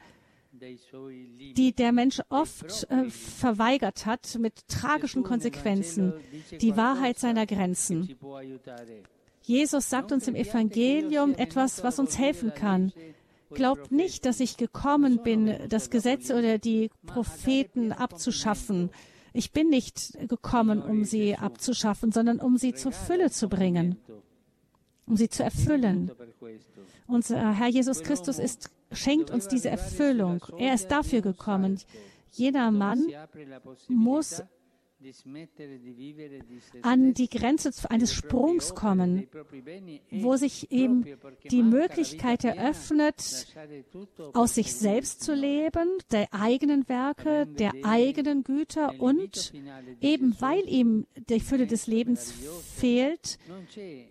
die 0.59 1.73
der 1.73 1.91
Mensch 1.91 2.21
oft 2.29 2.87
äh, 2.89 3.09
verweigert 3.09 4.05
hat 4.05 4.37
mit 4.39 4.67
tragischen 4.67 5.23
Konsequenzen, 5.23 6.13
die 6.61 6.75
Wahrheit 6.77 7.19
seiner 7.19 7.45
Grenzen. 7.45 8.15
Jesus 9.41 9.89
sagt 9.89 10.11
uns 10.11 10.27
im 10.27 10.35
Evangelium 10.35 11.33
etwas, 11.35 11.83
was 11.83 11.99
uns 11.99 12.17
helfen 12.17 12.53
kann. 12.53 12.91
Glaubt 13.51 13.91
nicht, 13.91 14.25
dass 14.25 14.39
ich 14.39 14.57
gekommen 14.57 15.21
bin, 15.23 15.55
das 15.69 15.89
Gesetz 15.89 16.31
oder 16.31 16.57
die 16.57 16.89
Propheten 17.05 17.91
abzuschaffen. 17.91 18.89
Ich 19.33 19.51
bin 19.51 19.69
nicht 19.69 20.17
gekommen, 20.27 20.81
um 20.81 21.03
sie 21.03 21.35
abzuschaffen, 21.35 22.11
sondern 22.11 22.39
um 22.39 22.57
sie 22.57 22.73
zur 22.73 22.91
Fülle 22.91 23.29
zu 23.29 23.47
bringen. 23.47 23.97
um 25.07 25.15
sie 25.15 25.29
zu 25.29 25.43
erfüllen. 25.43 26.11
Unser 27.07 27.57
Herr 27.57 27.67
Jesus 27.67 28.01
Christus 28.01 28.39
ist, 28.39 28.71
schenkt 28.95 29.31
uns 29.31 29.47
diese 29.47 29.69
Erfüllung. 29.69 30.43
Er 30.57 30.73
ist 30.73 30.89
dafür 30.89 31.21
gekommen. 31.21 31.79
Jeder 32.31 32.71
Mann 32.71 33.05
muss 33.87 34.43
an 36.81 37.13
die 37.13 37.29
Grenze 37.29 37.71
eines 37.89 38.13
Sprungs 38.13 38.75
kommen, 38.75 39.27
wo 40.11 40.35
sich 40.35 40.71
eben 40.71 41.05
die 41.51 41.63
Möglichkeit 41.63 42.43
eröffnet, 42.43 43.47
aus 44.33 44.55
sich 44.55 44.73
selbst 44.73 45.21
zu 45.21 45.33
leben, 45.33 45.89
der 46.11 46.33
eigenen 46.33 46.87
Werke, 46.89 47.45
der 47.45 47.73
eigenen 47.83 48.43
Güter 48.43 48.99
und 48.99 49.53
eben 50.01 50.35
weil 50.39 50.67
ihm 50.67 51.05
die 51.29 51.39
Fülle 51.39 51.67
des 51.67 51.87
Lebens 51.87 52.33
fehlt, 52.75 53.37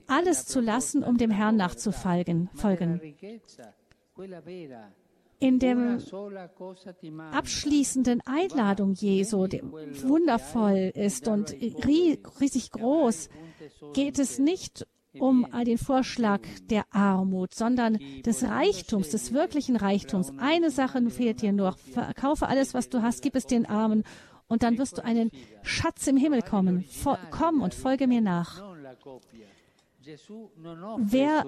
alles 0.07 0.47
zu 0.47 0.61
lassen, 0.61 1.03
um 1.03 1.16
dem 1.16 1.30
Herrn 1.30 1.57
nachzufolgen. 1.57 2.51
In 5.40 5.58
der 5.58 5.98
abschließenden 7.32 8.22
Einladung 8.24 8.94
Jesu, 8.94 9.46
die 9.46 9.62
wundervoll 9.62 10.92
ist 10.94 11.26
und 11.28 11.52
riesig 11.52 12.70
groß, 12.70 13.28
geht 13.92 14.18
es 14.18 14.38
nicht 14.38 14.86
um 15.18 15.46
den 15.66 15.78
Vorschlag 15.78 16.40
der 16.70 16.84
Armut, 16.90 17.54
sondern 17.54 17.98
des 18.24 18.44
Reichtums, 18.44 19.10
des 19.10 19.32
wirklichen 19.32 19.76
Reichtums. 19.76 20.32
Eine 20.38 20.70
Sache 20.70 21.10
fehlt 21.10 21.42
dir 21.42 21.52
nur. 21.52 21.72
Verkaufe 21.72 22.46
alles, 22.46 22.74
was 22.74 22.88
du 22.88 23.02
hast, 23.02 23.22
gib 23.22 23.34
es 23.36 23.46
den 23.46 23.66
Armen 23.66 24.04
und 24.46 24.62
dann 24.62 24.78
wirst 24.78 24.98
du 24.98 25.04
einen 25.04 25.30
Schatz 25.62 26.06
im 26.06 26.16
Himmel 26.16 26.42
kommen. 26.42 26.84
komm 27.30 27.62
und 27.62 27.74
folge 27.74 28.06
mir 28.06 28.20
nach. 28.20 28.62
Wer 30.98 31.44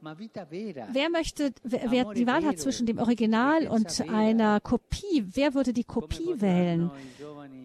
Wer 0.00 1.10
möchte, 1.10 1.52
wer, 1.62 1.90
wer 1.90 2.12
die 2.14 2.26
Wahl 2.26 2.44
hat 2.44 2.58
zwischen 2.58 2.86
dem 2.86 2.98
Original 2.98 3.66
und 3.66 4.00
einer 4.08 4.60
Kopie, 4.60 5.24
wer 5.32 5.54
würde 5.54 5.72
die 5.72 5.84
Kopie 5.84 6.40
wählen? 6.40 6.90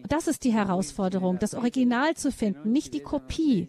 Das 0.08 0.26
ist 0.26 0.44
die 0.44 0.52
Herausforderung, 0.52 1.38
das 1.38 1.54
Original 1.54 2.14
zu 2.16 2.32
finden, 2.32 2.72
nicht 2.72 2.92
die 2.94 3.00
Kopie. 3.00 3.68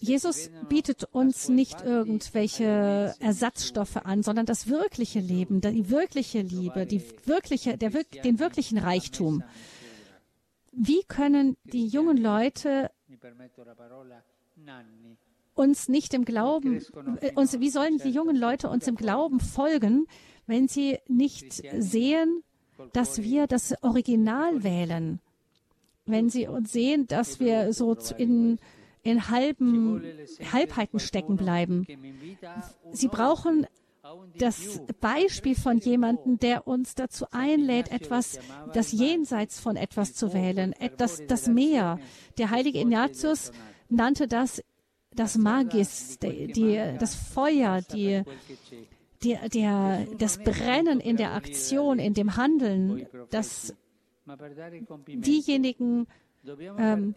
Jesus 0.00 0.50
bietet 0.68 1.04
uns 1.04 1.48
nicht 1.48 1.82
irgendwelche 1.82 3.14
Ersatzstoffe 3.18 3.96
an, 3.96 4.22
sondern 4.22 4.46
das 4.46 4.68
wirkliche 4.68 5.18
Leben, 5.18 5.60
die 5.60 5.90
wirkliche 5.90 6.40
Liebe, 6.40 6.86
die 6.86 7.02
wirkliche, 7.24 7.76
der, 7.76 7.90
den 7.90 8.38
wirklichen 8.38 8.78
Reichtum. 8.78 9.42
Wie 10.70 11.02
können 11.08 11.56
die 11.64 11.88
jungen 11.88 12.16
Leute 12.16 12.90
uns 15.58 15.88
nicht 15.88 16.14
im 16.14 16.24
Glauben, 16.24 16.82
äh, 17.20 17.32
uns, 17.34 17.58
wie 17.60 17.70
sollen 17.70 17.98
die 17.98 18.10
jungen 18.10 18.36
Leute 18.36 18.68
uns 18.68 18.86
im 18.86 18.94
Glauben 18.94 19.40
folgen, 19.40 20.06
wenn 20.46 20.68
sie 20.68 20.98
nicht 21.08 21.62
sehen, 21.78 22.42
dass 22.92 23.22
wir 23.22 23.46
das 23.46 23.74
Original 23.82 24.62
wählen? 24.62 25.20
Wenn 26.06 26.30
sie 26.30 26.46
uns 26.46 26.72
sehen, 26.72 27.06
dass 27.06 27.40
wir 27.40 27.72
so 27.72 27.96
in, 28.16 28.58
in 29.02 29.28
halben, 29.28 30.02
Halbheiten 30.52 31.00
stecken 31.00 31.36
bleiben. 31.36 31.86
Sie 32.92 33.08
brauchen 33.08 33.66
das 34.38 34.80
Beispiel 35.00 35.54
von 35.54 35.78
jemandem, 35.78 36.38
der 36.38 36.66
uns 36.66 36.94
dazu 36.94 37.26
einlädt, 37.30 37.90
etwas, 37.90 38.38
das 38.72 38.92
Jenseits 38.92 39.60
von 39.60 39.76
etwas 39.76 40.14
zu 40.14 40.32
wählen, 40.32 40.74
das, 40.96 41.26
das 41.26 41.46
Meer. 41.48 41.98
Der 42.38 42.50
heilige 42.50 42.80
Ignatius 42.80 43.52
nannte 43.88 44.28
das 44.28 44.62
das 45.14 45.36
Magis, 45.36 46.18
die, 46.18 46.46
die, 46.48 46.96
das 46.98 47.14
Feuer, 47.14 47.80
die, 47.82 48.22
die, 49.22 49.36
der, 49.52 50.06
das 50.18 50.38
Brennen 50.38 51.00
in 51.00 51.16
der 51.16 51.34
Aktion, 51.34 51.98
in 51.98 52.14
dem 52.14 52.36
Handeln, 52.36 53.06
dass 53.30 53.74
diejenigen, 55.06 56.06
ähm, 56.78 57.14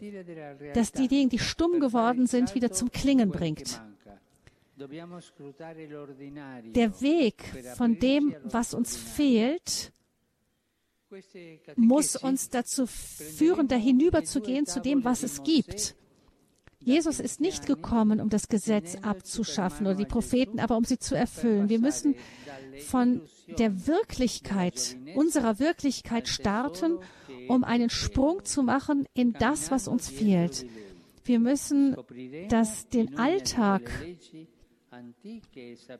dass 0.74 0.92
diejenigen, 0.92 1.30
die 1.30 1.38
stumm 1.38 1.80
geworden 1.80 2.26
sind, 2.26 2.54
wieder 2.54 2.72
zum 2.72 2.90
Klingen 2.90 3.30
bringt. 3.30 3.82
Der 4.76 4.88
Weg 7.00 7.44
von 7.76 7.98
dem, 7.98 8.34
was 8.42 8.74
uns 8.74 8.96
fehlt, 8.96 9.92
muss 11.76 12.16
uns 12.16 12.48
dazu 12.48 12.86
führen, 12.86 13.68
da 13.68 13.76
hinüberzugehen 13.76 14.66
zu 14.66 14.80
dem, 14.80 15.04
was 15.04 15.22
es 15.22 15.42
gibt. 15.42 15.94
Jesus 16.84 17.20
ist 17.20 17.40
nicht 17.40 17.66
gekommen, 17.66 18.20
um 18.20 18.28
das 18.28 18.48
Gesetz 18.48 18.96
abzuschaffen 19.02 19.86
oder 19.86 19.96
die 19.96 20.04
Propheten, 20.04 20.60
aber 20.60 20.76
um 20.76 20.84
sie 20.84 20.98
zu 20.98 21.14
erfüllen. 21.14 21.68
Wir 21.68 21.78
müssen 21.78 22.14
von 22.86 23.22
der 23.58 23.86
Wirklichkeit, 23.86 24.96
unserer 25.14 25.58
Wirklichkeit 25.58 26.28
starten, 26.28 26.98
um 27.48 27.64
einen 27.64 27.90
Sprung 27.90 28.44
zu 28.44 28.62
machen 28.62 29.06
in 29.14 29.32
das, 29.32 29.70
was 29.70 29.88
uns 29.88 30.08
fehlt. 30.08 30.66
Wir 31.24 31.38
müssen 31.38 31.96
das, 32.48 32.88
den 32.88 33.16
Alltag 33.18 33.90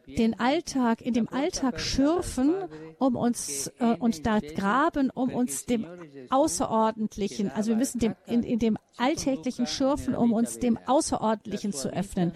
den 0.07 0.39
Alltag, 0.39 1.01
in 1.01 1.15
dem 1.15 1.29
Alltag 1.29 1.81
schürfen, 1.81 2.55
um 2.99 3.17
uns 3.17 3.73
äh, 3.79 3.97
und 3.99 4.27
da 4.27 4.41
graben, 4.41 5.11
um 5.11 5.33
uns 5.33 5.65
dem 5.65 5.87
Außerordentlichen, 6.31 7.51
also 7.51 7.71
wir 7.71 7.77
müssen 7.77 8.01
dem, 8.01 8.15
in, 8.27 8.43
in 8.43 8.59
dem 8.59 8.77
Alltäglichen 8.97 9.67
schürfen, 9.67 10.15
um 10.15 10.33
uns 10.33 10.59
dem 10.59 10.79
Außerordentlichen 10.79 11.73
zu 11.73 11.93
öffnen. 11.93 12.33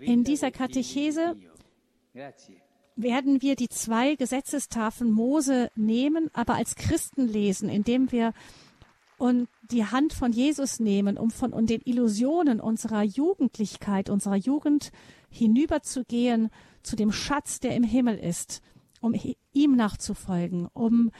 In 0.00 0.24
dieser 0.24 0.50
Katechese 0.50 1.36
werden 2.96 3.40
wir 3.40 3.56
die 3.56 3.68
zwei 3.68 4.16
Gesetzestafeln 4.16 5.10
Mose 5.10 5.70
nehmen, 5.74 6.30
aber 6.32 6.54
als 6.54 6.76
Christen 6.76 7.26
lesen, 7.26 7.68
indem 7.68 8.12
wir 8.12 8.32
und 9.20 9.48
die 9.70 9.84
Hand 9.84 10.14
von 10.14 10.32
Jesus 10.32 10.80
nehmen, 10.80 11.18
um 11.18 11.30
von 11.30 11.52
und 11.52 11.68
den 11.68 11.82
Illusionen 11.84 12.58
unserer 12.58 13.02
Jugendlichkeit, 13.02 14.08
unserer 14.08 14.36
Jugend 14.36 14.92
hinüberzugehen 15.28 16.48
zu 16.82 16.96
dem 16.96 17.12
Schatz, 17.12 17.60
der 17.60 17.76
im 17.76 17.82
Himmel 17.82 18.16
ist, 18.16 18.62
um 19.00 19.14
ihm 19.52 19.76
nachzufolgen, 19.76 20.66
um 20.72 21.10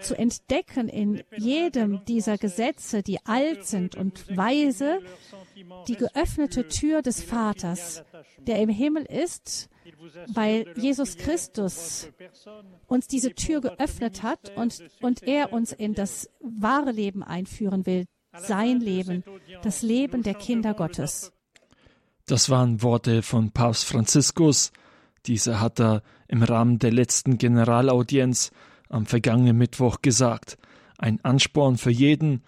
zu 0.00 0.16
entdecken 0.16 0.88
in 0.88 1.22
jedem 1.36 2.04
dieser 2.04 2.38
Gesetze, 2.38 3.02
die 3.02 3.24
alt 3.26 3.66
sind 3.66 3.96
und 3.96 4.36
weise, 4.36 5.00
die 5.88 5.96
geöffnete 5.96 6.68
Tür 6.68 7.02
des 7.02 7.22
Vaters, 7.22 8.04
der 8.38 8.60
im 8.60 8.68
Himmel 8.70 9.04
ist, 9.04 9.68
weil 10.28 10.72
Jesus 10.76 11.16
Christus 11.16 12.08
uns 12.86 13.06
diese 13.08 13.34
Tür 13.34 13.60
geöffnet 13.60 14.22
hat 14.22 14.56
und, 14.56 14.82
und 15.00 15.22
er 15.22 15.52
uns 15.52 15.72
in 15.72 15.94
das 15.94 16.30
wahre 16.40 16.92
Leben 16.92 17.22
einführen 17.22 17.86
will, 17.86 18.06
sein 18.32 18.80
Leben, 18.80 19.24
das 19.62 19.82
Leben 19.82 20.22
der 20.22 20.34
Kinder 20.34 20.74
Gottes. 20.74 21.32
Das 22.26 22.50
waren 22.50 22.82
Worte 22.82 23.22
von 23.22 23.50
Papst 23.52 23.86
Franziskus. 23.86 24.70
Dieser 25.26 25.60
hat 25.60 25.78
da 25.78 26.02
im 26.28 26.42
Rahmen 26.42 26.78
der 26.78 26.92
letzten 26.92 27.38
Generalaudienz 27.38 28.52
am 28.88 29.06
vergangenen 29.06 29.56
Mittwoch 29.56 30.02
gesagt. 30.02 30.58
Ein 30.98 31.24
Ansporn 31.24 31.76
für 31.76 31.90
jeden, 31.90 32.42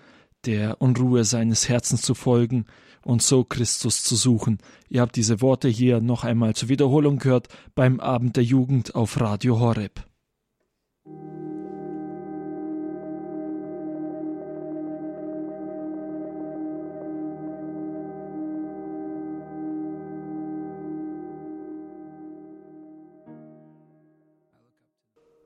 der 0.44 0.80
Unruhe 0.80 1.24
seines 1.24 1.68
Herzens 1.68 2.02
zu 2.02 2.14
folgen 2.14 2.66
und 3.02 3.22
so 3.22 3.44
Christus 3.44 4.02
zu 4.02 4.16
suchen. 4.16 4.58
Ihr 4.88 5.00
habt 5.00 5.16
diese 5.16 5.40
Worte 5.40 5.68
hier 5.68 6.00
noch 6.00 6.24
einmal 6.24 6.54
zur 6.54 6.68
Wiederholung 6.68 7.18
gehört 7.18 7.48
beim 7.74 8.00
Abend 8.00 8.36
der 8.36 8.44
Jugend 8.44 8.94
auf 8.94 9.20
Radio 9.20 9.58
Horeb. 9.58 10.09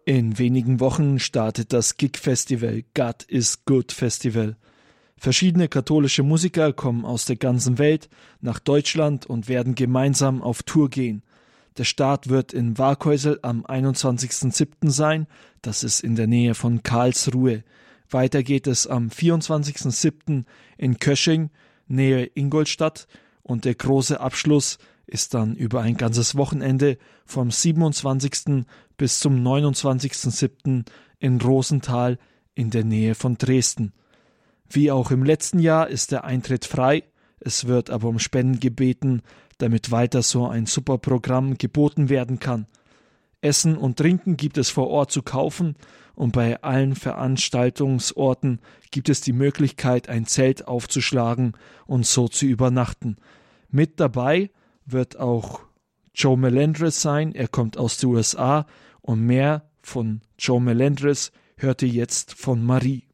In 0.07 0.39
wenigen 0.39 0.81
Wochen 0.81 1.19
startet 1.19 1.73
das 1.73 1.97
Gig-Festival 1.97 2.83
God 2.93 3.23
is 3.23 3.65
Good 3.65 3.91
Festival. 3.91 4.55
Verschiedene 5.17 5.67
katholische 5.67 6.23
Musiker 6.23 6.75
kommen 6.75 7.07
aus 7.07 7.25
der 7.25 7.37
ganzen 7.37 7.79
Welt 7.79 8.11
nach 8.43 8.59
Deutschland 8.59 9.25
und 9.25 9.49
werden 9.49 9.75
gemeinsam 9.75 10.43
auf 10.43 10.63
Tour 10.63 10.91
gehen. 10.91 11.23
Der 11.79 11.85
Start 11.85 12.29
wird 12.29 12.53
in 12.53 12.77
Warkhäusel 12.77 13.39
am 13.41 13.65
21.07. 13.65 14.91
sein, 14.91 15.27
das 15.63 15.83
ist 15.83 16.01
in 16.01 16.17
der 16.17 16.27
Nähe 16.27 16.55
von 16.55 16.83
Karlsruhe. 16.83 17.65
Weiter 18.11 18.43
geht 18.43 18.67
es 18.67 18.87
am 18.87 19.09
24.07. 19.09 20.45
in 20.77 20.99
Kösching, 20.99 21.49
Nähe 21.89 22.27
Ingolstadt 22.35 23.09
und 23.43 23.65
der 23.65 23.75
große 23.75 24.21
Abschluss 24.21 24.77
ist 25.07 25.35
dann 25.35 25.55
über 25.55 25.81
ein 25.81 25.97
ganzes 25.97 26.37
Wochenende 26.37 26.99
vom 27.25 27.51
27. 27.51 28.65
bis 28.97 29.21
zum 29.21 29.37
29.07. 29.45 30.85
in 31.19 31.41
Rosenthal 31.41 32.19
in 32.55 32.71
der 32.71 32.85
Nähe 32.85 33.15
von 33.15 33.37
Dresden. 33.37 33.93
Wie 34.69 34.91
auch 34.91 35.11
im 35.11 35.25
letzten 35.25 35.59
Jahr 35.59 35.89
ist 35.89 36.13
der 36.13 36.25
Eintritt 36.25 36.65
frei. 36.65 37.05
Es 37.41 37.67
wird 37.67 37.91
aber 37.91 38.09
um 38.09 38.19
Spenden 38.19 38.61
gebeten, 38.61 39.23
damit 39.59 39.91
weiter 39.91 40.23
so 40.23 40.47
ein 40.47 40.67
super 40.67 40.99
Programm 40.99 41.59
geboten 41.59 42.09
werden 42.09 42.39
kann. 42.39 42.67
Essen 43.41 43.77
und 43.77 43.99
Trinken 43.99 44.37
gibt 44.37 44.57
es 44.57 44.71
vor 44.71 44.89
Ort 44.89 45.11
zu 45.11 45.23
kaufen 45.23 45.77
und 46.15 46.33
bei 46.33 46.63
allen 46.63 46.95
Veranstaltungsorten 46.95 48.61
gibt 48.91 49.09
es 49.09 49.21
die 49.21 49.33
Möglichkeit, 49.33 50.09
ein 50.09 50.27
Zelt 50.27 50.67
aufzuschlagen 50.67 51.53
und 51.87 52.07
so 52.07 52.29
zu 52.29 52.47
übernachten. 52.47 53.17
Mit 53.71 54.01
dabei 54.01 54.51
wird 54.87 55.19
auch 55.19 55.61
Joe 56.15 56.37
Melendres 56.37 57.01
sein, 57.01 57.35
er 57.35 57.49
kommt 57.49 57.77
aus 57.77 57.99
den 57.99 58.11
USA 58.11 58.67
und 59.01 59.27
mehr 59.27 59.69
von 59.83 60.21
Joe 60.39 60.61
Melendres 60.61 61.33
hört 61.57 61.83
ihr 61.83 61.89
jetzt 61.89 62.35
von 62.35 62.65
Marie. 62.65 63.09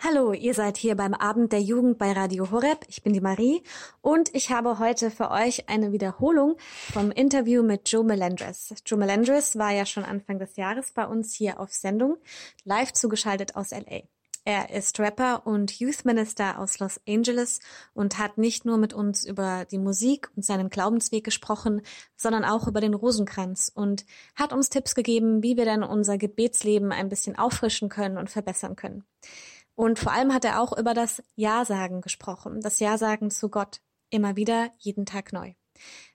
Hallo, 0.00 0.32
ihr 0.32 0.54
seid 0.54 0.76
hier 0.76 0.94
beim 0.94 1.12
Abend 1.12 1.50
der 1.52 1.60
Jugend 1.60 1.98
bei 1.98 2.12
Radio 2.12 2.52
Horeb. 2.52 2.84
Ich 2.88 3.02
bin 3.02 3.12
die 3.12 3.20
Marie 3.20 3.62
und 4.00 4.32
ich 4.32 4.52
habe 4.52 4.78
heute 4.78 5.10
für 5.10 5.32
euch 5.32 5.68
eine 5.68 5.90
Wiederholung 5.90 6.56
vom 6.92 7.10
Interview 7.10 7.64
mit 7.64 7.90
Joe 7.90 8.04
Melendres. 8.04 8.72
Joe 8.86 8.96
Melendres 8.96 9.58
war 9.58 9.72
ja 9.72 9.84
schon 9.84 10.04
Anfang 10.04 10.38
des 10.38 10.54
Jahres 10.54 10.92
bei 10.92 11.04
uns 11.04 11.34
hier 11.34 11.58
auf 11.58 11.72
Sendung, 11.72 12.16
live 12.62 12.92
zugeschaltet 12.92 13.56
aus 13.56 13.72
LA. 13.72 14.02
Er 14.48 14.70
ist 14.70 14.98
Rapper 14.98 15.46
und 15.46 15.78
Youth 15.78 16.06
Minister 16.06 16.58
aus 16.58 16.78
Los 16.78 16.98
Angeles 17.06 17.60
und 17.92 18.16
hat 18.16 18.38
nicht 18.38 18.64
nur 18.64 18.78
mit 18.78 18.94
uns 18.94 19.26
über 19.26 19.66
die 19.66 19.76
Musik 19.76 20.30
und 20.36 20.42
seinen 20.42 20.70
Glaubensweg 20.70 21.22
gesprochen, 21.22 21.82
sondern 22.16 22.46
auch 22.46 22.66
über 22.66 22.80
den 22.80 22.94
Rosenkranz 22.94 23.70
und 23.74 24.06
hat 24.34 24.54
uns 24.54 24.70
Tipps 24.70 24.94
gegeben, 24.94 25.42
wie 25.42 25.58
wir 25.58 25.66
denn 25.66 25.82
unser 25.82 26.16
Gebetsleben 26.16 26.92
ein 26.92 27.10
bisschen 27.10 27.36
auffrischen 27.36 27.90
können 27.90 28.16
und 28.16 28.30
verbessern 28.30 28.74
können. 28.74 29.04
Und 29.74 29.98
vor 29.98 30.12
allem 30.12 30.32
hat 30.32 30.46
er 30.46 30.62
auch 30.62 30.74
über 30.78 30.94
das 30.94 31.22
Ja-Sagen 31.34 32.00
gesprochen, 32.00 32.62
das 32.62 32.78
Ja-Sagen 32.78 33.30
zu 33.30 33.50
Gott. 33.50 33.82
Immer 34.08 34.36
wieder, 34.36 34.70
jeden 34.78 35.04
Tag 35.04 35.34
neu. 35.34 35.52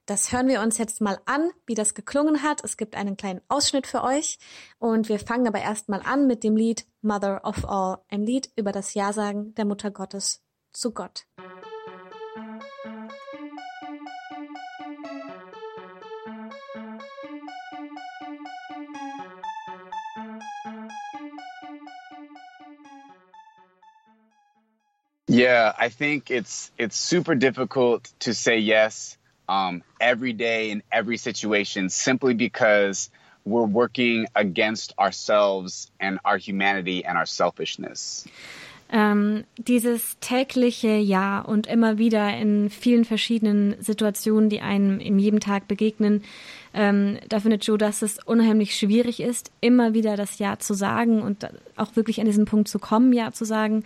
Das 0.06 0.32
hören 0.32 0.48
wir 0.48 0.62
uns 0.62 0.78
jetzt 0.78 1.00
mal 1.00 1.20
an, 1.26 1.50
wie 1.66 1.76
das 1.76 1.94
geklungen 1.94 2.44
hat. 2.44 2.64
Es 2.64 2.76
gibt 2.76 2.96
einen 2.96 3.16
kleinen 3.16 3.42
Ausschnitt 3.48 3.88
für 3.88 4.04
euch. 4.04 4.38
Und 4.78 5.08
wir 5.08 5.20
fangen 5.20 5.48
aber 5.48 5.62
erstmal 5.62 6.02
an 6.02 6.28
mit 6.28 6.44
dem 6.44 6.58
Lied 6.58 6.86
Mother 7.02 7.42
of 7.46 7.68
All, 7.68 8.00
ein 8.10 8.24
Lied 8.24 8.52
über 8.56 8.72
das 8.72 8.94
Ja-Sagen 8.94 9.54
der 9.56 9.66
Mutter 9.66 9.92
Gottes 9.92 10.44
zu 10.74 10.92
Gott. 10.92 11.26
Yeah, 25.34 25.74
I 25.80 25.90
think 25.90 26.30
it's 26.30 26.72
it's 26.78 26.96
super 26.96 27.34
difficult 27.34 28.14
to 28.20 28.34
say 28.34 28.60
yes 28.60 29.18
um, 29.48 29.84
every 30.00 30.34
day 30.34 30.72
in 30.72 30.84
every 30.92 31.18
situation 31.18 31.90
simply 31.90 32.34
because 32.34 33.10
we're 33.46 33.66
working 33.66 34.26
against 34.36 34.94
ourselves 34.98 35.92
and 36.00 36.20
our 36.24 36.38
humanity 36.38 37.04
and 37.04 37.18
our 37.18 37.26
selfishness. 37.26 38.26
Ähm, 38.92 39.46
dieses 39.58 40.20
tägliche 40.20 40.98
Ja 40.98 41.40
und 41.40 41.66
immer 41.66 41.98
wieder 41.98 42.38
in 42.38 42.70
vielen 42.70 43.06
verschiedenen 43.06 43.76
Situationen, 43.82 44.50
die 44.50 44.62
einem 44.62 45.00
in 45.00 45.18
jedem 45.18 45.40
Tag 45.40 45.68
begegnen, 45.68 46.24
ähm, 46.74 47.20
da 47.30 47.40
findet 47.40 47.66
Joe, 47.66 47.78
dass 47.78 48.02
es 48.02 48.18
unheimlich 48.24 48.76
schwierig 48.76 49.20
ist, 49.20 49.52
immer 49.62 49.94
wieder 49.94 50.18
das 50.18 50.40
Ja 50.40 50.58
zu 50.58 50.74
sagen 50.74 51.22
und 51.22 51.48
auch 51.76 51.96
wirklich 51.96 52.20
an 52.20 52.26
diesen 52.26 52.46
Punkt 52.46 52.68
zu 52.68 52.80
kommen, 52.80 53.14
Ja 53.14 53.32
zu 53.32 53.46
sagen. 53.46 53.84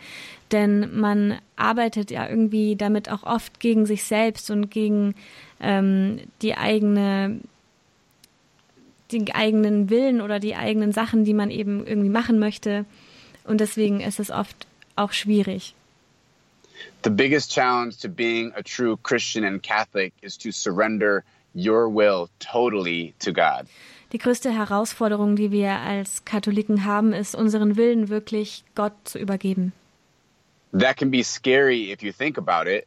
Denn 0.51 0.97
man 0.97 1.37
arbeitet 1.57 2.11
ja 2.11 2.29
irgendwie 2.29 2.77
damit 2.77 3.11
auch 3.11 3.23
oft 3.23 3.59
gegen 3.59 3.85
sich 3.85 4.05
selbst 4.05 4.49
und 4.51 4.71
gegen 4.71 5.15
ähm, 5.59 6.21
die 6.41 6.55
eigene 6.55 7.41
den 9.11 9.31
eigenen 9.31 9.89
Willen 9.89 10.19
oder 10.19 10.39
die 10.39 10.55
eigenen 10.55 10.91
Sachen, 10.91 11.23
die 11.23 11.33
man 11.33 11.49
eben 11.49 11.85
irgendwie 11.85 12.09
machen 12.09 12.39
möchte. 12.39 12.85
Und 13.45 13.61
deswegen 13.61 14.01
ist 14.01 14.19
es 14.19 14.31
oft 14.31 14.67
auch 14.97 15.13
schwierig. 15.13 15.75
The 17.03 17.09
biggest 17.09 17.51
challenge 17.51 17.95
to 18.01 18.09
being 18.09 18.51
a 18.53 18.61
true 18.61 18.97
Christian 19.01 19.45
and 19.45 19.63
Catholic 19.63 20.13
is 20.21 20.37
to 20.37 20.51
surrender 20.51 21.23
your 21.53 21.87
will 21.87 22.29
totally 22.39 23.13
to 23.19 23.31
God. 23.31 23.67
Die 24.13 24.19
größte 24.19 24.51
Herausforderung, 24.51 25.35
die 25.35 25.51
wir 25.51 25.71
als 25.71 26.23
Katholiken 26.23 26.85
haben, 26.85 27.11
ist, 27.11 27.35
unseren 27.35 27.75
Willen 27.75 28.07
wirklich 28.09 28.63
Gott 28.75 28.93
zu 29.03 29.19
übergeben. 29.19 29.73
That 30.77 30.97
can 30.97 31.11
be 31.11 31.23
scary 31.23 31.91
if 31.91 32.01
you 32.01 32.11
think 32.11 32.37
about 32.37 32.69
it. 32.69 32.85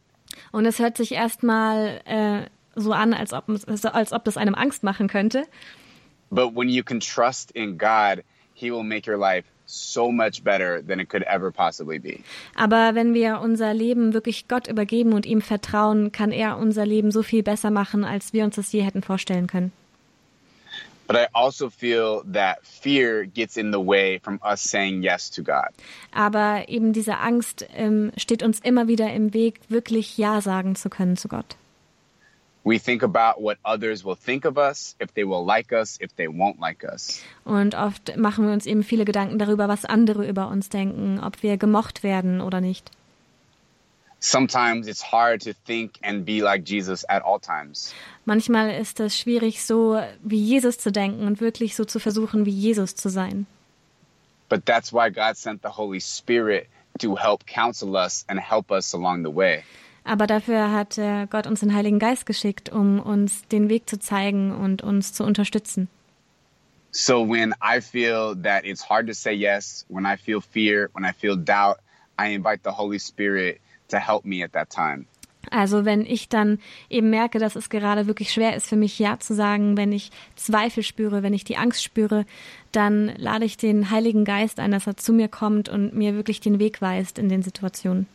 Und 0.53 0.65
es 0.65 0.79
hört 0.79 0.97
sich 0.97 1.13
erstmal 1.13 2.01
äh, 2.05 2.47
so 2.75 2.93
an, 2.93 3.13
als 3.13 3.33
ob, 3.33 3.45
als 3.49 4.13
ob 4.13 4.25
das 4.25 4.37
einem 4.37 4.55
Angst 4.55 4.83
machen 4.83 5.09
könnte. 5.09 5.47
But 6.31 6.55
when 6.55 6.69
you 6.69 6.85
can 6.85 7.01
trust 7.01 7.51
in 7.53 7.77
God, 7.77 8.25
He 8.55 8.71
will 8.71 8.85
make 8.85 9.11
your 9.11 9.19
life 9.19 9.47
so 9.71 10.11
much 10.11 10.43
better 10.43 10.83
than 10.87 11.01
it 11.01 11.09
could 11.09 11.23
ever 11.25 11.51
possibly 11.51 11.99
be. 11.99 12.21
Aber 12.55 12.95
wenn 12.95 13.15
wir 13.15 13.41
unser 13.41 13.73
Leben 13.73 14.13
wirklich 14.13 14.49
Gott 14.49 14.69
übergeben 14.69 15.13
und 15.13 15.27
ihm 15.27 15.41
vertrauen, 15.41 16.13
kann 16.13 16.33
er 16.33 16.59
unser 16.59 16.85
Leben 16.87 17.11
so 17.11 17.23
viel 17.23 17.43
besser 17.43 17.71
machen, 17.71 18.05
als 18.05 18.33
wir 18.33 18.45
uns 18.45 18.57
das 18.57 18.73
je 18.73 18.83
hätten 18.83 19.03
vorstellen 19.03 19.47
können. 19.47 19.73
But 21.07 21.17
I 21.17 21.27
also 21.33 21.71
feel 21.71 22.23
that 22.33 22.65
fear 22.65 23.27
gets 23.27 23.57
in 23.57 23.73
the 23.73 23.81
way 23.81 24.21
from 24.23 24.39
us 24.45 24.61
saying 24.63 25.03
yes 25.03 25.29
to 25.33 25.43
God. 25.43 25.71
Aber 26.13 26.69
eben 26.69 26.93
diese 26.93 27.19
Angst 27.19 27.67
ähm, 27.75 28.13
steht 28.17 28.45
uns 28.45 28.61
immer 28.61 28.87
wieder 28.87 29.13
im 29.13 29.35
Weg, 29.35 29.59
wirklich 29.69 30.19
Ja 30.19 30.41
sagen 30.41 30.77
zu 30.77 30.89
können 30.89 31.17
zu 31.17 31.27
Gott. 31.27 31.57
We 32.63 32.79
think 32.79 33.03
about 33.03 33.43
what 33.43 33.59
others 33.65 34.05
will 34.05 34.17
think 34.17 34.45
of 34.45 34.59
us, 34.59 34.95
if 35.01 35.15
they 35.15 35.25
will 35.25 35.45
like 35.45 35.73
us, 35.73 35.99
if 36.01 36.15
they 36.17 36.29
won't 36.29 36.61
like 36.61 36.85
us. 36.85 37.23
Und 37.45 37.75
oft 37.75 38.17
machen 38.17 38.47
wir 38.47 38.53
uns 38.53 38.67
eben 38.67 38.83
viele 38.83 39.05
Gedanken 39.05 39.39
darüber, 39.39 39.69
was 39.69 39.87
andere 39.87 40.29
über 40.29 40.49
uns 40.49 40.69
denken, 40.69 41.21
ob 41.21 41.43
wir 41.43 41.57
gemocht 41.57 42.03
werden 42.03 42.41
oder 42.41 42.61
nicht. 42.61 42.91
Sometimes 44.23 44.87
it's 44.87 45.03
hard 45.03 45.43
to 45.45 45.53
think 45.67 45.99
and 46.03 46.27
be 46.27 46.43
like 46.43 46.69
Jesus 46.69 47.09
at 47.09 47.25
all 47.25 47.41
times. 47.41 47.95
Manchmal 48.27 48.79
ist 48.79 49.01
es 49.01 49.19
schwierig, 49.19 49.65
so 49.65 49.99
wie 50.23 50.39
Jesus 50.39 50.77
zu 50.77 50.93
denken 50.93 51.27
und 51.27 51.41
wirklich 51.41 51.75
so 51.75 51.87
zu 51.87 51.99
versuchen, 51.99 52.45
wie 52.45 52.51
Jesus 52.51 52.95
zu 52.95 53.09
sein. 53.09 53.47
But 54.51 54.67
that's 54.67 54.93
why 54.93 55.11
God 55.11 55.39
sent 55.39 55.63
the 55.63 55.71
Holy 55.71 56.01
Spirit 56.01 56.67
to 56.99 57.17
help 57.17 57.47
counsel 57.47 57.97
us 57.97 58.27
and 58.29 58.39
help 58.39 58.71
us 58.71 58.93
along 58.95 59.23
the 59.23 59.35
way. 59.35 59.65
Aber 60.05 60.27
dafür 60.27 60.73
hat 60.73 60.99
äh, 60.99 61.27
Gott 61.29 61.47
uns 61.47 61.61
den 61.61 61.75
Heiligen 61.75 61.99
Geist 61.99 62.27
geschickt, 62.27 62.71
um 62.71 63.01
uns 63.01 63.47
den 63.49 63.69
Weg 63.69 63.89
zu 63.89 63.99
zeigen 63.99 64.53
und 64.53 64.83
uns 64.83 65.13
zu 65.13 65.25
unterstützen. 65.25 65.89
So 66.93 67.25
when 67.25 67.55
I 67.63 67.81
feel 67.81 68.35
that 68.43 68.65
it's 68.65 68.89
hard 68.89 69.07
to 69.07 69.15
say 69.15 69.33
yes, 69.33 69.87
when 69.89 70.05
I 70.05 70.17
feel 70.17 70.41
fear, 70.41 70.89
when 70.95 71.05
I 71.05 71.13
feel 71.13 71.37
doubt, 71.37 71.79
I 72.19 72.35
invite 72.35 72.63
the 72.65 72.71
Holy 72.71 72.99
Spirit 72.99 73.61
to 73.89 73.99
help 73.99 74.25
me 74.25 74.43
at 74.43 74.53
that 74.53 74.71
time. 74.71 75.07
Also 75.51 75.85
wenn 75.85 76.05
ich 76.05 76.29
dann 76.29 76.59
eben 76.91 77.11
merke, 77.11 77.39
dass 77.39 77.57
es 77.57 77.71
gerade 77.71 78.07
wirklich 78.07 78.33
schwer 78.33 78.57
ist 78.57 78.67
für 78.67 78.77
mich 78.77 78.99
Ja 78.99 79.19
zu 79.19 79.35
sagen, 79.35 79.77
wenn 79.77 79.93
ich 79.93 80.11
Zweifel 80.37 80.83
spüre, 80.83 81.23
wenn 81.23 81.33
ich 81.33 81.45
die 81.45 81.57
Angst 81.57 81.83
spüre, 81.83 82.27
dann 82.73 83.13
lade 83.17 83.45
ich 83.45 83.57
den 83.57 83.91
Heiligen 83.91 84.25
Geist 84.25 84.61
ein, 84.61 84.71
dass 84.71 84.87
er 84.87 84.97
zu 84.97 85.13
mir 85.13 85.29
kommt 85.29 85.69
und 85.69 85.95
mir 85.95 86.15
wirklich 86.15 86.41
den 86.41 86.59
Weg 86.59 86.83
weist 86.83 87.19
in 87.19 87.29
den 87.29 87.43
Situationen. 87.43 88.07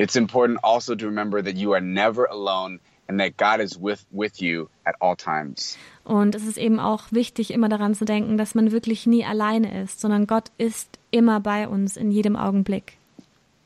It's 0.00 0.16
important 0.16 0.60
also 0.62 0.94
to 0.94 1.04
remember 1.04 1.42
that 1.42 1.56
you 1.56 1.74
are 1.74 1.80
never 1.82 2.24
alone 2.24 2.80
and 3.06 3.20
that 3.20 3.36
God 3.36 3.60
is 3.60 3.78
with, 3.78 4.02
with 4.10 4.40
you 4.40 4.70
at 4.86 4.94
all 4.98 5.14
times. 5.14 5.76
Und 6.04 6.34
es 6.34 6.46
ist 6.46 6.56
eben 6.56 6.80
auch 6.80 7.12
wichtig, 7.12 7.50
immer 7.50 7.68
daran 7.68 7.94
zu 7.94 8.06
denken, 8.06 8.38
dass 8.38 8.54
man 8.54 8.72
wirklich 8.72 9.06
nie 9.06 9.26
alleine 9.26 9.82
ist, 9.82 10.00
sondern 10.00 10.26
Gott 10.26 10.50
ist 10.56 10.98
immer 11.10 11.40
bei 11.40 11.68
uns 11.68 11.98
in 11.98 12.10
jedem 12.10 12.34
Augenblick. 12.34 12.96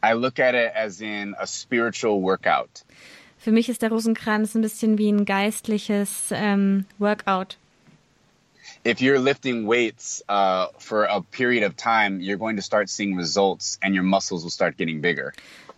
I 0.03 0.15
look 0.15 0.41
at 0.41 0.57
it 0.57 0.73
as 0.75 1.01
in 1.01 1.37
a 1.39 1.47
spiritual 1.47 2.21
workout. 2.21 2.85
Für 3.39 3.53
mich 3.53 3.69
ist 3.69 3.83
der 3.83 3.91
Rosenkranz 3.91 4.57
ein 4.57 4.63
bisschen 4.63 4.99
wie 4.99 5.11
ein 5.11 5.27
geistliches 5.27 6.31
ähm, 6.33 6.87
Workout. 6.99 7.59
If 8.85 9.01
you're 9.01 9.21
lifting 9.21 9.69
weights 9.69 10.25
uh, 10.29 10.67
for 10.79 11.05
a 11.05 11.21
period 11.21 11.63
of 11.63 11.77
time, 11.77 12.21
you're 12.21 12.39
going 12.39 12.57
to 12.57 12.63
start 12.63 12.91
seeing 12.91 13.17
results 13.17 13.79
and 13.83 13.95
your 13.95 14.03
muscles 14.03 14.43
will 14.43 14.51
start 14.51 14.77
getting 14.77 15.01
bigger. 15.01 15.33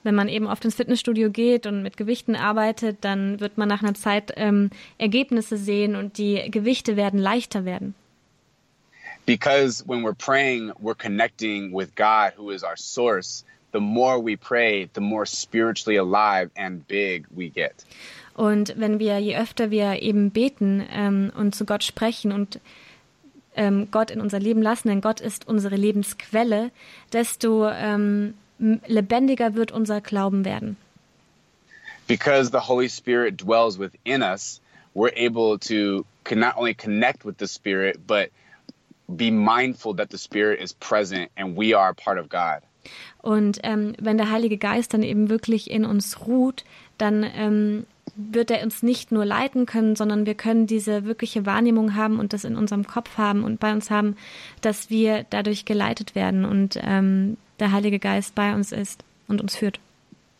Wenn 0.06 0.14
man 0.14 0.28
eben 0.28 0.46
oft 0.46 0.64
ins 0.64 0.76
Fitnessstudio 0.76 1.30
geht 1.30 1.66
und 1.66 1.82
mit 1.82 1.96
Gewichten 1.96 2.36
arbeitet, 2.36 2.98
dann 3.00 3.40
wird 3.40 3.58
man 3.58 3.68
nach 3.68 3.82
einer 3.82 3.94
Zeit 3.94 4.32
ähm, 4.36 4.70
Ergebnisse 4.98 5.56
sehen 5.56 5.96
und 5.96 6.16
die 6.16 6.48
Gewichte 6.48 6.96
werden 6.96 7.18
leichter 7.18 7.64
werden. 7.64 7.96
Because 9.26 9.84
when 9.84 10.04
we're 10.04 10.14
praying, 10.14 10.70
we're 10.80 10.94
connecting 10.94 11.72
with 11.72 11.88
God, 11.96 12.34
who 12.38 12.52
is 12.52 12.62
our 12.62 12.76
source. 12.76 13.44
The 13.72 13.80
more 13.80 14.24
we 14.24 14.36
pray, 14.36 14.88
the 14.94 15.00
more 15.00 15.26
spiritually 15.26 15.98
alive 15.98 16.50
and 16.56 16.86
big 16.86 17.26
we 17.34 17.50
get. 17.50 17.84
Und 18.34 18.74
wenn 18.78 19.00
wir, 19.00 19.18
je 19.18 19.36
öfter 19.36 19.72
wir 19.72 20.00
eben 20.02 20.30
beten 20.30 20.86
ähm, 20.92 21.32
und 21.36 21.56
zu 21.56 21.64
Gott 21.64 21.82
sprechen 21.82 22.30
und 22.30 22.60
ähm, 23.56 23.88
Gott 23.90 24.12
in 24.12 24.20
unser 24.20 24.38
Leben 24.38 24.62
lassen, 24.62 24.86
denn 24.86 25.00
Gott 25.00 25.20
ist 25.20 25.48
unsere 25.48 25.74
Lebensquelle, 25.74 26.70
desto 27.12 27.68
ähm, 27.68 28.34
lebendiger 28.58 29.54
wird 29.54 29.72
unser 29.72 30.00
Glauben 30.00 30.44
werden. 30.44 30.76
Because 32.06 32.50
the 32.50 32.68
Holy 32.68 32.88
Spirit 32.88 33.36
dwells 33.36 33.78
within 33.78 34.22
us, 34.22 34.60
we're 34.94 35.12
able 35.16 35.58
to 35.58 36.04
not 36.34 36.56
only 36.56 36.74
connect 36.74 37.24
with 37.24 37.36
the 37.38 37.48
Spirit, 37.48 38.06
but 38.06 38.30
be 39.08 39.30
mindful 39.30 39.94
that 39.96 40.10
the 40.10 40.18
Spirit 40.18 40.60
is 40.60 40.72
present 40.72 41.30
and 41.36 41.56
we 41.56 41.76
are 41.76 41.94
part 41.94 42.18
of 42.18 42.28
God. 42.28 42.62
Und 43.20 43.58
ähm, 43.64 43.94
wenn 44.00 44.16
der 44.16 44.30
Heilige 44.30 44.58
Geist 44.58 44.94
dann 44.94 45.02
eben 45.02 45.28
wirklich 45.28 45.68
in 45.70 45.84
uns 45.84 46.26
ruht, 46.26 46.64
dann 46.98 47.24
ähm, 47.24 47.86
wird 48.14 48.50
er 48.50 48.62
uns 48.62 48.82
nicht 48.82 49.10
nur 49.10 49.24
leiten 49.24 49.66
können, 49.66 49.96
sondern 49.96 50.26
wir 50.26 50.34
können 50.34 50.66
diese 50.66 51.04
wirkliche 51.04 51.44
Wahrnehmung 51.44 51.94
haben 51.94 52.20
und 52.20 52.32
das 52.32 52.44
in 52.44 52.56
unserem 52.56 52.86
Kopf 52.86 53.18
haben 53.18 53.42
und 53.42 53.58
bei 53.58 53.72
uns 53.72 53.90
haben, 53.90 54.16
dass 54.60 54.90
wir 54.90 55.26
dadurch 55.30 55.64
geleitet 55.64 56.14
werden 56.14 56.44
und 56.44 56.78
ähm, 56.80 57.36
der 57.58 57.72
Heilige 57.72 57.98
Geist 57.98 58.34
bei 58.34 58.54
uns 58.54 58.72
ist 58.72 59.04
und 59.28 59.40
uns 59.40 59.56
führt. 59.56 59.80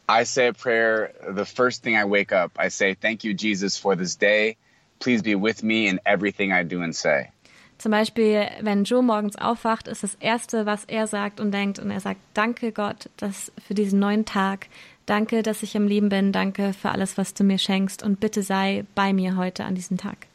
I 0.08 0.24
say 0.24 0.48
a 0.48 0.52
prayer 0.52 1.10
the 1.34 1.44
first 1.44 1.82
thing 1.82 1.96
I 1.96 2.04
wake 2.04 2.32
up. 2.32 2.52
I 2.58 2.70
say, 2.70 2.94
Thank 2.94 3.24
you, 3.24 3.34
Jesus, 3.34 3.76
for 3.76 3.96
this 3.96 4.16
day. 4.16 4.56
Please 5.00 5.22
be 5.22 5.34
with 5.34 5.62
me 5.62 5.88
in 5.88 6.00
everything 6.04 6.52
I 6.52 6.64
do 6.64 6.80
and 6.82 6.94
say. 6.94 7.30
Zum 7.78 7.92
Beispiel, 7.92 8.46
wenn 8.62 8.84
Joe 8.84 9.02
morgens 9.02 9.36
aufwacht, 9.36 9.86
ist 9.86 10.02
das 10.02 10.14
Erste, 10.14 10.64
was 10.64 10.84
er 10.84 11.06
sagt 11.06 11.40
und 11.40 11.52
denkt, 11.52 11.78
und 11.78 11.90
er 11.90 12.00
sagt, 12.00 12.20
danke 12.32 12.72
Gott 12.72 13.10
dass 13.18 13.52
für 13.66 13.74
diesen 13.74 13.98
neuen 13.98 14.24
Tag. 14.24 14.68
Danke, 15.04 15.42
dass 15.42 15.62
ich 15.62 15.76
am 15.76 15.86
Leben 15.86 16.08
bin. 16.08 16.32
Danke 16.32 16.72
für 16.72 16.90
alles, 16.90 17.18
was 17.18 17.34
du 17.34 17.44
mir 17.44 17.58
schenkst. 17.58 18.02
Und 18.02 18.18
bitte 18.18 18.42
sei 18.42 18.84
bei 18.94 19.12
mir 19.12 19.36
heute 19.36 19.64
an 19.64 19.74
diesem 19.74 19.98
Tag. 19.98 20.26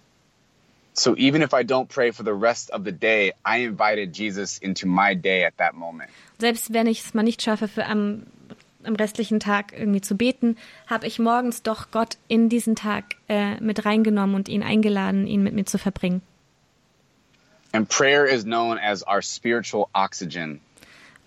So 1.01 1.15
even 1.17 1.41
if 1.41 1.51
I 1.51 1.63
don't 1.63 1.89
pray 1.89 2.11
for 2.11 2.23
the 2.23 2.33
rest 2.33 2.69
of 2.69 2.83
the 2.83 2.91
day, 2.91 3.33
I 3.43 3.57
invited 3.65 4.13
Jesus 4.13 4.59
into 4.59 4.85
my 4.85 5.15
day 5.15 5.45
at 5.45 5.57
that 5.57 5.73
moment. 5.73 6.11
Selbst 6.37 6.73
wenn 6.73 6.85
ich 6.85 6.99
es 6.99 7.15
mal 7.15 7.23
nicht 7.23 7.41
schaffe, 7.41 7.67
für 7.67 7.87
am, 7.87 8.27
am 8.83 8.95
restlichen 8.95 9.39
Tag 9.39 9.73
irgendwie 9.75 10.01
zu 10.01 10.15
beten, 10.15 10.57
habe 10.85 11.07
ich 11.07 11.17
morgens 11.17 11.63
doch 11.63 11.89
Gott 11.89 12.17
in 12.27 12.49
diesen 12.49 12.75
Tag 12.75 13.15
äh, 13.27 13.59
mit 13.59 13.83
reingenommen 13.83 14.35
und 14.35 14.47
ihn 14.47 14.61
eingeladen, 14.61 15.25
ihn 15.25 15.41
mit 15.41 15.55
mir 15.55 15.65
zu 15.65 15.79
verbringen. 15.79 16.21
And 17.73 17.89
prayer 17.89 18.25
is 18.25 18.43
known 18.43 18.77
as 18.77 19.03
our 19.07 19.23
spiritual 19.23 19.87
oxygen. 19.95 20.59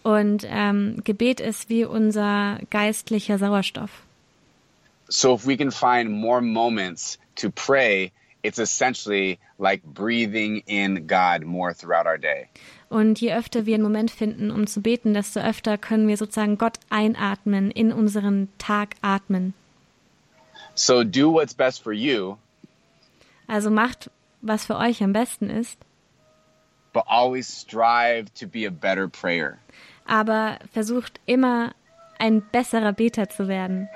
Und 0.05 0.47
ähm, 0.49 1.01
Gebet 1.03 1.41
ist 1.41 1.69
wie 1.69 1.85
unser 1.85 2.61
geistlicher 2.71 3.39
Sauerstoff. 3.39 3.91
So 5.09 5.35
if 5.35 5.45
we 5.45 5.57
can 5.57 5.73
find 5.73 6.13
more 6.13 6.41
moments 6.41 7.19
to 7.37 7.51
pray, 7.51 8.13
it's 8.45 8.59
essentially 8.59 9.39
like 9.59 9.83
breathing 9.83 10.63
in 10.67 11.07
God 11.07 11.43
more 11.45 11.73
throughout 11.73 12.07
our 12.07 12.19
day. 12.19 12.49
Und 12.91 13.21
je 13.21 13.33
öfter 13.33 13.67
wir 13.67 13.75
einen 13.75 13.83
Moment 13.83 14.11
finden, 14.11 14.51
um 14.51 14.67
zu 14.67 14.81
beten, 14.81 15.15
desto 15.15 15.41
öfter 15.41 15.79
können 15.79 16.07
wir 16.07 16.17
sozusagen 16.17 16.59
Gott 16.59 16.79
einatmen, 16.91 17.71
in 17.73 17.91
unseren 17.91 18.49
Tag 18.59 18.95
atmen. 19.03 19.55
So 20.75 21.03
do 21.03 21.33
what's 21.33 21.55
best 21.55 21.83
for 21.83 21.93
you. 21.93 22.37
Also 23.49 23.71
macht, 23.71 24.11
was 24.43 24.67
für 24.67 24.77
euch 24.77 25.03
am 25.03 25.13
besten 25.13 25.51
ist. 25.51 25.79
But 26.93 27.05
always 27.09 27.49
strive 27.49 28.33
to 28.39 28.47
be 28.47 28.67
a 28.67 28.71
better 28.71 29.09
prayer. 29.09 29.59
Aber 30.07 30.59
versucht 30.73 31.19
immer 31.27 31.75
ein 32.19 32.43
besserer 32.53 32.93
Beter 32.93 33.29
zu 33.29 33.49
werden. 33.49 33.89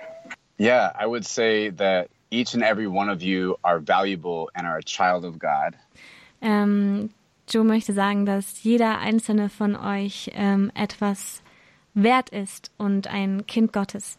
Yeah, 0.59 0.93
I 0.99 1.07
would 1.07 1.25
say 1.25 1.71
that 1.71 2.09
each 2.31 2.55
and 2.55 2.63
every 2.63 2.87
one 2.87 3.09
of 3.09 3.23
you 3.23 3.57
are 3.63 3.81
valuable 3.81 4.51
and 4.55 4.67
are 4.67 4.79
a 4.79 4.83
child 4.83 5.25
of 5.25 5.39
God. 5.39 5.77
Ähm, 6.41 7.11
Joe 7.49 7.65
möchte 7.65 7.93
sagen, 7.93 8.27
dass 8.27 8.63
jeder 8.63 8.99
einzelne 8.99 9.49
von 9.49 9.75
euch 9.75 10.31
ähm, 10.35 10.71
etwas 10.75 11.43
wert 11.95 12.31
ist 12.31 12.71
und 12.77 13.09
ein 13.09 13.47
Kind 13.47 13.73
Gottes. 13.73 14.19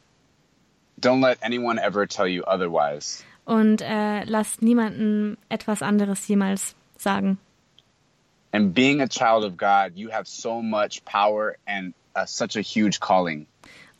Don't 0.99 1.21
let 1.21 1.37
anyone 1.41 1.79
ever 1.79 2.07
tell 2.07 2.27
you 2.27 2.43
otherwise. 2.45 3.23
Und 3.45 3.81
äh, 3.81 4.23
lasst 4.25 4.61
niemanden 4.61 5.37
etwas 5.49 5.81
anderes 5.81 6.27
jemals 6.27 6.75
sagen. 6.97 7.37
And 8.51 8.73
being 8.73 9.01
a 9.01 9.07
child 9.07 9.43
of 9.43 9.57
God, 9.57 9.95
you 9.95 10.09
have 10.09 10.27
so 10.27 10.61
much 10.61 11.05
power 11.05 11.55
and 11.67 11.93
uh, 12.15 12.25
such 12.25 12.55
a 12.57 12.61
huge 12.61 12.99
calling. 12.99 13.45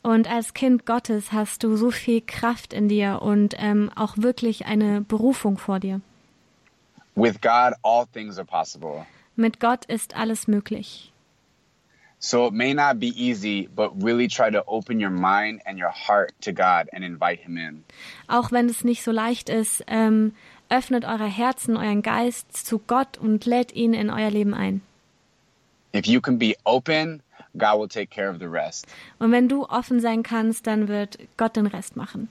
Und 0.02 0.30
als 0.30 0.54
Kind 0.54 0.86
Gottes 0.86 1.32
hast 1.32 1.62
du 1.62 1.76
so 1.76 1.90
viel 1.90 2.22
Kraft 2.22 2.72
in 2.72 2.88
dir 2.88 3.20
und 3.20 3.54
ähm, 3.58 3.90
auch 3.94 4.16
wirklich 4.16 4.66
eine 4.66 5.02
Berufung 5.02 5.58
vor 5.58 5.78
dir. 5.78 6.00
With 7.14 7.40
God, 7.40 7.74
all 7.82 8.06
things 8.12 8.38
are 8.38 8.46
possible. 8.46 9.06
Mit 9.36 9.60
Gott 9.60 9.84
ist 9.84 10.16
alles 10.16 10.48
möglich. 10.48 11.12
So 12.18 12.46
it 12.46 12.52
may 12.52 12.74
not 12.74 13.00
be 13.00 13.08
easy, 13.08 13.68
but 13.74 13.92
really 14.02 14.28
try 14.28 14.50
to 14.50 14.62
open 14.66 15.00
your 15.00 15.10
mind 15.10 15.62
and 15.66 15.78
your 15.78 15.90
heart 15.90 16.32
to 16.42 16.52
God 16.52 16.88
and 16.92 17.02
invite 17.02 17.40
Him 17.42 17.56
in. 17.56 17.84
Auch 18.28 18.52
wenn 18.52 18.68
es 18.68 18.84
nicht 18.84 19.02
so 19.02 19.10
leicht 19.10 19.48
ist, 19.48 19.82
ähm, 19.86 20.34
öffnet 20.68 21.04
eure 21.04 21.26
Herzen, 21.26 21.76
euren 21.76 22.02
Geist 22.02 22.54
zu 22.54 22.78
Gott 22.78 23.18
und 23.18 23.46
lädt 23.46 23.72
ihn 23.72 23.94
in 23.94 24.10
euer 24.10 24.30
Leben 24.30 24.54
ein. 24.54 24.82
If 25.94 26.06
you 26.06 26.20
can 26.20 26.38
be 26.38 26.54
open, 26.64 27.22
God 27.56 27.80
will 27.80 27.88
take 27.88 28.08
care 28.08 28.30
of 28.30 28.38
the 28.38 28.46
rest. 28.46 28.86
Und 29.18 29.32
wenn 29.32 29.48
du 29.48 29.64
offen 29.64 30.00
sein 30.00 30.22
kannst, 30.22 30.66
dann 30.66 30.88
wird 30.88 31.18
Gott 31.36 31.56
den 31.56 31.66
Rest 31.66 31.96
machen. 31.96 32.28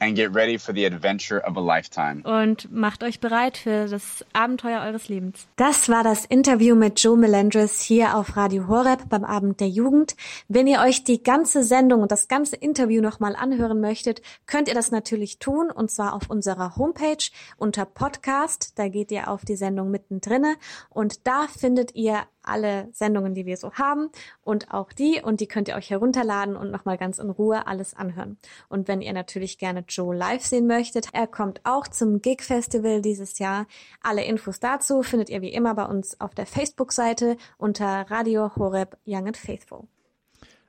And 0.00 0.14
get 0.14 0.32
ready 0.32 0.58
for 0.58 0.72
the 0.72 0.86
adventure 0.86 1.42
of 1.44 1.56
a 1.56 1.60
lifetime. 1.60 2.22
Und 2.22 2.70
macht 2.70 3.02
euch 3.02 3.18
bereit 3.18 3.56
für 3.56 3.88
das 3.88 4.24
Abenteuer 4.32 4.82
eures 4.82 5.08
Lebens. 5.08 5.48
Das 5.56 5.88
war 5.88 6.04
das 6.04 6.24
Interview 6.24 6.76
mit 6.76 7.00
Joe 7.00 7.16
Melendres 7.16 7.80
hier 7.80 8.16
auf 8.16 8.36
Radio 8.36 8.68
Horeb 8.68 9.08
beim 9.08 9.24
Abend 9.24 9.58
der 9.58 9.68
Jugend. 9.68 10.14
Wenn 10.46 10.68
ihr 10.68 10.82
euch 10.82 11.02
die 11.02 11.20
ganze 11.20 11.64
Sendung 11.64 12.02
und 12.02 12.12
das 12.12 12.28
ganze 12.28 12.54
Interview 12.54 13.02
nochmal 13.02 13.34
anhören 13.34 13.80
möchtet, 13.80 14.22
könnt 14.46 14.68
ihr 14.68 14.74
das 14.74 14.92
natürlich 14.92 15.40
tun 15.40 15.68
und 15.68 15.90
zwar 15.90 16.14
auf 16.14 16.30
unserer 16.30 16.76
Homepage 16.76 17.24
unter 17.56 17.84
Podcast. 17.84 18.78
Da 18.78 18.86
geht 18.86 19.10
ihr 19.10 19.28
auf 19.28 19.44
die 19.44 19.56
Sendung 19.56 19.90
mittendrin 19.90 20.54
und 20.90 21.26
da 21.26 21.48
findet 21.48 21.96
ihr 21.96 22.22
alle 22.48 22.88
Sendungen, 22.92 23.34
die 23.34 23.46
wir 23.46 23.56
so 23.56 23.72
haben 23.74 24.10
und 24.42 24.72
auch 24.72 24.92
die 24.92 25.20
und 25.22 25.40
die 25.40 25.46
könnt 25.46 25.68
ihr 25.68 25.76
euch 25.76 25.90
herunterladen 25.90 26.56
und 26.56 26.70
nochmal 26.70 26.98
ganz 26.98 27.18
in 27.18 27.30
Ruhe 27.30 27.66
alles 27.66 27.94
anhören. 27.94 28.38
Und 28.68 28.88
wenn 28.88 29.00
ihr 29.00 29.12
natürlich 29.12 29.58
gerne 29.58 29.84
Joe 29.88 30.14
live 30.14 30.44
sehen 30.44 30.66
möchtet, 30.66 31.08
er 31.12 31.26
kommt 31.26 31.60
auch 31.64 31.86
zum 31.88 32.20
Gig 32.20 32.42
Festival 32.42 33.02
dieses 33.02 33.38
Jahr. 33.38 33.66
Alle 34.02 34.24
Infos 34.24 34.60
dazu 34.60 35.02
findet 35.02 35.30
ihr 35.30 35.42
wie 35.42 35.52
immer 35.52 35.74
bei 35.74 35.84
uns 35.84 36.20
auf 36.20 36.34
der 36.34 36.46
Facebook-Seite 36.46 37.36
unter 37.56 38.10
Radio 38.10 38.54
Horeb 38.56 38.96
Young 39.06 39.26
and 39.26 39.36
Faithful. 39.36 39.86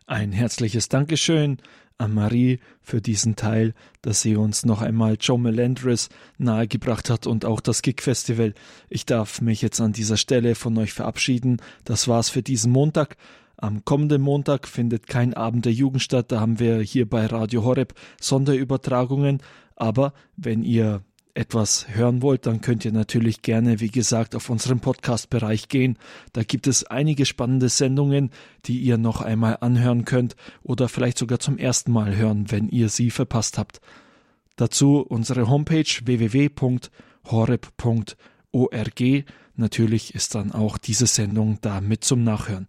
Ein 0.06 0.32
herzliches 0.32 0.90
Dankeschön 0.90 1.58
an 2.00 2.14
Marie 2.14 2.60
für 2.82 3.02
diesen 3.02 3.36
Teil, 3.36 3.74
dass 4.02 4.22
sie 4.22 4.36
uns 4.36 4.66
noch 4.66 4.82
einmal 4.82 5.18
Joe 5.20 5.38
Melendres 5.38 6.10
nahegebracht 6.38 7.10
hat 7.10 7.28
und 7.28 7.46
auch 7.46 7.60
das 7.60 7.82
Gig 7.82 8.02
Festival. 8.02 8.54
Ich 8.90 9.06
darf 9.06 9.42
mich 9.42 9.62
jetzt 9.62 9.80
an 9.82 9.94
dieser 9.94 10.18
Stelle 10.18 10.56
von 10.56 10.78
euch 10.78 10.94
verabschieden. 10.94 11.58
Das 11.84 12.08
war's 12.08 12.30
für 12.30 12.42
diesen 12.42 12.72
Montag. 12.72 13.18
Am 13.58 13.84
kommenden 13.84 14.22
Montag 14.22 14.68
findet 14.68 15.08
kein 15.08 15.34
Abend 15.34 15.66
der 15.66 15.74
Jugend 15.74 16.02
statt. 16.02 16.32
Da 16.32 16.40
haben 16.40 16.60
wir 16.60 16.80
hier 16.80 17.08
bei 17.08 17.26
Radio 17.26 17.64
Horeb 17.64 17.94
Sonderübertragungen. 18.22 19.44
Aber 19.76 20.14
wenn 20.38 20.64
ihr 20.64 21.02
etwas 21.34 21.88
hören 21.90 22.22
wollt, 22.22 22.46
dann 22.46 22.62
könnt 22.62 22.86
ihr 22.86 22.92
natürlich 22.92 23.42
gerne, 23.42 23.80
wie 23.80 23.90
gesagt, 23.90 24.36
auf 24.36 24.50
unseren 24.50 24.80
Podcast-Bereich 24.80 25.70
gehen. 25.70 25.98
Da 26.34 26.44
gibt 26.44 26.68
es 26.68 26.84
einige 26.84 27.26
spannende 27.26 27.70
Sendungen, 27.70 28.32
die 28.66 28.80
ihr 28.80 28.98
noch 28.98 29.22
einmal 29.22 29.58
anhören 29.62 30.06
könnt 30.06 30.36
oder 30.64 30.90
vielleicht 30.90 31.18
sogar 31.18 31.40
zum 31.40 31.58
ersten 31.58 31.92
Mal 31.92 32.16
hören, 32.16 32.52
wenn 32.52 32.70
ihr 32.70 32.90
sie 32.90 33.12
verpasst 33.12 33.58
habt. 33.58 33.82
Dazu 34.56 34.98
unsere 35.00 35.50
Homepage 35.50 35.86
www.horeb.org. 36.04 36.54
Natürlich 39.56 40.16
ist 40.16 40.36
dann 40.36 40.52
auch 40.52 40.78
diese 40.78 41.08
Sendung 41.08 41.60
da 41.62 41.80
mit 41.82 42.04
zum 42.04 42.24
Nachhören. 42.24 42.58